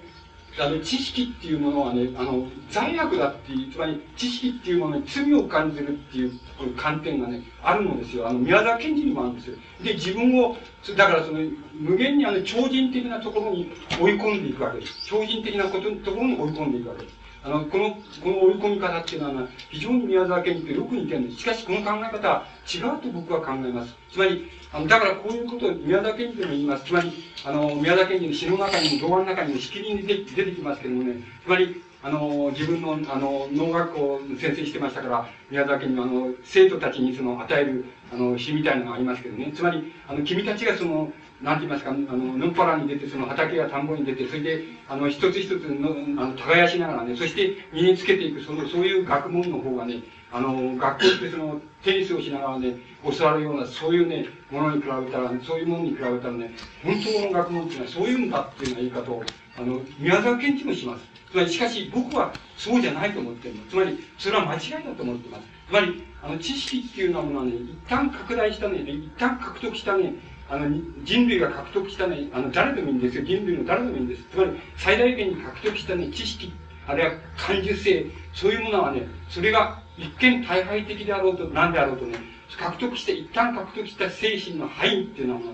[0.59, 6.33] あの、知識っていうものはね、あの、罪悪だっていう、つまり、知識っていうものに罪を感じるっていう
[6.77, 8.29] 観点がね、あるのですよ。
[8.29, 9.57] あの、宮沢賢治にもあるんですよ。
[9.83, 10.57] で、自分を、
[10.97, 11.41] だからその、
[11.75, 15.07] 無限にあの、超人的なところに追い込んでいくわけです。
[15.07, 17.24] 超人的なことところに追い込んでいくわけです。
[17.45, 21.41] あの、この、この追い込み方っていうのは、非常に宮沢賢治とよく似てるんです。
[21.41, 23.95] しかし、この考え方は違うと僕は考えます。
[24.11, 26.87] つまり、あの、だからこういうことを宮沢賢治でも言います。
[26.87, 27.13] つまり、
[27.45, 39.53] あの、宮沢賢治の詩の中にも、動画の中にもしきりに出てきますけどもね、つまり、あの、自分の、あの、農学校の先生してましたから、宮崎にあの、生徒たちにその、与える、あの、詩みたいなのがありますけどね。
[39.55, 41.13] つまり、あの、君たちがその、
[41.45, 45.91] なんて言いますか、あの、のっぱらに出て、その畑や田んぼに出て、それで、あの、一つ一つの、
[46.23, 50.03] あの、耕しながらね、そして身につけていく、その、そういう学問の方がね、
[50.33, 52.77] あの、学校ってその、テニスをしながらね、
[53.19, 56.51] 教わるような、そういうね、ものに比べたら、そういうものに比べたらね、
[56.83, 59.23] 本当の学問っていうのはそういうんだっていうような言い方を、
[59.59, 61.05] あの、宮沢賢治もします。
[61.31, 63.63] つまり、しかし僕はそうじゃないと思ってるの。
[63.67, 65.45] つまり、それは間違いだと思ってます。
[65.69, 70.15] つまり、あの、知識っていうようなものはね、一旦拡大したね、一旦獲得したね、
[70.49, 70.69] あの、
[71.05, 73.25] 人類が獲得したね、あの、誰でもいいんですよ。
[73.25, 74.25] 人類の誰でもいいんです。
[74.31, 76.53] つまり、最大限に獲得したね、知識、
[76.87, 82.19] あるいは感受性、そういうものはね、それが一見大敗的であろうと、何であろうとね、
[82.59, 85.47] 獲得して、一旦獲得した精神の範囲っていうのはね、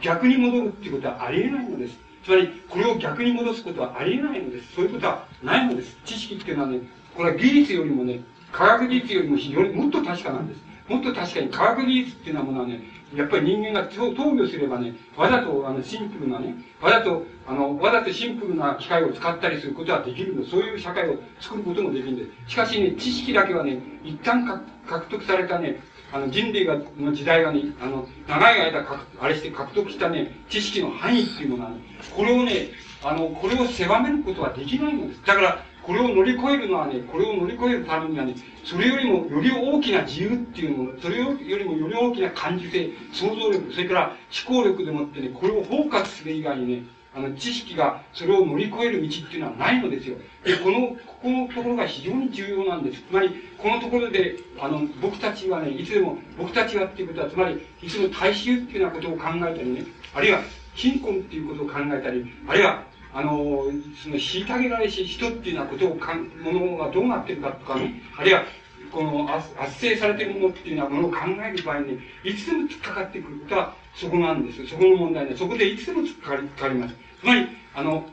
[0.00, 1.98] 逆に戻るっていうことはありえないのです。
[2.24, 4.74] つまり、これを逆に戻すことはありえないのです。
[4.74, 5.96] そういうことはないのです。
[6.04, 6.80] 知識っていうのはね、
[7.14, 8.20] これは技術よりもね、
[8.52, 10.60] 科学技術よりも非常にもっと確かなんです。
[10.88, 12.80] もっと確かに科学技術っていうのはね、
[13.16, 20.44] やっぱり人間が投与すればね、わざとあのシンプルなね、わざと、あの、わざとシンプルな機械を使ったりすることはできるの。
[20.44, 22.50] そういう社会を作ることもできるんです。
[22.52, 24.44] しかしね、知識だけはね、一旦
[24.86, 25.80] 獲得されたね、
[26.12, 28.86] あの人類がの時代がね、あの、長い間、
[29.20, 31.76] あれして獲得したね、知識の範囲っていうものがね、
[32.14, 32.68] これをね、
[33.02, 35.22] あの、これを狭めることはできないのです。
[35.24, 38.34] だから、これを乗り越えるのはね、これを乗り越えるためにはね、
[38.64, 44.16] それよりもより大きな自由っていうもの、それよりもより大きな感受性、想像力、それから
[44.48, 46.82] 思考力でもってね、これを包括する以外にね、
[47.14, 50.16] あの、知識がそれを乗り越える道っていうのはないのですよ。
[50.44, 53.02] で、この、ここのところが非常に重要なんです。
[53.08, 59.84] つまり、このところで、あの、僕たちはね、いつでも、僕たちはっていうことは、つまり、いつも大衆っていうようなことを考えたりね、
[60.14, 60.42] あるいは、
[60.74, 62.82] 貧困っていうことを考えたり、あるいは、
[63.16, 63.62] あの、
[64.02, 68.44] その、虐げられし人っていうようなことをかん、ものがどうなってるかとかね、あるいは、
[68.92, 74.66] この圧政されてるものっていうようなものを考える場合に、いつでも突っかかってくることはそこなんです。
[74.66, 76.94] そこの問題で、そこでいつでも突っかかりかかります。
[77.20, 78.04] つまり、あの、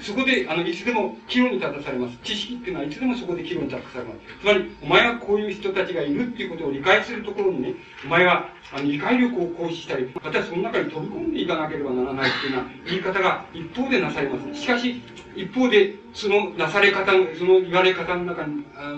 [0.00, 2.18] そこで、あの、いつでも岐路に立たされます。
[2.24, 4.18] 知識っていうのはいつでもそこで岐路に立たされます。
[4.40, 7.74] つまり、お前はこういう人たちがいるっていうことを理解するところにね、
[8.04, 14.60] お前は、あの、理解力を行使したり、またその中に飛び込んでいかなければならないっていうような言い方が一方でなされます。
[14.60, 15.02] しかし、
[15.36, 18.96] 一方で、そのなされ方、その言われ方の中に、あ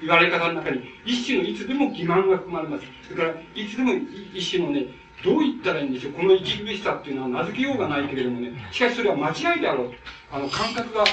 [0.00, 2.84] 言われ方の中に、一種のいつでも欺瞞が含まれます。
[3.08, 3.92] それから、いつでも
[4.34, 4.86] 一種のね、
[5.24, 6.12] どう言ったらいいんでしょう。
[6.12, 9.92] この息苦しさっていうのは名付けようがないけれどもね、しかしそれは間違いであろう。
[10.32, 11.04] あの、感覚が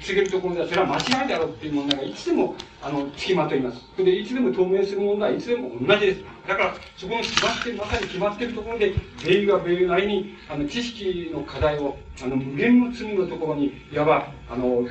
[0.00, 3.80] 告げるところでは、それは間違いであろうっていう問題がいつでも、あの、付きまといます。
[3.96, 6.24] で、いつでも透明する問題はいつでも同じです。
[6.46, 8.94] だから、そこの決まって、まさに決まっているところで、
[9.24, 14.86] 米が米なりに、あの、知識の課題を、あの、無限の罪のところに、いわば、あの、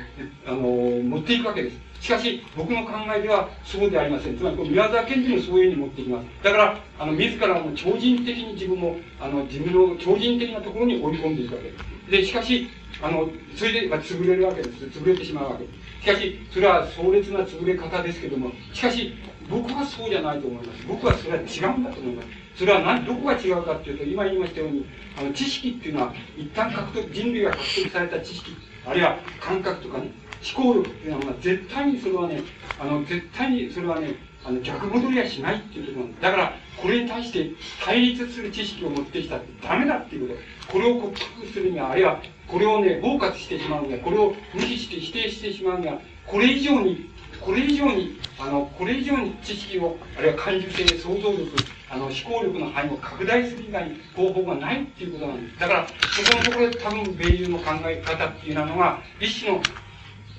[0.46, 1.89] あの、持っていくわけです。
[2.00, 4.38] しかし、僕の考えではそうではありません。
[4.38, 6.26] つまり、宮沢賢治もそういうふうに持っていきます。
[6.42, 12.10] だから、あの、自らも超人的に自分も、あの、自分の超人的なところに追い込んでいくわけです。
[12.10, 12.68] で、しかし、
[13.02, 14.84] あの、それで、まあ、潰れるわけです。
[14.86, 15.70] 潰れてしまうわけで
[16.00, 16.04] す。
[16.04, 19.14] しかし、それは壮烈な潰れ方ですけども、しかし、
[19.50, 20.86] 僕はそうじゃないと思います。
[20.86, 22.28] 僕はそれは違うんだと思います。
[22.56, 24.86] それは何、どこが違うかっていうと、今言いましたように、
[25.18, 28.52] あの、知識っていうのは、一旦獲得、人類が獲得された知識、
[28.86, 30.10] あるいは感覚とかね、
[30.42, 32.42] 思考力っていうのは、絶対にそれはね、
[32.78, 34.14] あの、絶対にそれはね、
[34.44, 36.20] あの、逆戻りはしないっていうところなん。
[36.20, 37.50] だから、これに対して
[37.84, 40.40] 対立する知識を持ってきたってダメだっていうこと。
[40.72, 47.10] これを克服するには、あるいは、これをね、包括してしまうには、これを無視して否定してしまうには、これ以上に、
[47.40, 51.46] これ以上に、あの、これ以上に知識を、あるいは感受性、想像力、
[51.90, 55.60] あの、思考力の範囲を拡大する以外に方法がないっていうことなんです。
[55.60, 59.62] だから、そこのところで多分、米友の考え方っていうのは、一種の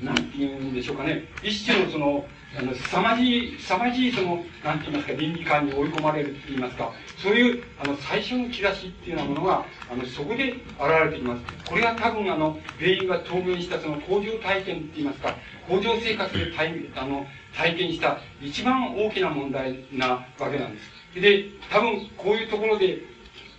[0.04, 2.26] なんて言うんでしょうかね、一種のその、
[2.58, 10.60] あの、凄まじい、凄まじいその、なんて言いますか、倫理観に追い込まれるって言いますか、そういう、あの、最初の兆しっていうようなものが、あの、そこで現
[11.06, 11.42] れてきます。
[11.66, 15.36] これが多分、あの、米友が透明したその工場体験って言いますか、
[15.68, 21.22] 工場生活で体、あの、体験した一番大きな問題なわけなんです。
[21.22, 23.00] で、多分、こういうところで、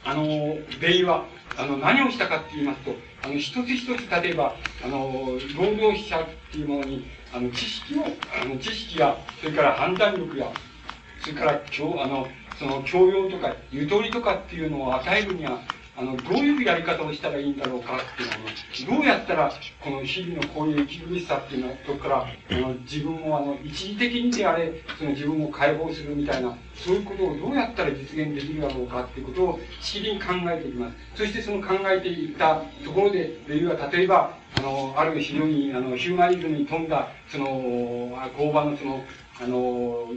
[0.05, 0.25] あの、
[0.81, 8.05] 米友は、あの、何をしたかって言いますと、あの、一つ一つ、例えば、あの、労働者っていうものに、あの、知識を、
[8.35, 10.47] あの、知識や、それから判断力や、
[11.19, 15.61] それから、教、あの、その、教養とか、ゆとりとかっていうのを与えるには、
[15.95, 30.97] あの、どういうやり方をしたらいいんだろうかっていうのは、どうやったら、この日々のこういう息苦しさっていうのとから、あの、自分をあの、一時的にであれ、その自分を解放するみたいな、そういうことをどうやったら実現できるだろうかっていうことを、しきりに考えていきます。
[31.15, 37.47] そしてその考えていったところで、レビューは例えば、あの、ある非常に、あの、ヒューマニズムに富んだ、その、
[38.37, 39.05] 工場のその、
[39.41, 40.09] あの、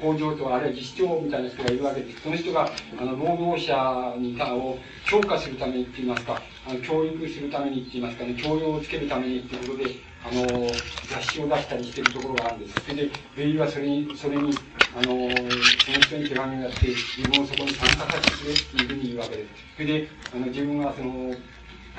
[0.00, 2.20] 工場と、あるいは自治長みたいな人がいるわけです。
[2.22, 12.84] その人が、あの、労働者にたを強化するためにって言いますか、あの、教育するためにって言いますかね、教養をつけるためにっていうことで、あの、雑誌を出したりしてるところがあるんです。
[12.84, 19.54] それで、ベイはそれに、それに、あの、その人に手紙をやって、自分をそこに参加させてくれっていうふうに言うわけです。
[19.74, 21.40] それで、あの、自分はその、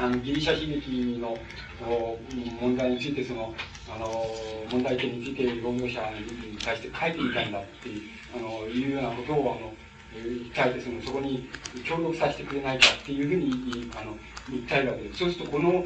[0.02, 1.38] あのギリシャ悲劇の
[2.60, 3.54] 問題についてその
[3.88, 4.26] あの
[4.72, 8.02] 問題点について労働者に対して書いてみたいんだっていう
[8.36, 9.74] あのいうようなことをあの
[10.18, 11.48] 訴えてそのそこに
[11.84, 14.18] 協力させてくれないかっていうふうにあの
[14.50, 15.20] 訴えるわけです。
[15.20, 15.86] そうするとこの考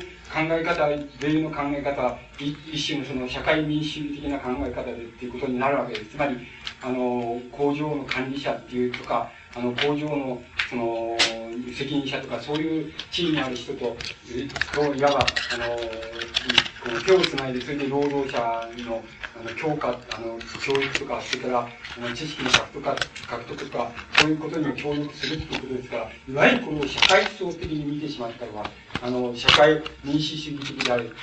[0.49, 0.87] え方、
[1.19, 6.11] 米ユの考え方一種のその社会民主主義的な考え方でっていうことになるわけです。
[6.11, 6.37] つまり、
[6.81, 13.97] あの、工場の管理者っていうとか、あの、工場のその、責任者とか、そういう地位にある人と、
[14.71, 15.79] といわば、あの、
[16.91, 28.71] の手をつないで、それで労働者の、あの、強化、あの、教育とか、それから、あの、知識の獲得か、獲得とか、そういうことにも協力するっていうことですから、いわゆるこの社会思想的に見てしまったのは、
[29.01, 31.15] あの、社会民主主義的である、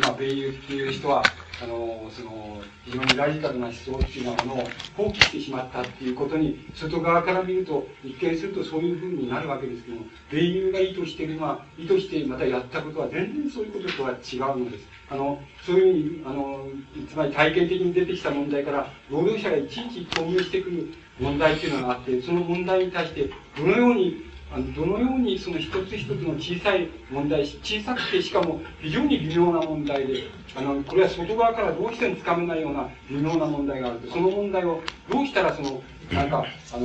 [0.00, 14.88] まあ、米友っていう人は、あの、その、非常にラジカルな思想っていうようなものを放棄してしまったっていうことに、外側から見ると、一見するとそういうふうになるわけですけども、米友が意図してるのは、意図してまたやったことは全然そういうこととは違うのです。
[15.10, 16.66] あの、そういうふうに、あの、
[17.08, 20.88] つまり体系的に出てきた問題から、労働者がいちいち投入してくる
[21.20, 30.24] 問題っていうのがあって、その問題に対して、どのようにあのどのようにその一つ一つの小さい問題、小さくてしかも非常に微妙な問題で、
[30.56, 34.80] あの、これは外側からどうしてもつかめないような微妙な問題があると、その問題を
[35.10, 35.82] どうしたらその、
[36.12, 36.84] なんか、あの、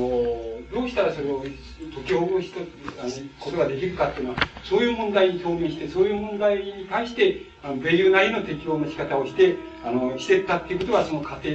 [0.73, 2.51] どうしたらそれを解きほぐし
[2.99, 3.09] あの
[3.39, 9.55] ことができるかっていうのは、そういう問題に表現して、そういう問題に対して、あの、米友なりの適応の仕方をして、
[9.85, 11.49] あの、していったっていうことは、その過程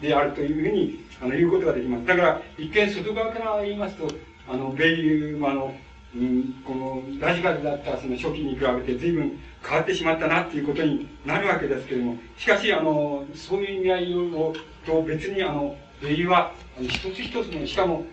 [0.00, 2.06] であるというふうに、あの、言うことができます。
[2.06, 4.08] だから、一見外側から言いますと、
[4.48, 5.74] あの、米友あの、
[6.14, 14.52] うん、このラジカルだったその初期に比べて随分変わってしまったなっていうことになるわけですけれども、しかし、あの、そういう意味合いを、
[14.84, 18.04] と別に、あの、米友は、一つ一つの、しかも、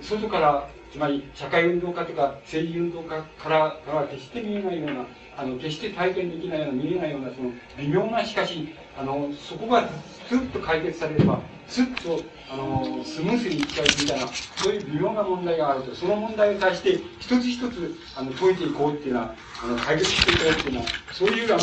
[0.00, 5.06] 外から、つまり社会運動家とか政治運動家からからは決して見えないような、
[5.36, 9.86] あの、決して体験できないような、見えないような、その、微妙な、しかし、あの、そこが
[10.28, 21.62] スッと解決されれば、スッと、あの、スムースにいっちゃうみたいな、そういう微妙な問題があると、その問題に対して、一つ一つ、あの、解いていこうっていうのは、あの、解決していこうっていうのは、そういう、あの、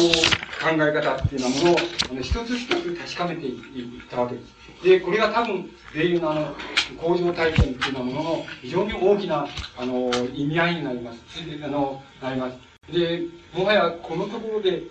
[0.60, 4.57] 考え方っていうようなものを、あの、一つ一つ確かめていったわけです。
[4.84, 6.56] で、これが多分、米友のあの、
[7.02, 9.48] 工場体験っていうようなものの非常に大きな、
[9.78, 11.20] あの、意味合いになります。
[11.64, 12.58] あの、なります。
[12.92, 13.24] で、
[13.54, 14.84] もはやこのところで、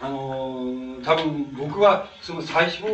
[0.00, 2.84] あの、多分僕はその最初、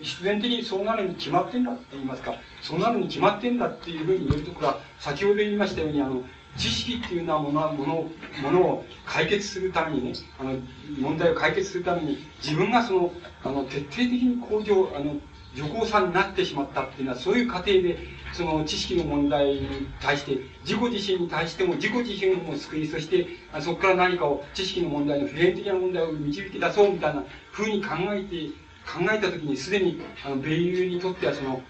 [0.00, 6.22] 必然的にそうなるに決まってんだって言いますか、そうなるに決まってんだっていうふうに言えるところは、先ほど言いましたように、あの、
[6.56, 8.10] 知識っていうようなものもの
[8.42, 10.58] ものを解決するためにね、あの、
[10.98, 13.12] 問題を解決するために、自分がその、
[13.44, 15.16] あの、徹底的に向上、あの、
[15.56, 17.98] 女工さんになってしまったっていうのは、そういう過程で、
[18.32, 23.26] その知識の問題に対して、自己自身に対しても、自己自身も救い、そして、
[23.60, 28.48] そこから何かを、知識の問題の普遍的な問題を導き出そうみたいな風に考えて、
[28.86, 31.62] 考えたときに、すでに、あの、米友にとっては、その、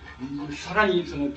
[0.50, 1.32] さらにその違う、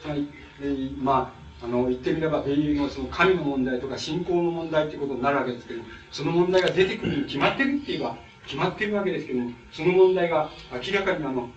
[0.00, 0.28] つまり、
[0.62, 8.16] えー、まあ、あの、言ってみれば、米友のその神の問題とか信仰の問題ということになるわけですけどその問題が出てくるに決まってるって言えば、
[8.46, 11.48] 決まってるわけですけども、その問題が明らかにあの、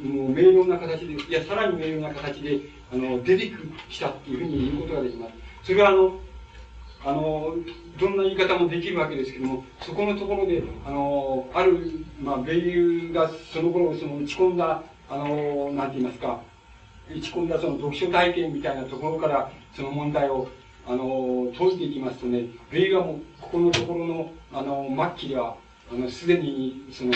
[0.00, 2.60] もう明瞭な形で、いや、さらに明瞭な形で、
[2.92, 3.52] あの、出て
[3.88, 5.32] きたっていうふうに言うことができます。
[5.64, 6.20] それは、あの、
[7.04, 7.54] あの、
[7.98, 16.40] どんな言い方もできるわけですけども、そこのところで、あの、ある、まあ、米友がその頃、その打ち込んだ、あの、なんて言いますか、
[17.08, 20.48] 打ち込んだその読書体験みたいなところから、その問題を、
[20.86, 25.56] あの、解いていきますとね、米友はもう、ここのところの、あの、末期では、
[25.90, 27.12] あの、すでに、その、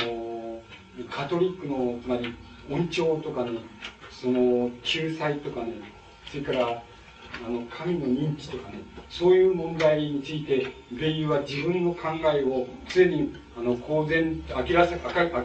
[1.11, 2.35] カトリックの、つまり、
[2.71, 3.59] 恩寵とかね、
[4.11, 5.75] その、救済とかね、
[6.31, 6.83] それから、
[7.45, 8.79] あの、神の認知とかね、
[9.09, 14.97] そういう問題について、米友は自分の考えを常に、あの、公然、明らか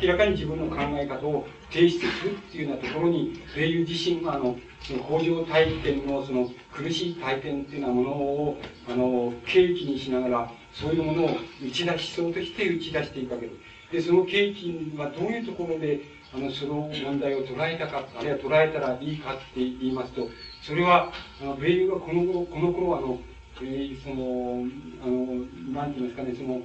[0.01, 8.57] 明らかに自分の考え方を提出するっていうようなところに、米友自身が、あの、その工場体験のその苦しい体験っていうようなものを、
[8.89, 11.29] あの、契機にしながら、そういうものを
[11.65, 13.77] 打ち出しそうとして打ち出していくわけです。
[13.91, 16.01] で、その契機はどういうところで、
[16.37, 20.29] あの、その問題を捉えたか、あるいは捉えたらいいかって言いますと、
[20.61, 21.11] それは、
[21.41, 23.19] あの、米友がこの頃、この頃あの、
[23.61, 24.63] えー、その、
[25.03, 26.61] あの、なんて言いますかね、その、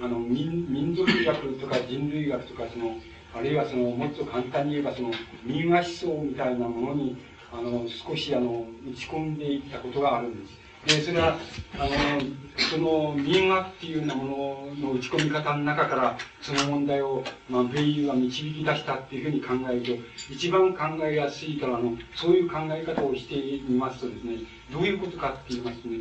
[0.00, 2.96] あの民民族学とか人類学とかその
[3.34, 5.10] あるいはそのもっと簡単に言えばその
[5.44, 7.16] 民話思想みたいなものに
[7.52, 10.61] あの少しあの打ち込んでいったことがあるんです。
[10.86, 11.38] で、それは、
[11.78, 11.90] あの、
[12.70, 14.24] その民話っていうようなも
[14.80, 23.36] のの打ち込み方の中から、その問題を、まあ、ベイユが導き出したっていうふうに考えると、一番考えやすいから、あの、そういう考え方をして
[23.68, 24.38] みますとですね、
[24.72, 25.98] どういうことかって言いますとね、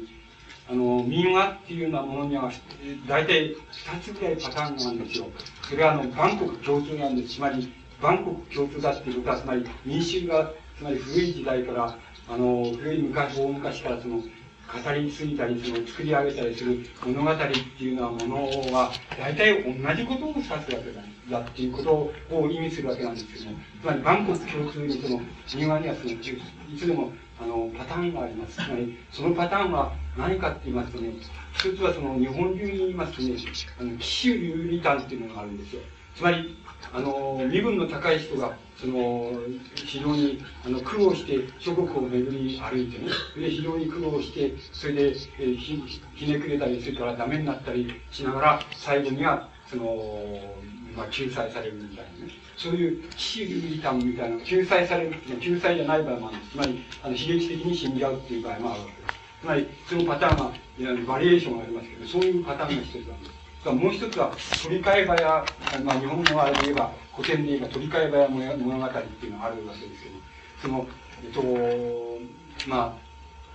[0.69, 2.51] あの、民話っていうようなものには、
[3.07, 5.27] 大体二つぐらいパターンがあるんですよ。
[5.69, 7.35] それは、あの、万国共通なんです。
[7.35, 7.71] つまり、
[8.01, 11.97] 万国共通だっていうことは、つまり、民衆が、つまり古い時代から、
[12.29, 14.23] あの、古い昔、大昔からその、
[14.71, 20.75] 語り継いだり、その作り上げたりする物語っていうようなものは、大体同じことを指すわけ
[21.29, 25.21] だっていうことを意味するわけなんですけども、つまり万国共通にその、
[25.55, 26.17] 民話にはその、い
[26.77, 27.11] つでも、
[27.41, 28.55] あの、パターンがあります。
[28.55, 31.11] つまり、そのパターンは何かって言いますとね、
[31.53, 33.35] 一つはその、日本流に言いますとね、
[33.79, 35.81] あの、奇襲有利譚っていうのがあるんですよ。
[36.15, 36.57] つまり、
[36.93, 39.31] あの、身分の高い人が、その、
[39.75, 45.01] 非常に、あの、苦労して、諸国を巡り歩いてね、で、非常に苦労して、それで、
[45.39, 45.81] えー、ひ、
[46.15, 50.37] ひねくれたり、それからダメになったりしながら、最後には、その、
[50.95, 52.31] まあ、救済されるみたいなね。
[52.57, 56.51] そういう死リタンみたいな、救済される、救済じゃない場合もあるんです。
[56.51, 59.21] つまり、あの、悲劇的に死んじゃうっていう場合もあるわけです。
[59.41, 63.40] つまり、そのパターンが、バリエーションがありますけど、そういうパターンが一つなんです。
[63.69, 64.31] もう一つは、
[64.63, 65.45] 鳥飼場や、
[65.83, 70.15] まあ、日本のあれで言えば、古典で言えば鳥飼場や物語っていうのがあるわけですけど、
[70.61, 70.87] その、
[71.23, 73.11] えっと、まあ、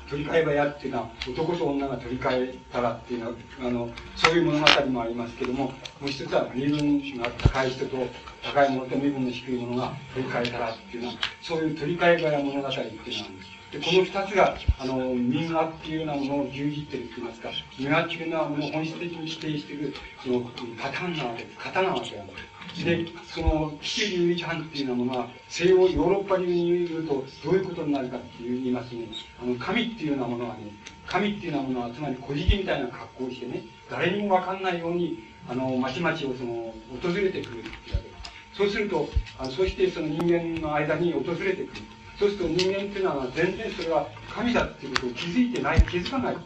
[0.09, 5.73] 鳥飼場やっていうのは、男と女が取り替えたらっていうのは、あの、そういう物語もありますけども、も
[6.05, 7.97] う一つは身分が高い人と
[8.45, 13.56] 高いものと身分の低いものが取り替えたらっていうのは、そういう取り替え場や物語っていうのがあるんです。
[13.73, 20.41] で、この二つが、あの、民話っていうようなものを牛耳ってるって言いますか、民話っていうのはもう本質的に否定している、その、
[20.79, 21.59] パターンなわけです。
[21.65, 22.33] 型なわけなんで
[22.75, 22.85] す。
[22.85, 29.09] で、その、岸流一藩っていうようなものは、西洋ヨーロッパ流に言うと、どういうことになるかって言いますね。
[29.43, 30.73] あの、神っていうようなものはね、
[31.07, 35.19] 神っていうようなものは、つまり古事記みたいな格好をしてね、誰にもわかんないように、
[35.49, 38.57] あの、町々をその、訪れてくるっていうわけです。
[38.57, 41.83] そうすると、あそしてその人間の間に訪れてくる。
[42.19, 46.37] そうすると人間っていうのは全然それは神だっていうことを気づいてない、気づかない。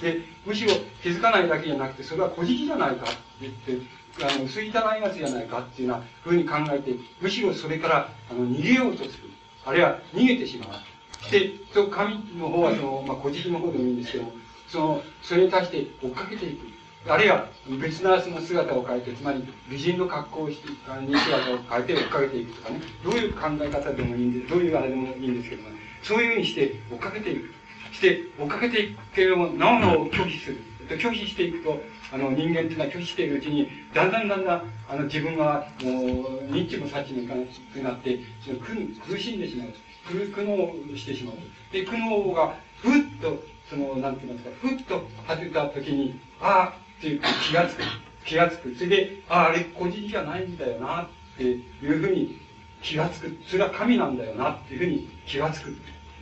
[0.00, 0.72] で、むしろ
[1.02, 3.86] 気づかないだけじゃなくて、それは古事記じゃないかって言って、
[4.24, 9.30] あの、薄汚いやつじゃないかっていうようなふうに考えて、むしろそれから、あの、逃げようとする。
[9.64, 11.30] あるいは逃げてしまう。
[11.30, 14.32] で、その神の方はその、まあ、古事記の方でもいいんですけども、
[14.68, 16.66] その、それに対して追っかけていく。
[17.08, 17.48] あるいは
[17.80, 27.54] 別なその姿を変えて、つまり美人の格好をして、に姿を変えて追っかけていくとかね、どういう考え方でもいいんで、どういうあれでもいいんですけども、ね、そういうふうにして追っかけていく。
[27.92, 30.58] して、追っかけていくけれども、なおなお拒否する。
[30.88, 31.80] 拒否していくと、
[32.12, 38.74] あの、人間っていうのは拒否しているうちに、だんだんだんだん、あの、自分が、もう、ニッチもサッチもいかなくなって、その苦
[39.12, 39.68] 苦しんでしまう。
[40.08, 41.36] 苦苦悩してしまう。
[41.72, 47.82] で、苦悩が、ふっと、その、なんて言いますか、ふっと外れた時に、ああ、っていう気がつく。
[48.26, 48.74] 気がつく。
[48.74, 51.08] それで、ああ、れ個人じゃないんだよな、っ
[51.38, 52.38] ていうふうに
[52.82, 53.36] 気がつく。
[53.46, 55.72] それは神なんだよな、っていうふうに気がつくっ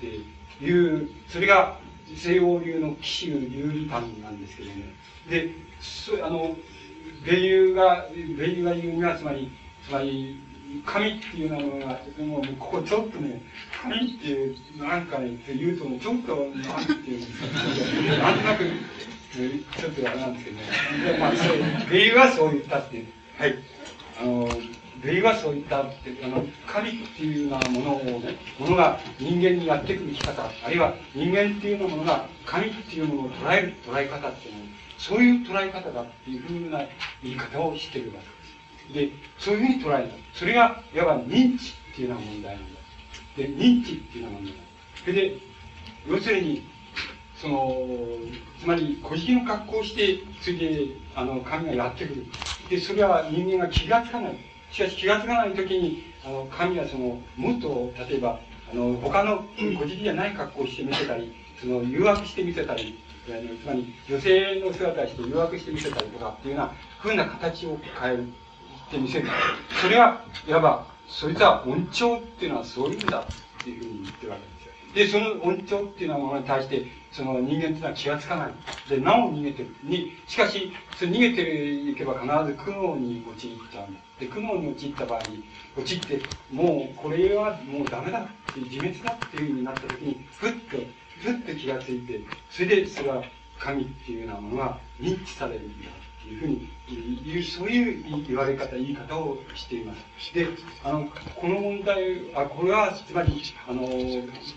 [0.01, 1.79] ていう、それが
[2.17, 4.95] 西洋流の騎士の有利感なんですけどね。
[5.29, 5.51] で、
[5.81, 6.57] そあの、
[7.25, 9.51] 米友が、米友が言うには、つまり、
[9.85, 10.41] つまり、
[10.85, 13.43] 神っていうのがあって、もうここちょっとね、
[13.83, 18.65] 神っていう、なんかね、って言うと、ちょっと、なんていうんですか、なんとなく、
[19.33, 21.19] ちょっとあれなんですけどね。
[21.19, 23.07] まあ、そう、ベイはそう言ったっていう。
[23.39, 23.55] はい。
[24.21, 24.49] あの、
[25.03, 34.61] ベイはそう言ったって、あの、神っていうようなものをね、ものが人間にやってくる生き方、あるいは人間っていうようなものが神っていうものを捉える捉え方っていうの
[34.99, 36.79] そういう捉え方だっていうふうな
[37.23, 38.15] 言い方をしてるわ
[38.93, 39.13] けです。
[39.13, 40.39] で、そういうふうに捉えた。
[40.39, 42.81] それが、いわば認知っていうような問題なんだ。
[43.37, 44.55] で、認知っていうような問題。
[45.05, 45.39] それで、
[46.09, 46.67] 要するに、
[47.41, 47.87] その、
[48.61, 52.27] つまり、小じの格好をして、それで、あの、神がやってくる。
[52.69, 54.37] で、それは人間が気がつかない。
[54.71, 58.41] しかし気がつかない時に、あの、神はその、もっと、例えば、
[58.71, 59.45] あの、他の
[59.79, 68.27] 小じじゃない格好をして見せたり、その、誘惑して見せたり、つまり、女性の姿をして誘惑して見せたりとかっていうような、ふうな形を変える。
[68.89, 69.29] って見せる。
[69.83, 73.25] それは、いわば、そいつは音調っていうのはそういう意味だっ
[73.63, 74.58] ていうふうに言ってるわけです。
[74.99, 78.53] で、その音調っていうようなものに対して、その人間っていうのは気がつかない。
[78.91, 79.73] で、なお逃げてる。
[79.85, 84.01] に、しかし、そ逃げていけば必ず苦悩に陥っちゃうんだ。
[84.19, 85.45] で、苦悩に陥った場合に、
[85.77, 86.21] 陥って、
[86.51, 90.77] もうこれはもうダメだって自滅だっていうふうになった時に、ふっと、
[91.23, 92.21] ふっと気がついて、
[92.51, 93.23] それでそれは
[93.57, 95.91] 神っていうようなものが認知されるんだ
[96.29, 96.69] っていうふうに
[97.25, 100.35] いう、そういう言われ方、言い方をしています。
[100.35, 100.47] で、
[100.85, 103.87] あの、この問題、あ、これは、つまり、あの、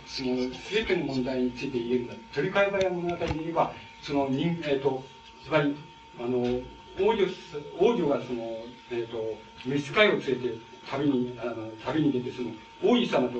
[0.06, 2.14] その、すべての問題について言えるんだ。
[2.34, 5.03] 取り替え早物語で言えば、その、人、えっ、ー、と、
[5.45, 5.76] つまり、
[6.19, 6.39] あの、
[6.99, 7.26] 王女、
[7.80, 8.43] 王女がその、
[8.91, 10.35] えっ、ー、と、召使いを連れて
[10.89, 12.52] 旅に、あの、旅に出て、その、
[12.84, 13.39] 王子様と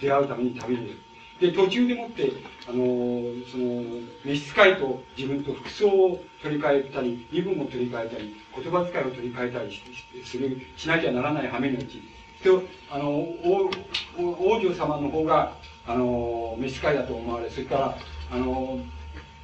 [0.00, 0.98] 出会うために旅に出る。
[1.40, 2.32] で、途中でもって、
[2.68, 3.82] あの、その、
[4.24, 9.80] 召使いと自分と服装を取り替えたり、身分を取り替えたり、言葉遣いを取り替えたり
[10.24, 12.02] する、しなきゃならない羽目のうち、
[12.42, 13.70] と、あの、王
[14.18, 15.56] 王女様の方が、
[15.86, 17.98] あの、召使いだと思われ、それから、
[18.32, 18.80] あの、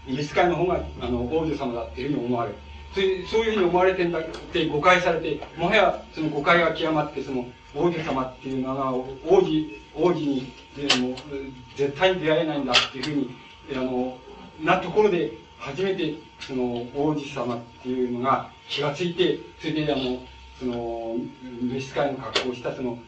[0.07, 2.57] 召使いの方が、あの、王女様だっていうふうに思われる。
[2.95, 11.17] そういうふうに思われてんだって誤解されて、もはやその誤解が極まって、その王子様っていうのは王子、王子に、でも
[11.77, 13.35] 絶対に出会えないんだっていうふうに、
[13.77, 14.17] あの、
[14.61, 20.19] なところで初めてその王子様っていうのが気がついて、それであの、
[20.59, 21.17] その、
[21.63, 22.99] 召使いの格好をしたその、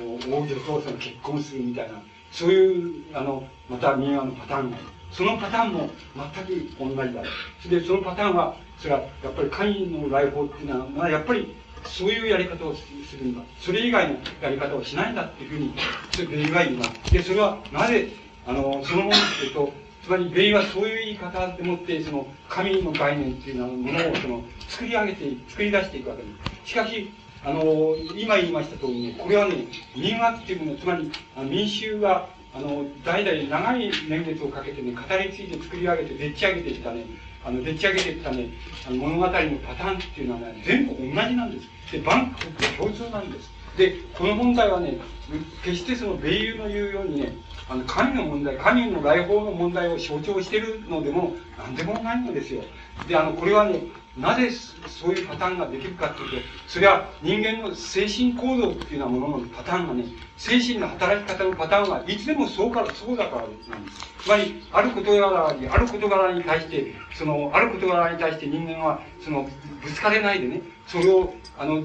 [0.00, 2.00] 王女とその結婚するみたいな、
[2.30, 4.76] そういう、あの、また民話のパターンが。
[5.10, 7.22] そのパターンも全く同じだ。
[7.62, 11.54] それで、そのパターンは、それはやっぱり会員の来訪っていうのは、まあ、やっぱり
[11.84, 12.82] そういうやり方をす
[13.16, 13.40] るんだ。
[13.60, 15.74] それ以外のやり方をしないんだっていうふうに、
[16.10, 16.26] それ
[16.80, 16.92] は。
[17.12, 18.08] で、それはなぜ、
[18.44, 19.72] あの、そのものっていうと、
[20.02, 26.28] つまりベイはそういう言い方でもって、その、神の概念っていうのものを、その、作り上げて、作り出していくわけで
[26.64, 26.70] す。
[26.70, 27.12] しかし、
[27.44, 31.10] あの、今言いました通りね、これはね、民話っていうもの、つまり、
[31.48, 37.04] 民衆が、あの、代々長い年月をかけてね、語り継いで作り上げて、でっち上げてきたね、
[37.44, 38.48] あの、でっち上げていったね、
[38.86, 41.92] あの物語のパターンっていうのはね、全部同じなんです。
[41.92, 43.50] で、バンクって共通なんです。
[43.76, 44.98] で、この問題はね、
[45.64, 47.32] 決してその米友の言うようにね、
[47.68, 52.62] あの、神の問題、神の来訪の問題を象徴しているのでも、何でもないのですよ。
[53.08, 53.80] で、あの、これはね、
[54.16, 60.04] なぜそういうパターンができるかっていうと、それは人間の精神行動っていうようなもののパターンがね、
[60.36, 64.12] 精神の働き方のパターンはいつでもそうから、そうだからなんです。
[64.22, 69.48] つまり、ある事柄に、ある事柄に対して、その、ある事柄に対して人間は、その、
[69.82, 71.82] ぶつかれないでね、それを、あの、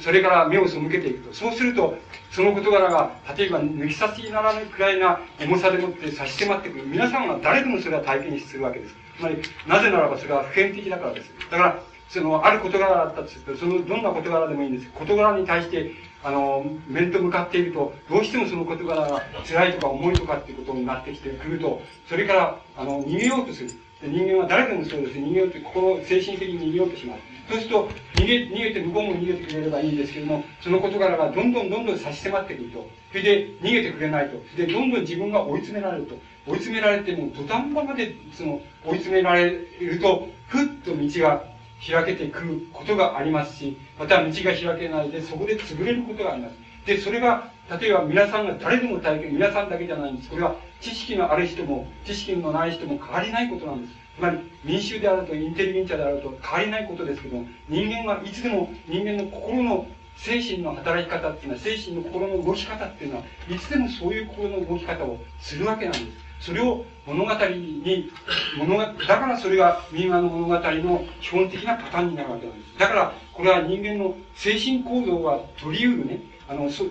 [0.00, 1.34] それから目を背けていくと。
[1.34, 1.96] そうすると、
[2.32, 6.86] その事柄が、例えば抜き差しにならないくらいな重さでもって差し迫ってくる。
[6.86, 9.05] 皆さんは誰でもそれは体験するわけです。
[9.16, 9.36] つまり、
[9.66, 11.30] なぜならばそれは普遍的だからです。
[11.50, 14.90] だから、その、ある事柄だったとすると、その、どんな事柄でもいいんです。
[14.92, 15.90] 事柄に対して、
[16.22, 23.70] あの、面と向かっていると、どうしてもその事柄が辛いとか重いとかっていうことになってきてくると、それから、あの、逃げようとする。
[24.02, 25.18] 人間は誰でもそうです。
[25.18, 27.22] 逃げようと、心、精神的に逃げようとします。
[27.48, 32.88] そうすると、逃げ、逃げて向こうも逃げてくれればいいんですけども、その事柄がどんどんどんどん差し迫ってくると。
[33.10, 34.36] それで、逃げてくれないと。
[34.56, 36.16] で、どんどん自分が追い詰められると。
[36.46, 41.44] 追い詰められても、土壇場まで、その、追い詰められると、ふっと道が
[41.84, 46.54] 開けてくることがありますし、また道が開けないで、そこで潰れることがあります。
[46.86, 47.50] で、それが、
[47.80, 50.30] 例えば皆さんが誰でも体験、皆さんだけじゃないんです。
[50.30, 53.94] これは知識のある人も、知識のない人も変わりないことなんです。
[54.16, 59.86] つまり、民衆であると、インテリゲンチャであると変わりないことですけども、人間はいつでも人間の心の
[60.16, 66.25] 精神の働き方っていうのは、精神の心の動き方っていうのは、いつでもそういう心の動き方をするわけなんです。
[66.40, 68.10] それを物語に、
[68.58, 72.78] 物だからそれが民話の物語の基本的なパターンになるわけなんです。
[72.78, 76.84] だから、これは人間の精神行動は取り得るね、あの、そ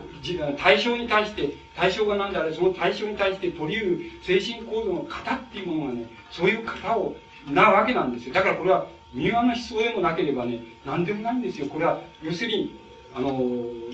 [0.57, 7.15] 対象に対して、対象が何であれ、その対象に対して取り得る精神行動の型っていうものがね、そういう型を、
[7.49, 8.33] なわけなんですよ。
[8.33, 11.67] だからこれは、民話の思想でもなければね、何でもないんですよ。
[11.67, 12.79] これは、要するに、
[13.15, 13.41] あの、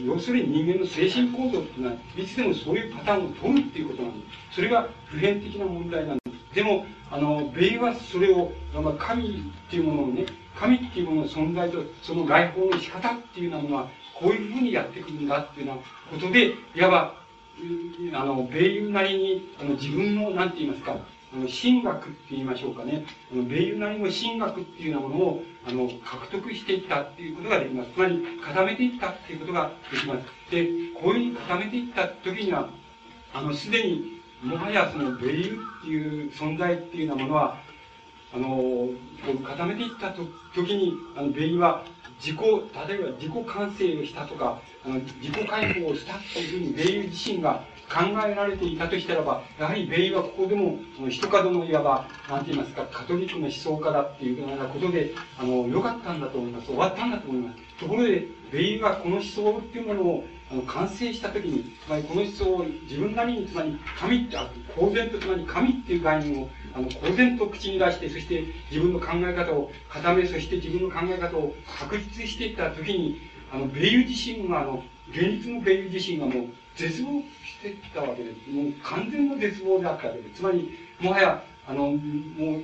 [0.04, 4.56] 要するに人間の精神構造っていうのは、いつでもそういうパターンを取るっていうことなんです。
[4.56, 6.56] それが普遍的な問題なんです。
[6.56, 10.26] でも、あの、米はそれを、まあ、神っていうものをね、
[10.60, 15.82] 神っていうものの存在と、その外交の仕方っていうようなものは、こういうふうにやってくるんだっていうような
[16.20, 17.16] ことで、いわば、
[18.14, 20.98] あの、米友なりに、あの、自分の、なんて言いますか、
[21.34, 23.06] あの、神学って言いましょうかね。
[23.32, 27.92] あの、米友なりの神学っていうようなものを、あの、獲得していったっていうことができます。
[27.92, 30.26] つまり、固めていったっていうことができます。
[30.52, 30.68] で、
[31.02, 32.70] こういうふうに固めていった時には、
[33.34, 37.58] あの、すでに、もはやその、米友っていう存在っていうようなものは、
[38.34, 38.94] あの、こ
[39.34, 41.86] う固めていった時に、あの、米友は、
[42.20, 56.68] 自己、例えば自己完成をしたとか、あの、自己解放をしたっていうふうに、米友自身が考えられていたとしたらば、やはり米はここでも、その一角のいわば、なんて言いますか、カトリックの思想家だっていうようなことで、あの、良かったんだと思います。
[56.68, 57.58] 終わったんだと思います。
[57.80, 64.38] ところで、米はこの思想っていうものを、あの、完成したときに、つまりこの思想を自分なりに、つまり神って、
[64.76, 73.20] 公然とつまり神っていう概念を、あの、公然と口に出して、そして自分の考え方を固め、そして自分の考え方を確立していったときに、
[73.54, 78.50] あの、米友自身が、あの、現実の米自身がもう絶望してたわけです。
[78.50, 80.36] もう完全な絶望であったわけです。
[80.36, 81.98] つまり、もはや、あの、もう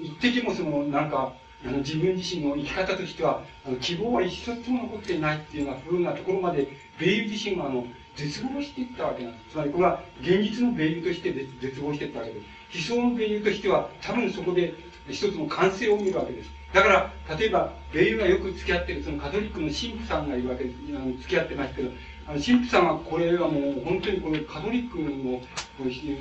[0.02, 1.34] 一滴もその、なんか、
[1.66, 6.68] あの自分自身の生き方としては、あの希望は一つも残っていないっていうようなふうなところまで、
[7.00, 9.52] 米友自身があの絶望していったわけなんです。
[9.52, 12.42] つまりこれは現実の米友として絶望していったわけで
[12.82, 12.94] す。
[12.94, 14.74] 思想の米友としては、多分そこで
[15.10, 16.52] 一つの完成を見るわけです。
[16.74, 20.76] だから、例えば、米友がよく付き合ってる、そのカトリックの神父さんがいるわけです。
[21.22, 21.90] 付き合ってますけど、
[22.28, 25.40] 神父さんはこれはもう本当にこれカトリックの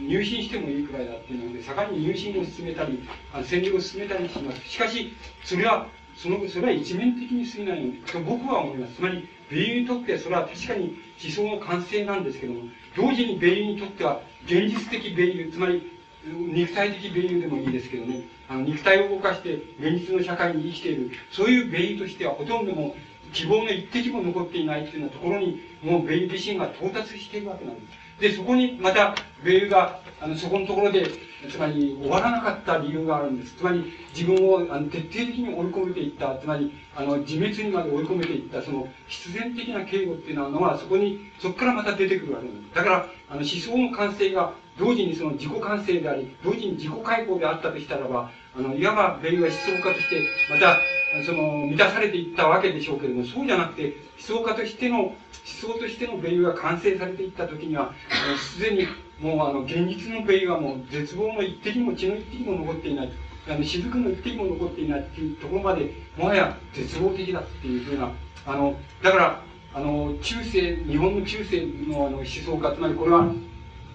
[0.09, 3.03] 入信してもいいくらいだっていうので、盛んに入信を進めたり、
[3.33, 4.69] あの洗礼を進めたりします。
[4.69, 5.13] しかし、
[5.43, 8.95] それは、その、それは一面的に過ぎないと僕は思います。
[8.95, 12.61] つまり、米友にとってそれは確かに思想の完成なんですけども、
[12.97, 15.91] 同時に米友にとっては現実的米友、つまり、
[16.25, 22.95] 肉体的米友でもいいですけどね、あの肉体を動かして現実の社会に生きている、そういう米友としてはほとんども
[23.33, 28.07] 希望の一滴も残っていないっていうようなところに、もうベイ自身が到達しているわけなんです。
[28.21, 31.07] で、そこにまた、ベイが、あの、そこのところで、
[31.51, 33.55] つまり終わらなかった理由があるんです。
[33.57, 42.75] つまり、自分をあの徹底的に追い込めていった、つまり、あの、自滅にまで追い込めていった、その、必然的な警護っていうのは、そこに、そこからまた出てくるわけなんです。
[42.75, 50.79] だから、あの、思想の完成が、同時にその自己完成であり、同時に自己解放であったとしたらば、あの、いわばベイは思想家として、また、
[51.25, 53.97] その、満たされていったわけでしょうけれども、そうじゃなくて、
[54.29, 55.15] 思想家としての、思
[55.45, 57.93] 想としての米友が完成されていった時には、
[58.39, 58.87] すでに、
[59.21, 63.13] もうあの、現実の米友はもう絶望の一滴も血の一滴も残っていない。
[63.49, 68.11] あの、雫の一滴も残っていないっていうところまで、もはや絶望的だっていうふうな、
[68.47, 69.43] あの、だから、
[69.75, 73.31] あの、中世、日本の中世のあの思想家、つまりこれは、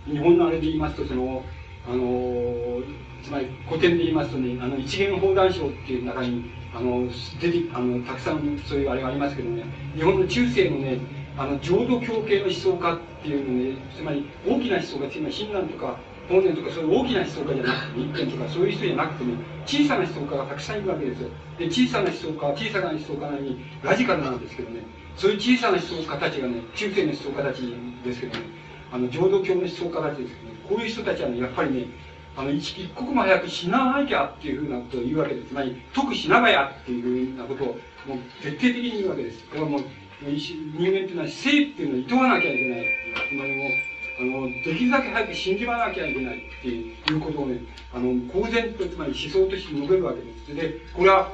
[0.05, 1.43] 日本のあれで言いますと、その、
[1.87, 2.81] あの、
[3.23, 7.07] つまり古典で言いますとね、あの、一元砲弾賞っていう中に、あの、
[7.39, 9.63] 出て、あの、たくさんそういうあれがありますけどね、
[9.95, 10.99] 日本の中世のね、
[11.37, 15.97] あの、浄土教系の思想家っていうのね、つまり大きな思想家、つまり親鸞とか、
[16.29, 19.33] 法然とかそういう大きな思想家じゃなくて、一点とかそういう人じゃなくてね、
[19.65, 21.29] 小さな思想家がたくさんいるわけですよ。
[21.57, 24.81] で、小さな思想家小さな思想家なのにラジカルなんですけどね、
[25.17, 27.75] そういう小さな思想家たちがね、中世の思想家たち
[28.05, 28.45] ですけどね、
[28.91, 31.87] あの、浄土教の思想家たちですけどね、こういう人たちはね、やっぱりね、
[32.35, 35.49] あの一刻も早く死ななきゃっていうふうなことを言うわけです。
[35.49, 37.67] つまり、得しながやっていうふうなことを、
[38.07, 39.43] もう徹底的に言うわけです。
[39.49, 39.81] これはもう、
[40.21, 42.85] 人間っていうのは生っていうのを厭わなきゃいけない。
[43.29, 43.91] つまりもう、
[44.21, 47.59] あの、できるだけ早く死んじまなきゃいけないっていうことをね、
[47.93, 50.55] あの、公然と、つまり思想として述べるわけです。
[50.55, 51.33] で、これは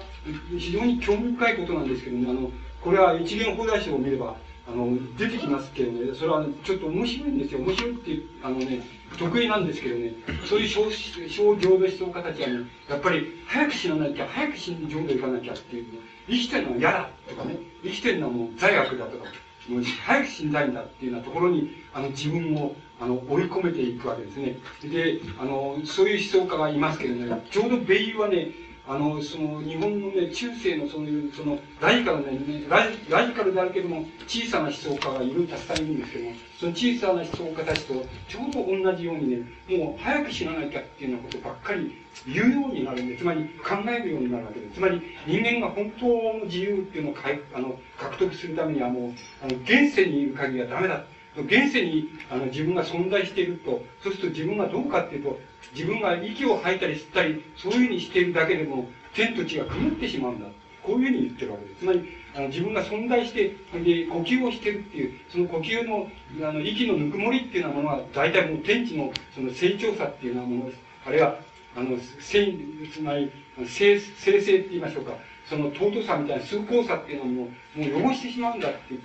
[0.57, 2.51] 非常に興味深いことなんですけどね、あの、
[2.81, 4.35] これは一元放題書を見れば、
[4.67, 7.59] あの、出てきますけどね、それはちょっと面白いんですよ。
[7.61, 8.81] 面白いって、あのね、
[9.17, 10.13] 得意なんですけどね、
[10.45, 15.85] そういう小小浄土思想家たちはね、やっぱり早く死ななきゃ、早く死んで浄土行かなきゃっていう、
[16.29, 19.25] 生きてるのは嫌だとかね、生きてるのはもう罪悪だとか、
[19.69, 24.57] もう早く死んだいんだっていうようなところに、あの、自分を、あの、追い込めていくわけですね。
[24.83, 28.51] で、あの、そういう思想家がいますけどね、ちょうど米友はね、
[28.89, 32.39] あの、その、日本のね、中世のそういう、その、ラジカルね、
[32.69, 37.93] ラジラジカルであるけども、小さな思想家がいる、たくさんいるんですけども、その小さな思想家たちと、
[38.29, 39.37] ちょうど同じようにね、
[39.67, 41.91] もう早く死ななきゃっていうようなことばっかり
[42.25, 44.75] 言うようになるんで、つまり考えるようになるわけです。
[44.75, 46.07] つまり、人間が本当
[46.39, 51.03] の自由っていうのをかいあの獲得するためにはもう、あの、現世にいる限りはダメだ。
[51.43, 55.39] 現世にあの自分が存在していると、そうすると自分がどうかっていうと、
[55.73, 60.47] 自分が息を吐いたり吸ったり、そういうふうにしているだけでも、天と地が曇ってしまうんだ。
[60.83, 61.79] こういうふうに言ってるわけです。
[61.79, 62.03] つまり、
[62.33, 66.09] あの自分が存在して、で、呼吸をしてるっていう、その呼吸の、
[66.47, 70.79] あの、息のぬくもりっていうようなものは、大体もう天地の、その成長さっていうようなものです。
[71.05, 71.39] あるいは、
[71.75, 72.53] あの、生、
[72.91, 73.31] つまり、
[73.67, 75.11] 生、生成って言いましょうか。
[75.49, 77.47] その尊さみたいな崇高さっていうのをも
[77.77, 79.01] う、もう汚してしまうんだっていう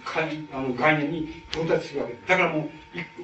[0.52, 1.20] あの概念に
[1.52, 2.28] 到達するわけです。
[2.28, 2.68] だからも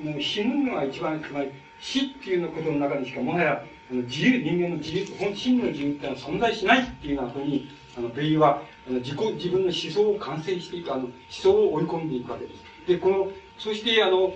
[0.05, 1.51] う、もう死ぬのが一番、つまり
[1.81, 12.63] 死っていうのことの中にしかもはやあの自由、人間の自由、本真の自由っていうのは存在しないっていうようなふうに、あの、ベイは、あの自己、自分の思想を完成していく、あの、思想を追い込んでいくわけです。
[12.87, 14.35] で、この、そして、あの、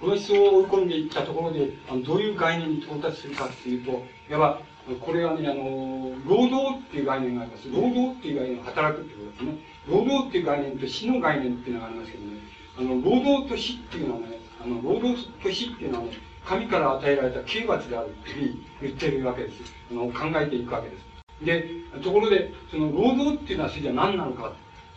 [0.00, 4.62] この思想を追い込んでいったところで、あのどういう概念に到達するかっていうと、いわば、
[5.00, 7.70] これはね、あの、労働っていう概念があります。
[7.70, 9.58] 労働っていう概念は働くってことですね。
[9.88, 12.30] 労働っていう概念と死の概念っていうのがありますけどね、
[12.78, 16.12] あの、労働と死っていうのはね、あの、労働と死っていうのはね、
[16.44, 19.74] 神から与えられた刑罰であるっていうふうに言ってるわけです。
[19.90, 21.10] あの、考えていくわけです。
[21.44, 21.68] で、
[22.02, 24.52] ところで、その労働っていうのはそれじゃ何なのか。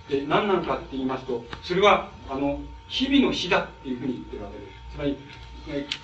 [0.10, 4.96] で、何なのかって言いますと、それは、あの、日々の死だっていうふうに言ってるわけです。
[4.96, 5.18] つまり、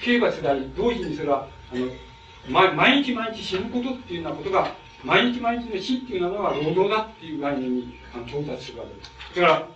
[0.02, 1.88] 刑罰であり、同時にそれは、あの、
[2.48, 9.12] 毎日毎日死ぬことっていうようなことが、毎日毎日の死っていうのは労働だっていう概念に到達するわけです。
[9.36, 9.68] だから、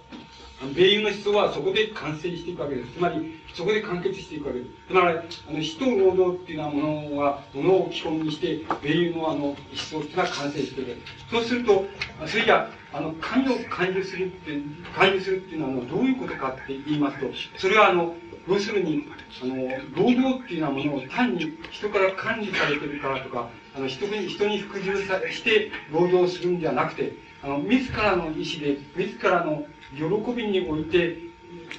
[0.71, 2.93] 米友の思想はそこで完成していくわけです。
[2.93, 4.71] つまり、そこで完結していくわけです。
[4.87, 6.81] つまり、あの、死と労働っていうようなも
[7.11, 11.25] のは、ものを基本にして、米友のあの、思想っていうのは完成していくわけです。
[11.31, 11.85] そうすると、
[12.27, 14.51] それじゃあ、の、神を感受するって、
[14.95, 17.27] 感受するっていうのは、どういうことかって言いますと、
[17.57, 18.15] それはあの、
[18.47, 19.07] 要するに、
[19.41, 19.55] あの、
[19.95, 29.65] 労働っていうようなものを単に人から管理されてるからとか、あの、人に、人に服従さして労働するんじゃなくて、あの、自らの意思で、自らの
[29.95, 31.17] 喜びにおいて、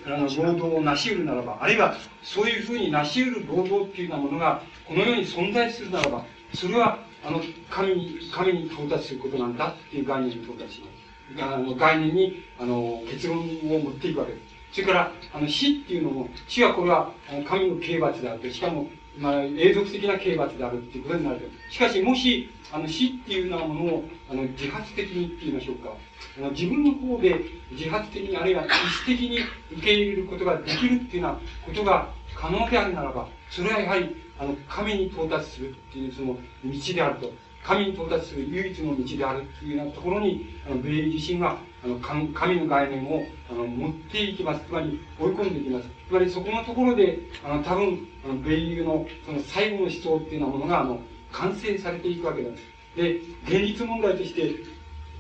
[0.06, 6.24] あの、労働を成し得るならば、あるいは、そういうふうに成し得る労働っていうようなものが、この世に存在するならば、
[6.54, 10.94] それは、あの、神に、神に到達することなんだっていう概念に到達します。
[11.42, 14.43] あの、概念に、あの、結論を持っていくわけです。
[14.74, 17.12] それから、あの、死っていうのも、死はこれは、
[17.46, 25.90] 神の刑罰であって、しかも、まあ、永続的な刑罰であるっていうことになるしかし、もし、あの、死っていうようなものを、あの、自発的にって言いましょうか。
[26.38, 27.40] あの、自分の方で
[27.70, 28.72] 自発的に、あるいは意思
[29.06, 29.38] 的に
[29.70, 37.32] 受け入れることができるっていうようなことが可能であるならば、それはやはり、あの、神に到達するっていう、その、道であると。
[37.62, 44.64] 神に到達する唯一の道であるっていうようなところに、あの、米自身が、あの、神の概念を、あの、持っていきます。
[44.66, 45.88] つまり、追い込んでいきます。
[46.08, 51.00] つまり、そこのところで、あの、多分、あの、米友の、その最後の思想っていうようなものが、あの、
[51.30, 52.64] 完成されていくわけなんです。
[52.96, 54.54] で、現実問題として、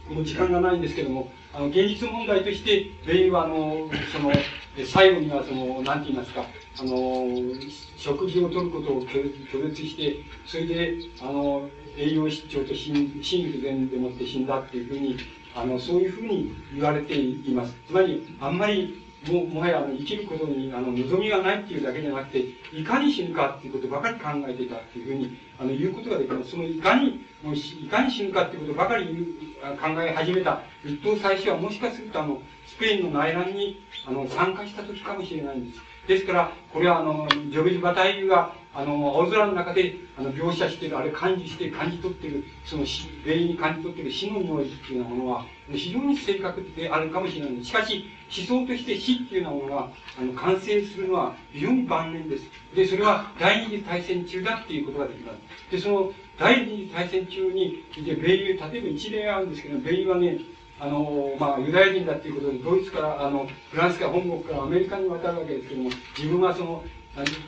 [0.08, 4.32] もう時間がないんですけども、あの、現実問題として、米友は、あの、その、
[4.86, 6.44] 最後には、その、なんて言いますか、
[6.78, 7.26] あの、
[7.96, 10.16] 食事をとることを拒絶して、
[10.46, 15.16] それで、あの、栄養失調と心心不全でもって死んだっていうふうに、
[15.54, 17.74] あの、そういうふうに言われています。
[17.86, 26.50] つまり、あんまり、ももはや生きることにあの望みがないっていうだけじゃなくて、いかに死ぬかっていうことばかり考えていたっていうふうにあの言うことができます。
[26.50, 29.06] そのいかにも、いかに死ぬかっていうことばかり
[29.80, 35.80] 考え始めた一等最初はもしかするとあの、スペインの内乱にあの参加した時かもしれないんです。
[36.06, 48.04] ですから、これはあの、ジョベジ・バタイユがあの、青空の中で、あの、描写している、あれ感じして、感じ取っている、その死、霊に感じ取っている死の匂いっていうようなものは、非常に正確であるかもしれないしかし、
[48.36, 52.50] 思想として死っていうようなものは、あの、完成するのは非常に晩年です。
[52.74, 55.70] で、それは第二次大戦中だっていうことができます。
[55.70, 60.38] で、その、第二次大戦中に、で、米友、例えば一例あるんですけど、米友はね、
[60.84, 66.84] あの、まあ、ユダヤ人だっていうことで、ドイツから、あの、フランスから本国からアメリカに渡るわけですけども、自分はその、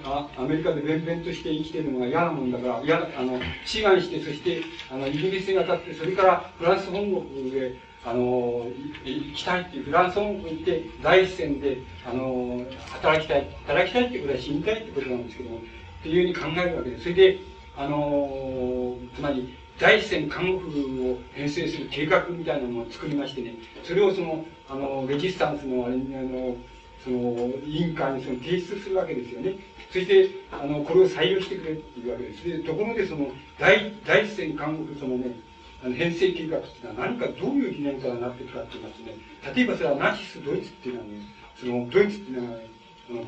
[0.04, 8.64] あアメリカで弁々として生きてるのが嫌なもんだから嫌あの志願してそしてあのイギリスに渡ってそれからフランス本国であの
[9.04, 15.60] 行きたいっていうフランス本国に行って第一線であの働きたい働きたいってことは死にたいってことなんですけどもっ
[16.04, 17.38] ていうふうに考えるわけですそれで
[17.76, 26.56] あのつまり第一線看護婦を編成する計画みたいなのを作りましてねそれをそのあのレジスタンスのあれあの
[27.04, 27.18] その
[27.64, 29.54] 委員会にその提出するわけですよね。
[29.92, 32.44] そしてあのこれを採用してくれっていうわけです。
[32.44, 33.30] でところでその
[33.60, 35.36] 第第一線韓国そのね
[35.84, 39.14] あの編成計画っていうのは何かどういう理念からなっていくかって言いますね
[39.54, 41.12] 例えばそれはナチスドイツっていうのはね
[41.60, 42.66] そのドイツっていうのは、ね、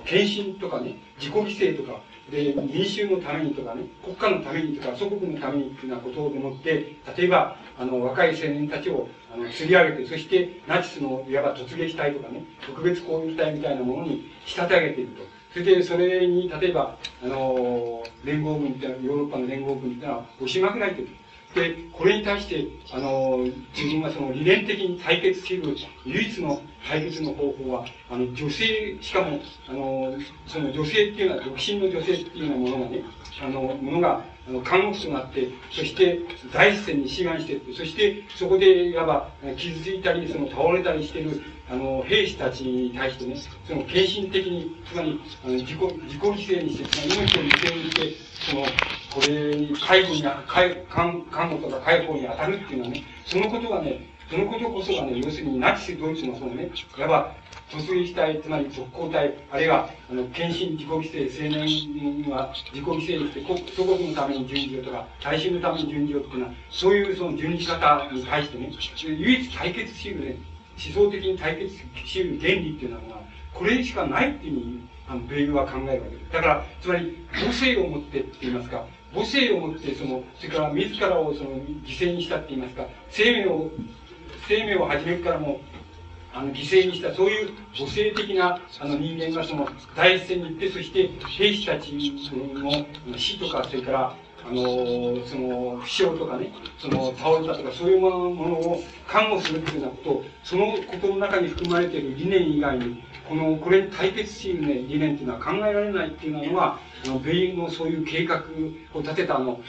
[0.04, 2.00] 献身とかね自己犠牲とか
[2.30, 15.22] で民衆のためにとかね国家のためにとか祖国のためにっていうようなことをもって例えばあの若い青年たちをあの釣り上げてそしてナチスのいわば突撃隊とかね特別攻撃隊みたいなものに仕立て上げていると。
[15.50, 21.10] それでそれに例えばあの連合軍ってヨーロッパの連合軍ってのは押しまくられている。
[21.54, 23.38] で、これに対して、あの、
[23.76, 30.14] 自分がその理念的に対決している唯一の解決の方法は、あの、女性、しかも、あの、
[30.46, 33.02] その女性っていうのは、独身の女性っていうようなものがね、
[33.40, 36.20] あの、ものが、あの、看護師となって、そして、
[36.52, 48.80] 第一線に志願して、そして、そこで、いわば、傷ついたり、その、倒れたりしてる、あの、兵士たちに対してね、その、献身的に、つまり、あの自己、自己犠牲にして、つまり命を犠牲にして、その、
[49.18, 57.34] これ、介護に、介看看護とか介護に当たるっていうのはね、そのことがね、そのことこそがね、要するにナチスドイツのそのね、いわば
[57.70, 68.70] 突撃隊、つまり特攻隊、あるいは、あの、献身自己犠牲、青年には自己犠牲にして、祖国のために順次をとか、大衆のために順次をっていうのは、そういうその順次方に対してね、
[69.04, 70.36] 唯一対決しうるね、
[70.94, 71.74] 思想的に対決
[72.06, 73.20] しうる原理っていうのが、
[73.52, 76.32] これしかないっていうふうに、あの、米軍は考えるわけです。
[76.32, 78.84] だから、つまり、母性を持ってって言いますか、
[79.14, 83.70] 母性を持って、その、それから自らをその、犠牲にしたって言いますか、生命を、
[84.46, 85.60] 生命を始めからも、
[86.34, 91.92] あの、犠牲にした、そういう母性的な、あの、人間がその、第一線に行って、そして、兵士たち
[92.54, 94.14] の死とか、それから、
[94.46, 108.42] あの、その、負傷とかね、その、倒れたとか、そういうものを看護するっていうようなこと、そのことの中に含まれている理念以外に、この、これ対決しる、理念っていうのは考えられないっていうのは、あの、米軍のそういう計画
[108.94, 109.60] を立てた、あの、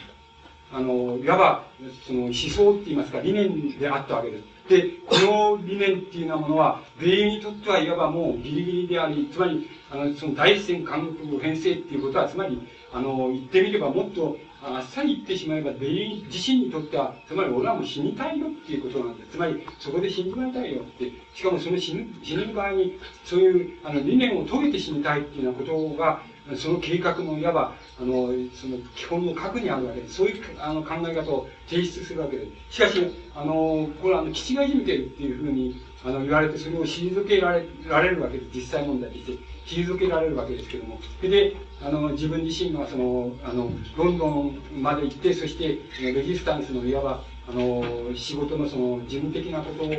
[0.71, 1.65] あの、いわば、
[2.07, 4.43] その思想って言いますか、理念であったわけです。
[4.69, 5.17] で、こ
[5.57, 12.61] の理念っていうようなものは、米軍にとってはいわばもうギリギリであり、つまり、あの、その第一線韓国編成っていうことは、つまり、
[12.93, 19.31] あの、言ってみればもっと、あっさり言ってしまえば、米軍自身にとっては、つまり俺はもう死にたいよっていうことなんです。
[19.31, 21.11] つまり、そこで死にまいたいよって。
[21.33, 26.21] しかもその死ぬ、死ぬ場合に、そういう、あの、理念を遂げて死にたいっていうようなことが、
[26.55, 30.15] その計画のいわば、あの、その基本の核にあるわけです。
[30.15, 32.75] そういうあの考え方を提出するわけです。
[32.75, 33.01] しかし、
[33.35, 38.49] あの、これはあの、基地がいじめてるっていうふうに、あの、言われて、それを退けられられるわけです。
[38.55, 39.33] 実際問題として。
[39.67, 40.99] 退けられるわけですけども。
[41.21, 47.83] で、あの、自分自身がその、あの、ロンドンまで行って、そして、レジスタンスのいわば、あの、
[48.15, 49.95] 仕事のその、事務的なことに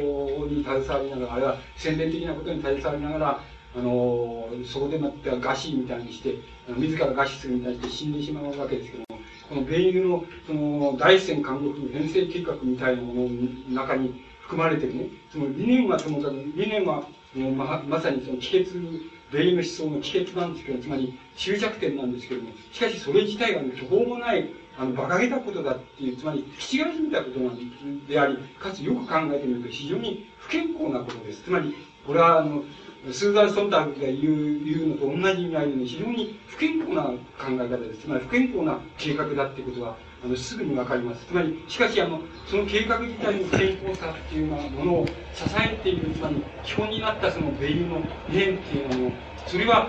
[0.63, 3.41] 携わりながら、あるいは宣伝的なことに携わりながら、
[3.77, 6.35] あの、そこでまた餓死みたいにして、
[6.69, 13.29] 自ら餓死するみたいにして死んでしまうわけですけども、この米軍の、その、大戦監獄編成計画みたいなものの
[13.71, 17.05] 中に含まれてるね、その理念はともかく、理念は、
[17.57, 18.75] ままさにその帰結、
[19.33, 31.43] 米軍の思想の帰結なんですけど、つまり終着点なんですけども、しかしそれ自体がね、途方もない、あの、馬鹿げたことだっていう、つまり、気違いじみたことなんであり、かつよく考えてみると非常に不健康なことです。
[31.43, 31.75] つまり、
[32.07, 32.65] これは、あの、
[33.13, 37.17] スーザン・ソンタグが言う言うのと同じ意味合いで、非常に不健康な考
[37.53, 38.01] え方です。
[38.03, 41.25] つまり不健康な計画だっていうことは、あの、すぐにわかります。
[41.27, 49.13] つまり、しかし、あの、その計画自体の健康さっていうようなものを支えている、つまり、基本になったその米軍の理念っていうのを、
[49.47, 49.89] それは、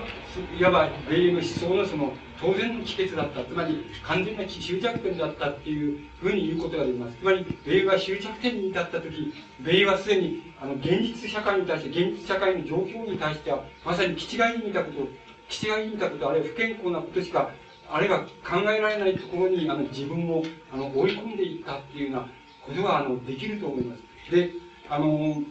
[0.58, 3.44] いわば米軍の思想のその、当然の帰結だった。
[3.44, 7.18] つまり、完全な終着点だったっていうふうに言うことができます。
[7.18, 15.08] つまり、米が終着点に至ったとき、米はすでに、あの、現実社会に対して、現実社会の状況に対しては、まさに気違いに見たこと、
[15.50, 17.52] 気違いに見たこと、あるいは不健康なことしか、
[17.94, 22.28] あるいは考えられないところに、あの、自分を、あの、追い込んでいったっていうような
[22.66, 24.32] ことが、あの、できると思います。
[24.32, 24.52] で、
[24.90, 25.44] あの、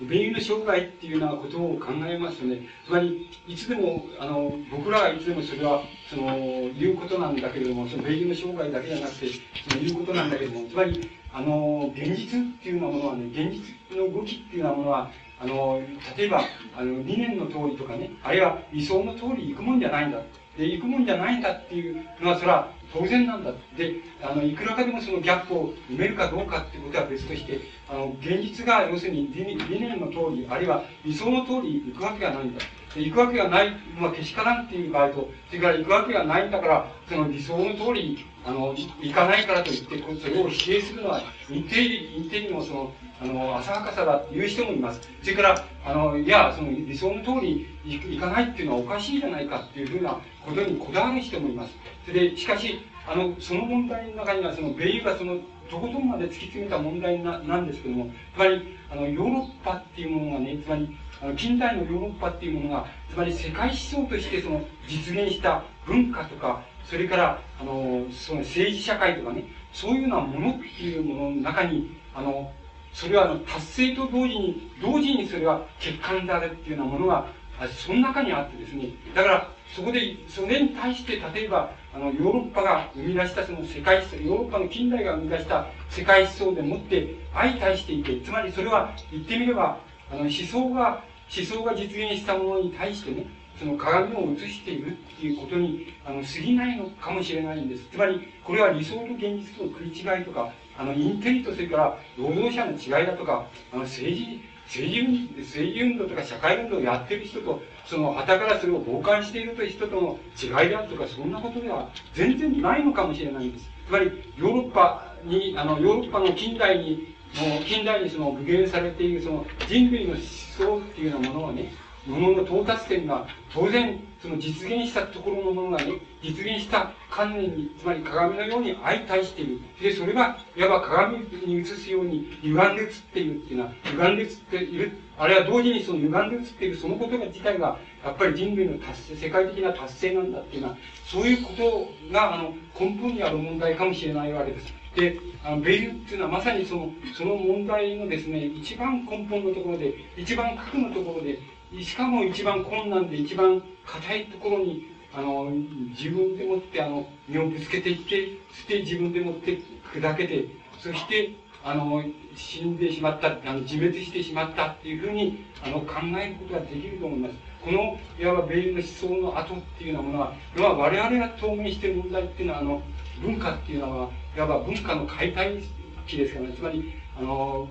[0.00, 9.26] 米軍の生涯っていうようなことを考えますとね、つまり、いつでも、あの、僕らはいつでもそれは、その、言うことなんだけれども、その米軍の生涯だけじゃなくて、
[9.68, 15.10] その言うことなんだけれども、つまり、あの、現実っていうようなものはね、現実の動きっていうようなものは、
[15.40, 15.80] あの、
[16.16, 16.44] 例えば、
[16.76, 20.20] あの、理念の通りとかね、あるいは理想の通り行くもんじゃないんだ。
[20.58, 23.52] で、行くもんじゃないんだっていうのは、それは当然なんだ。
[23.76, 32.60] で、あの、いくらかでもそのギャップを埋めるかどうかっていうことは別として、あの、現実が要するに理念の通り、あるいは理想の通り行くわけがないんだ。
[32.94, 41.20] で行くわけがないのはけしからんっていう場合と、それから行くわけがないんだから、その理想の通り、あの、行かないからといって、それを否定するのは、
[41.50, 45.02] 一定、一定にもその、あの、浅はかさだっていう人もいます。
[45.20, 51.72] それから、あの、いや、その理想の通り行かないっていうのはおかしいじゃないかっていうふうなことにこだわる人もいます。
[52.06, 55.36] それで、しかし、あの、その問題の中には、その、米ユがその、
[55.70, 72.50] とことんまで突き詰めた問題ななんですけども、つまり、あの、ヨーロッパっていうものがね、つまり、あの近代のヨーロッパっていうものが、つまり世界思想としてその実現した文化とか、それから、あの、その政治社会とかね、そういうようなものっていうものの中に、あの、
[72.94, 77.26] それはあの達成と同時に、同時にそれは欠陥であるっていうようなものが、
[77.68, 89.78] その中にあってですね、だから、そこで、それに対して、例えば、あの、ヨーロッパが生み出したその世界思想、ヨーロッパの近代が生み出した世界思想でもって相対していて、つまりそれは言ってみれば、
[90.10, 91.02] あの、思想が、
[91.36, 93.26] 思想が実現したものに対してね、
[93.58, 97.84] その鏡を映しているっていうことに、あの、過ぎないのかもしれないんです。
[97.90, 113.68] つまり、これは理想と現実との食い違いとか、あの、インテリとそれから労働者の違いだとか、あの、政治、政治運政治運動とか社会運動をやってる人と、その、旗からそれを傍観しているという人との違いであるとか、そんなことでは全然ないのかもしれないんです。
[113.88, 121.72] つまり、ヨーロッパに、あの、ヨーロッパの近代に、もう近代にその具現されているその人類の思想っていうようなものをね、
[122.08, 129.60] ものの到達点が、当然、その実現したところのものがね、実現した観念に、つまり鏡のように相対している。
[129.80, 134.92] で、それが、いわば鏡に映すように歪んで映っているっていうのは、歪んで映っている。
[135.18, 144.72] あるいは同時にその歪んで映っているそのことが自体が、やっぱり人類の達成、世界的な達成なんだっていうのは、そういうことが、あの、根本にある問題かもしれないわけです。
[144.94, 151.38] で、あのベイルっていうのはまさにその、その問題のですね、一番根本のところで、一番核のところで、
[151.82, 155.50] しかも一番困難で一番硬いところに、あの、
[155.98, 159.58] 自分でもって、あの、身をぶつけていって、そして自分でもって
[159.92, 160.46] 砕けて、
[160.78, 161.34] そして、
[161.64, 162.02] あの、
[162.36, 167.34] 死んでしまった、あの自滅してしまったっていうふうに、あの、考えることができると思います。
[167.62, 172.82] この、いわばベイルの思想の後っていうようなものは、いわば我々が当面している問題っていうのは、あの、
[173.20, 175.62] 文化っていうのは、いわば文化の解体
[176.06, 177.68] 期ですからね、つまり、あの、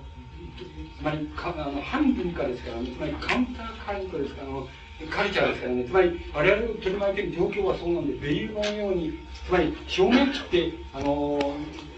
[0.98, 11.06] つまりかあの反文化ですからね、つまりカウンターカルトですから、カルチャーですからね、つまり我々を取り巻いている状況はそうなんで、ベイルのように、つまり正面切って、あの、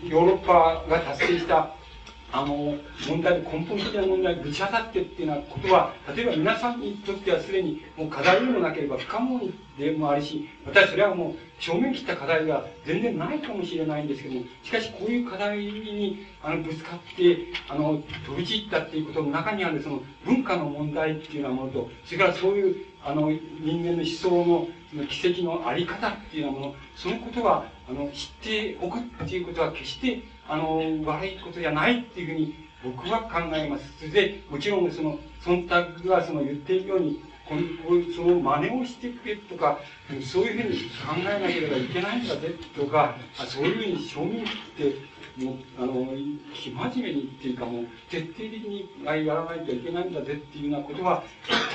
[0.04, 1.74] ヨーロッパが達成した
[2.32, 2.76] あの、
[3.08, 9.40] 問題、根本的な問題ぶち当たってっていうようなことは、例えば皆さんにとってはすでにもう課題でもなければ不可能
[9.78, 17.38] でもあるし、私それはもう正面切った課題が全然ないかもしれないんですけども、しかしこういう課題にあのぶつかって、
[17.68, 24.68] あの、飛び散ったっていうことの中にあるその文化の問題っていうようなものと、それからそういうあの人間の思想の
[25.06, 33.84] 奇跡のあり方っていうようなもの、そのことはあの知っておくっていうことは決してあの、悪いことじゃないっていうふうに僕は考えます。
[33.98, 35.68] それで、もちろんその、忖
[36.02, 37.62] 度がその言っているように、この
[38.14, 39.78] その真似をしてくれとか、
[40.24, 44.44] そういうふうに考えなければいけないんだぜとか、そういうふうに承認っ
[44.76, 46.06] て、もう、あの、
[46.52, 51.22] 生真面目にっていうかもう、徹底的にやらないといけないんだぜっていうようなことは、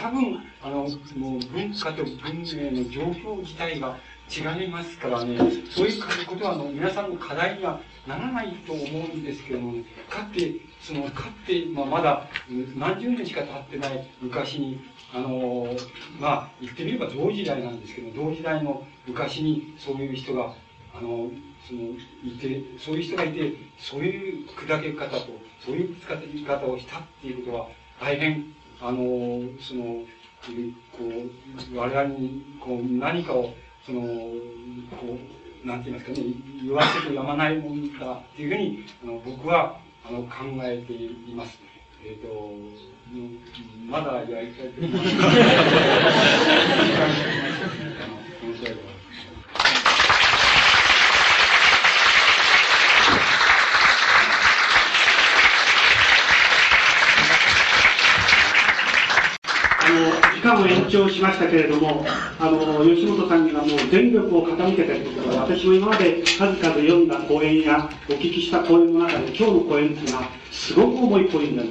[0.01, 0.75] 多分、あの、
[1.15, 3.97] もう文化と文明の状況自体が
[4.29, 5.07] 違いますか？
[5.07, 5.37] らね、
[5.69, 8.85] そういうことはあの皆さんの課題にはならないと思う
[9.15, 9.73] んですけども、
[10.09, 12.27] かって、その、かって、まあ、まだ
[12.75, 14.79] 何十年しか経ってない昔に、
[15.13, 15.67] あの、
[16.19, 20.53] まあ、言ってみれば同時代なんですけど、同時代の昔にそういう人が、
[20.93, 21.29] あの、
[21.67, 21.81] その、
[22.23, 25.27] いて、そういう人がいて、そういう砕け方と、
[25.65, 27.67] そういう使い方をしたっていうことは、
[27.99, 28.45] 大変、
[28.81, 30.03] あの、その、
[30.91, 33.53] こう、我々に、こう、何かを、
[33.85, 35.17] その、こ
[35.63, 36.25] う、なんて言いますかね、
[36.63, 40.29] 言わせてやまないもんだっていうふうに、あの僕はあの考
[40.63, 41.59] えています。
[42.03, 42.55] えっ、ー、と、
[43.87, 45.15] まだやりたいと思います。
[60.95, 62.05] 間を延長しましたけれども、
[62.39, 71.69] あの、吉本さんにはもう全力を傾けてということは、私も今まで数々読んだ講演やお聞きした講演の中で、今日の講演っていうのは、すごく重い講演なる。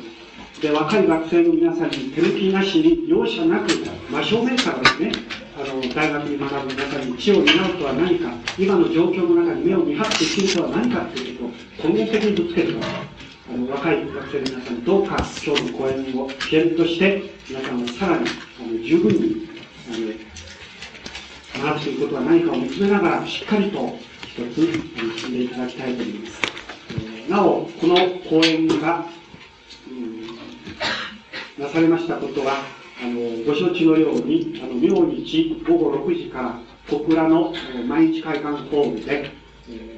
[0.61, 3.69] で、若い学生の皆さんに手抜きなしに、容赦なく、
[4.11, 5.13] 真正面からですね、
[5.57, 11.51] あの、大学に学ぶ皆さんに知を担うとは何か、今の状況の中に目を見張って生きるとは何かというこ
[11.83, 13.15] とを根源的にぶつけてください。
[13.47, 18.27] あの若い学生の皆さんどうか今日の講演を起点として皆さんはさらに
[18.75, 19.49] の十分に
[19.89, 24.73] あの学ぶということは何かを見つめながらしっかりと一つ
[25.21, 26.43] 進んでいただきたいと思います、
[26.91, 27.95] えー、なおこの
[28.29, 29.07] 講演が、
[29.89, 32.55] うん、なされましたことは
[33.03, 39.31] あのご承知のようにあの明日午後6時から小倉のえ毎日会館ホールで、
[39.69, 39.95] えー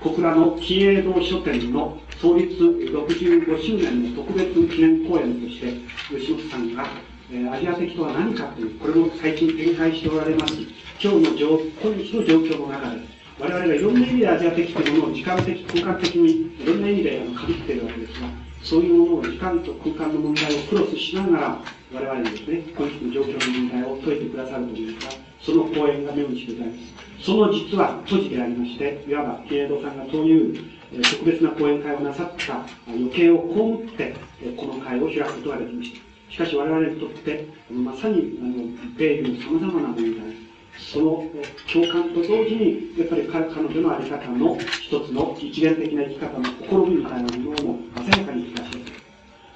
[0.00, 5.72] 小倉の紀永堂書店の創立65周年の特別記念公演として、
[6.10, 6.84] 吉本さんが、
[7.30, 10.54] えー、アジア的とは何かという、これも最近展開しておられます。
[11.00, 13.00] 今日の状今日の状況の中で、
[13.38, 18.28] 我々がいろんな意味でアジア的というものを時間的、空間的にいろんな意味で限っているわけですが、
[18.64, 21.58] そういうものを時間と空間の問題をクロスしながら、
[21.94, 25.06] 我々にですね、こういう状況の問題を解いてくださるというか、
[25.40, 27.24] その講演が目を日でございます。
[27.24, 34.14] その実は閉じでありまして、いわば慶堂さんがそういう特別な講演会をなさった余計を被って、
[34.56, 36.32] この会を開くことができました。
[36.32, 40.36] しかし我々にとって、まさにあの米軍の様々な問題、
[40.78, 41.24] その
[41.72, 48.78] 共感と同時に、やっぱり彼女のあり方の一つの一元的な生き方の心みたいなものを鮮やかに聞かせて、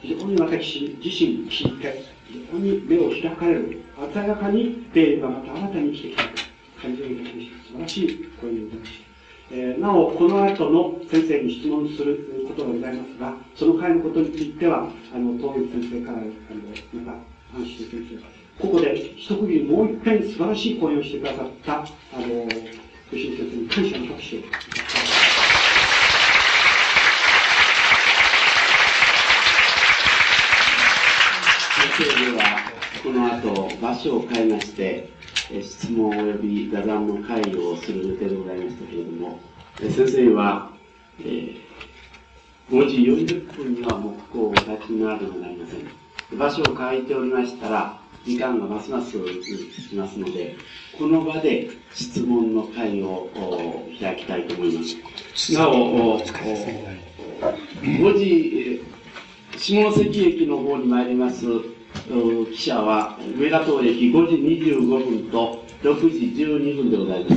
[0.00, 3.82] 非常に私自身聞いて、非常に目を開かれる、
[4.12, 6.22] 鮮やかに米軍がまた新たに生きてきた。
[6.82, 7.64] 感情いたしました。
[7.64, 9.11] 素晴らしい講演でございました。
[9.54, 16.32] えー、なお、この後の先生に質問することがございますが、その回のことについては、あの、東洋先生から、あの、
[17.04, 18.24] また話してくれて、
[18.58, 22.48] ここで一区切りもう一遍素晴らしい講演をしてくださった、あの、
[23.10, 24.42] 吉井先生に感謝の拍手を。
[31.76, 32.42] 先生では、
[33.02, 35.10] この後、場所を変えまして、
[35.60, 39.40] 質問及び座談の会をする予定でございましたけれども、
[39.78, 40.70] 先生は、
[41.20, 41.60] えー、
[42.70, 46.38] 5時40分には木工をお立ちになるのではありません。
[46.38, 50.56] 場所を変えておりましたら、時間がますます続きますので、
[50.96, 53.28] この場で質問の会を
[54.00, 54.84] 開きたいと思いま
[55.34, 55.52] す。
[55.52, 56.24] なお、5
[58.16, 58.80] 時、
[59.58, 61.44] 下関駅の方に参ります
[62.52, 67.36] 汽車は上田東駅5時25分と6時12分でございます。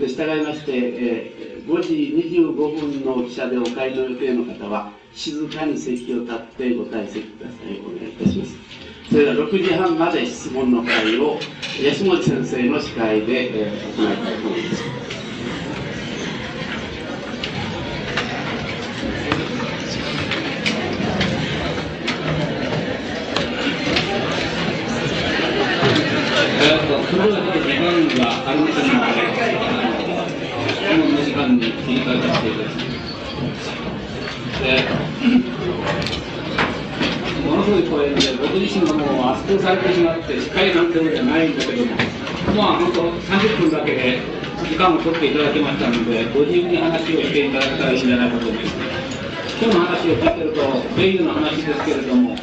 [0.00, 1.94] で従いまして、えー、5時
[2.28, 7.80] 25分の汽車でお帰りの予定の方は、静かに席を立ってご退席ください。
[7.80, 8.56] お願いいたします。
[9.10, 11.38] それでは6時半まで質問の会を
[11.82, 15.08] 安本先生の司会で、えー、行いたいと思います。
[27.10, 27.80] それは時間
[28.20, 29.24] がありませんので、
[30.68, 32.84] 質問の時間に切り替えさせていただきま
[33.56, 33.72] す。
[34.62, 34.64] で、
[37.48, 41.96] ものすごい声で、僕自身がもう圧倒されてしまって、司会なんてのじゃないんだけども、
[42.54, 44.18] まあ、本当、30分だけで
[44.68, 48.76] 時間を取っていただきましたので、ご自由に話をしていただけたらいいんじゃないかと思います。
[49.62, 50.60] 今日の話を聞いてると、
[50.96, 52.36] ベイユの話ですけれども、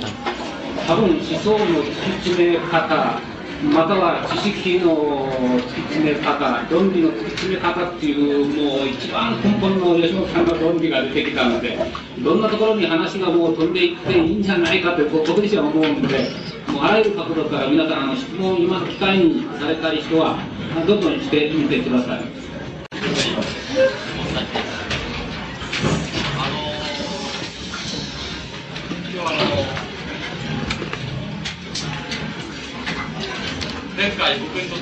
[0.87, 3.19] 多分思想の突き詰め方、
[3.63, 5.27] または知識の
[5.57, 11.79] 突き詰め方、論理の突き詰め方っていう、もう一番根本の吉本さんの論理が出てきたので、
[12.19, 16.29] どんなところに話がもう飛んでいっていいんじゃないかと僕自身は思うんで、
[16.67, 20.37] もうあらゆる角度から皆さん、あの質問を今の機会にされたい人は、
[20.85, 22.44] どんどんしてみてください。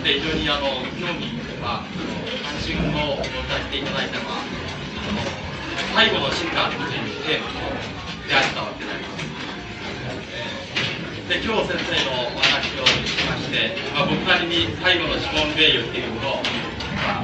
[0.04, 5.24] て非常にあの興味とか関心を持たせていただいたのはあの
[5.96, 7.64] 最後の進化というテーマと
[8.28, 9.24] 出会ったわけであります
[11.24, 17.24] で今日先生のお話を聞きまして、まあ、僕なりに最後のシモン・ベイユっていうものを、ま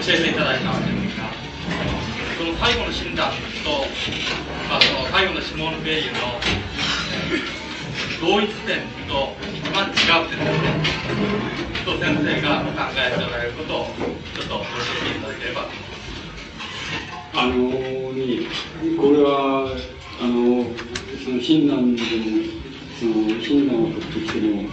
[0.00, 1.28] 教えていただいたわけですが
[2.40, 3.28] その最後の診断
[3.60, 3.84] と、
[4.72, 6.40] まあ、その最後のシモン・ベイユの
[8.24, 9.36] 同一点と
[9.70, 10.74] 一番違う点ですね。
[11.84, 14.64] と先生が考えておられることをちょっと教
[14.98, 15.68] えていただければ。
[17.32, 18.48] あのね
[18.98, 19.70] これは
[20.20, 20.66] あの
[21.22, 22.42] その親鸞でも
[22.98, 24.68] その親鸞を取ってきても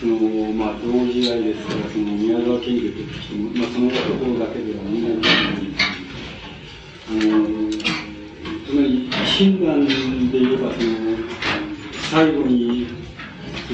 [0.00, 0.18] その
[0.52, 5.12] まあ同時代ですからその宮沢賢治を取ってきても、まあ、そのところだけでは見ない
[7.08, 7.70] あの
[8.66, 9.86] つまり親鸞
[10.32, 11.12] で言えばその
[12.12, 12.61] 最後に、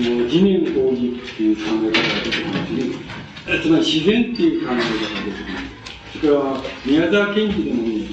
[0.04, 2.82] その、次年法義っていう考え方が出てきますね。
[3.62, 5.78] つまり自然っていう考え方が出てきます。
[6.20, 8.06] それから、宮沢賢治でもね、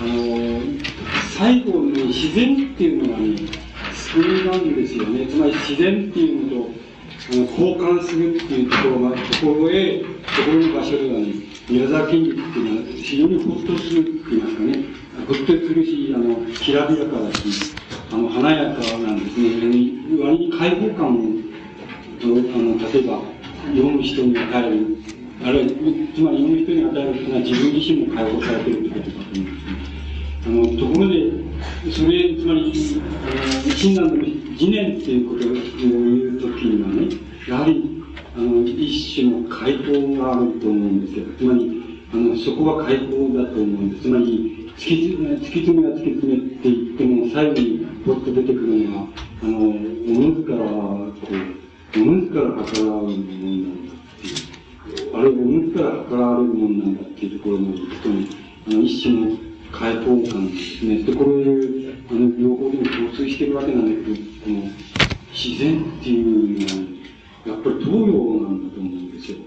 [0.00, 0.60] あの、
[1.36, 3.36] 最後に自然っていうのがね、
[3.92, 5.26] 救いなんですよね。
[5.26, 6.70] つまり自然っていうのと、
[7.32, 10.06] あの交換するっていうところが、ところへ、と
[10.42, 11.34] ころの場所ではね、
[11.68, 14.84] 宮沢賢治っていうのは非常にほっとするって言いますかね、
[15.28, 17.74] ほっとするし、あの、きらびやかだし、
[18.12, 19.50] あの、華やかなんですね。
[20.20, 21.20] 割に開放感を、
[22.20, 23.22] あの、例えば、
[23.68, 24.96] 読む人に与える、
[25.44, 25.70] あるいは、
[26.14, 29.90] つまり読む人に与えるというのは自分自身も解放されているということだと思うんですね。
[30.44, 31.50] あの、ところで、
[31.92, 32.72] それ、つまり、
[33.76, 34.24] 親鸞の
[34.58, 37.08] 次年っていうことを言うときにはね、
[37.48, 38.02] やはり、
[38.36, 41.26] あの、一種の解放があると思うんですよ。
[41.38, 43.04] つまり、あの、そこは解放
[43.38, 44.02] だと思うんです。
[44.02, 49.08] つまり、突き詰め、突き詰めが突き詰めって言っても、最後にポッと出てくるのは、
[49.42, 51.12] あの、おのずから、こ
[51.96, 58.28] う、おのずから計らうもんなんだっていう、あるいはおのずから計らわれるもんなんだっていうところの人に、
[58.68, 59.36] あの、一種の
[59.70, 61.02] 解放感ですね。
[61.02, 64.64] で、これ、あの、両方でも共通してるわけなんだけど、この、
[65.30, 69.38] 自然っていうのは、やっぱり東洋なんだと思うんですよ。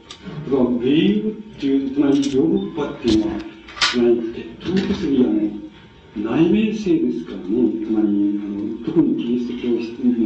[0.46, 3.53] だから、ウェーブっていう、つまりヨーロッパっていうのは、
[3.94, 5.52] つまり、鉄塔物理はね、
[6.18, 9.78] 内面性ですからね、つまり、あの特にキリスト教の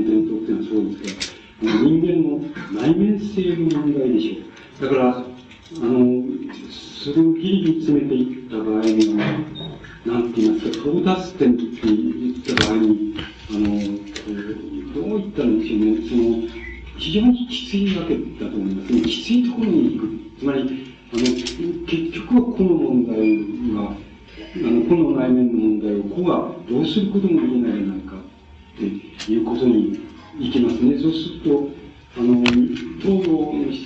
[0.07, 4.89] 伝統っていうのはそうですから、人間の内面性の問題でしょう。
[4.89, 5.21] だから、あ
[5.83, 6.23] の、
[6.71, 9.25] それをギリギリ詰めていった場合には、
[10.05, 13.15] なんて言いますか、到達点って言った場合に、
[13.49, 13.67] あの、
[14.93, 16.47] どう言ったんでしょうね、その、
[16.95, 19.01] 非常にきついわけだと思いますね。
[19.01, 20.39] きついところに行く。
[20.39, 23.17] つまり、あの、結局はこの問題
[23.75, 23.95] は、
[24.55, 29.99] あの、この内面の問題を子がどうすることもできないじゃないかっていうことに
[30.39, 30.97] 行きますね。
[30.99, 31.69] そうすると、
[32.17, 33.85] あの、東洋の、東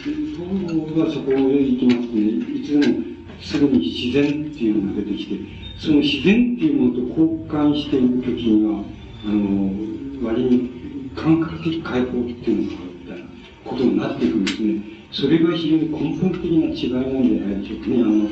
[0.97, 2.21] 洋がそこへ行きますね。
[2.57, 3.11] いつでも
[3.41, 5.35] すぐに自然っていうのが出てきて、
[5.77, 8.83] その自然っていうものと交換していくときには、
[9.25, 13.25] あの、割に感覚的解放っていうのが、みたいな
[13.63, 15.00] ことになっていくんですね。
[15.11, 18.01] それが非常に根本的な違いなんじゃないでしょうかね。
[18.01, 18.29] あの、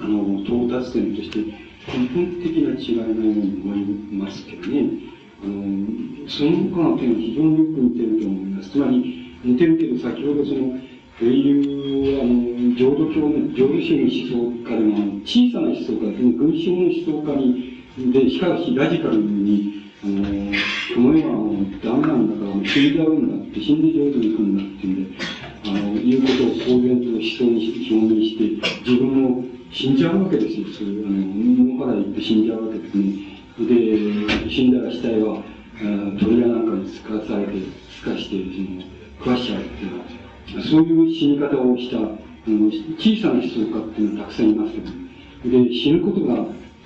[0.00, 3.84] あの、到達点として根本的な違いのように思い
[4.16, 4.88] ますけどね。
[5.44, 8.70] あの、その他の点は非常によく似てると思います。
[8.70, 10.78] つまり、似てるけど、先ほどその、
[11.20, 20.24] 英雄、あの、浄土教の、浄土宗の思想家でも、小さな思想家ですね、群衆の思想家に、で、しかしラジカルに、あの、
[20.94, 25.18] この世はもうダメなんだから、死んじゃうんだって、死んで浄土に行くんだっていうんで、
[25.64, 30.66] あの、いうことを公然と思想に表明して、自分も死んじゃうわけですよ。
[30.68, 31.16] そういう、あの、
[31.74, 33.30] 野原行って死んじゃうわけですね。
[33.58, 35.42] で、死んだら死体は、
[36.18, 37.52] 鳥やなんかにつかされて、
[37.94, 38.82] つかして、その、
[39.18, 40.04] 食わしちゃうっていうのは、
[40.64, 46.36] そういう死に方をした、あの、小さな思想家っていうのはたくさんいますけど、で、死ぬことが、あ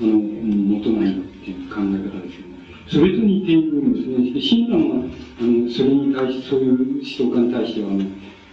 [0.01, 2.55] の、元なんだっていう考え方ですよね。
[2.87, 4.31] それと似ているんですね。
[4.33, 4.97] で、親鸞は、
[5.41, 8.05] あの、それに対し、そういう思想家に対しては、あの、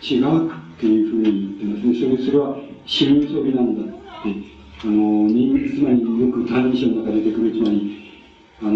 [0.02, 2.16] 違うっていうふうに言ってますね。
[2.16, 4.52] それ、それは死ぬ遊びなんだって。
[4.84, 8.02] あの、つまりよく単人書の中で出てくる、つまり、
[8.62, 8.72] あの、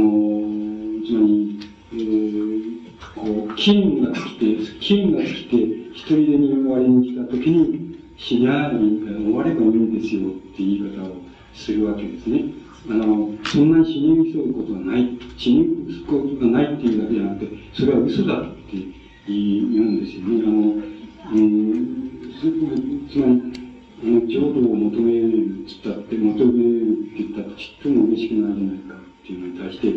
[1.04, 1.60] つまり、
[1.94, 2.76] えー、
[3.16, 5.58] こう、機運が尽きて、機運が尽きて、
[5.96, 11.16] 一人でに終わりにしたときに、死にゃに終わればいいんですよって言い方を
[11.54, 12.44] するわけですね。
[12.88, 18.78] あの、そんなに死に急ぐことはない、死に急ぐことがないっていうだけじゃなくて、それは嘘だって
[19.28, 20.44] 言うんですよね。
[20.46, 20.84] あの、
[21.34, 22.34] うん、
[23.10, 23.66] つまり、
[24.04, 29.88] あの、浄土を求めるって言ったって、求めるって言ったってちっとも嬉しくないじゃないかっていうのに対して、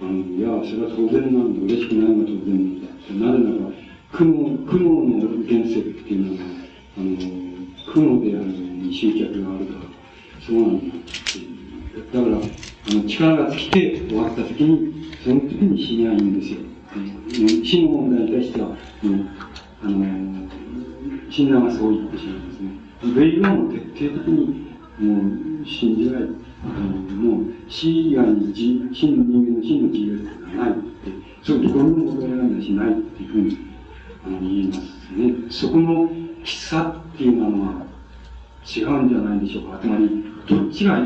[0.00, 3.12] あの、いや、それは当然なんだ、嬉しくないのは当然なんだって。
[3.14, 3.72] なぜなら、
[4.10, 6.50] 苦悩、苦悩の現世っていうのは、
[6.98, 7.16] あの、
[7.92, 8.52] 苦悩であるの
[8.86, 9.80] に執着があるから、
[10.44, 11.00] そうなんだっ
[11.32, 12.06] ていう。
[12.12, 16.58] だから、あの、力が尽きて終わった時に、その時に死にゃいいんですよ。
[17.64, 19.28] 死の問題に対しては、うん、
[19.82, 20.24] あの、
[21.34, 22.70] 親鸞はそう言ってしまいますね。
[23.16, 24.70] ベイも徹底的に、
[25.00, 26.22] もう、信じない。
[26.22, 31.10] もう死以外に真の人間の真の自由っていうのはないって、
[31.42, 33.58] そうどこにも求められないしないっていうふうに
[34.24, 34.80] あの言います
[35.14, 35.50] ね。
[35.50, 36.08] そこの
[36.44, 37.86] きつさっていうのは
[38.64, 39.78] 違うんじゃないでしょうか。
[39.80, 40.98] つまり、どっちが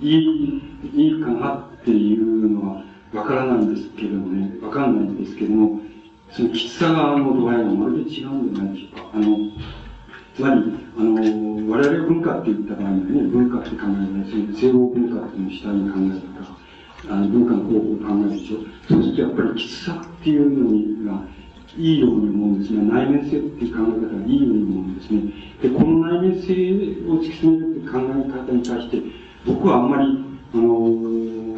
[0.00, 0.62] いい、
[0.94, 2.82] いいかなっていうのは
[3.12, 5.80] わからないんですけどもね、わかんないんですけども、
[6.32, 9.10] そのきつさがの度合いがまるで違うんじゃないでしょうか。
[9.14, 9.36] あの、
[10.34, 10.62] つまり、
[10.96, 16.58] あの、我々文化って言った場合にはね、文化って考えない、その西欧文化っていうのを主体に考えたか、
[17.10, 18.56] あの文化の方法を考えるでしょ。
[18.88, 21.22] そうするとやっぱりきつさっていうのにが、
[21.76, 22.82] いいように思うんですね。
[22.82, 25.22] 内面性っていう考え方がいいように思うんですね。
[25.62, 26.52] で、この内面性
[27.06, 29.02] を突き詰めるって考え方に対して、
[29.46, 30.24] 僕はあんまり、
[30.54, 31.56] あの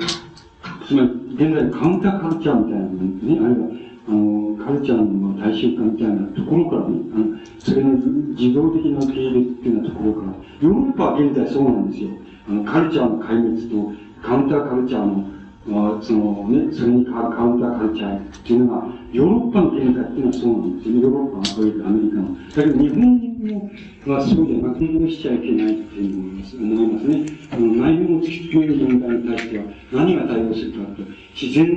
[0.86, 3.68] つまり、現在カウンターカルチャーみたいなものね、あるいは、
[4.10, 7.90] あの、カルチャーの大衆化みたいなところからね、あのそれの
[8.34, 12.10] 自動的な受け入れっていうようなところから、ヨーロッパは現在そうなんですよ。
[12.48, 15.24] あの、カルチャーの壊滅と、カウンターカルチャーの、
[15.66, 21.00] まあ、そのね、それにカウンターカルチャーっていうのが、ヨーロッパの現在っていうのはそうなんですよ。
[21.00, 22.34] ヨーロッパのそういうアメリカの。
[22.48, 27.26] だけど日本はそうじゃなくてしちゃいけないっていう思います思いますね。
[27.52, 31.02] あの内面を突き詰める問題に対しては何が対応するかと、
[31.36, 31.68] 自然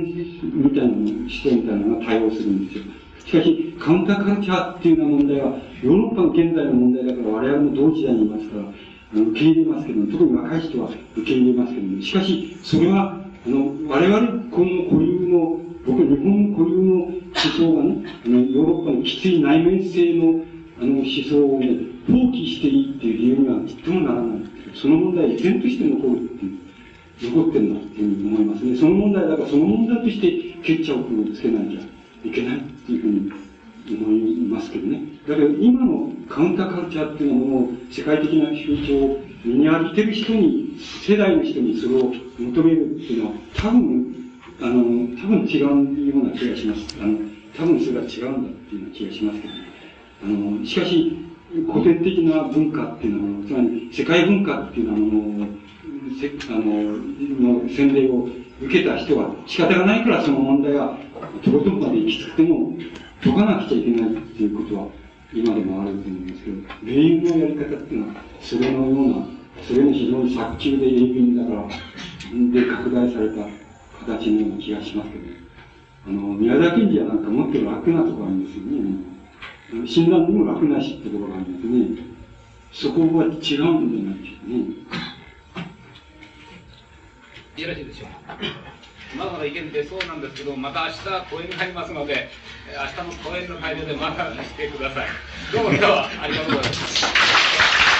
[0.42, 2.84] みたいな視点みたいなのが対応するんですよ。
[3.26, 20.44] しかし、カウンターカルチャーっていうような問題は、ヨーロッパの現在の問題だから我々も同時代にいますから、あの受け入れますけども、特に若い人は受け入れますけども、しかし、それは、あの、我々、この固有の、僕、日本固有の思想がね、あの、ヨーロッパのきつい内面性の、
[20.80, 21.68] あの、思想をね、
[22.06, 24.38] 放棄していいっていう理由にはちっともならない。
[24.74, 26.64] その問題依然として残るっていう。
[27.22, 28.76] 残ってるんだっていうふうに思いますね。
[28.76, 31.80] その問題だから、その問題として決着をつけないじゃ
[32.24, 33.32] いけないっていうふうに
[33.94, 35.02] 思いますけどね。
[35.28, 44.14] だけど今のカウンターカルチャーっていうのも世界的な風潮を身に浴びてる人に、世代の人にそれを求めるっていうのは多分、
[44.60, 44.74] あの、
[45.20, 46.96] 多分違うような気がします。
[47.00, 47.18] あの、
[47.56, 49.60] 多分それは違うんだっていうような気がしますけどね。
[50.24, 51.16] あの、しかし、
[51.72, 55.48] 古典的な文化っていうのは、つまり世界文化っていうのは、
[56.20, 58.28] せあの、の洗礼を
[58.60, 60.96] 受けた人は仕方がないからその問題は、
[61.44, 62.76] とことんまで行き着くても、
[63.22, 64.88] 解かなくちゃいけないっていうことは、
[65.32, 69.26] 今でもあると思うんですけど、霊園のやり方っていうのは、それのような、
[69.62, 71.68] それの非常に早急で鋭敏だから、
[72.52, 73.46] で拡大された
[74.06, 75.24] 形のような気がしますけど、
[76.06, 79.86] あの、宮田賢治はなんかもっと楽なところあるんですよね。
[79.86, 81.66] 診断にも楽なしってところがあるんです
[82.00, 82.04] ね。
[82.72, 84.58] そこは違うんじゃないでしょうね。
[87.56, 88.36] よろしいでしょうか。
[89.16, 90.98] まだまだ意見出そうなんですけど、また明日
[91.30, 92.28] 講演がありますので、
[92.66, 95.06] 明日の講演の会場でまたしてください。
[95.52, 97.93] どうも今日はありがとうございます。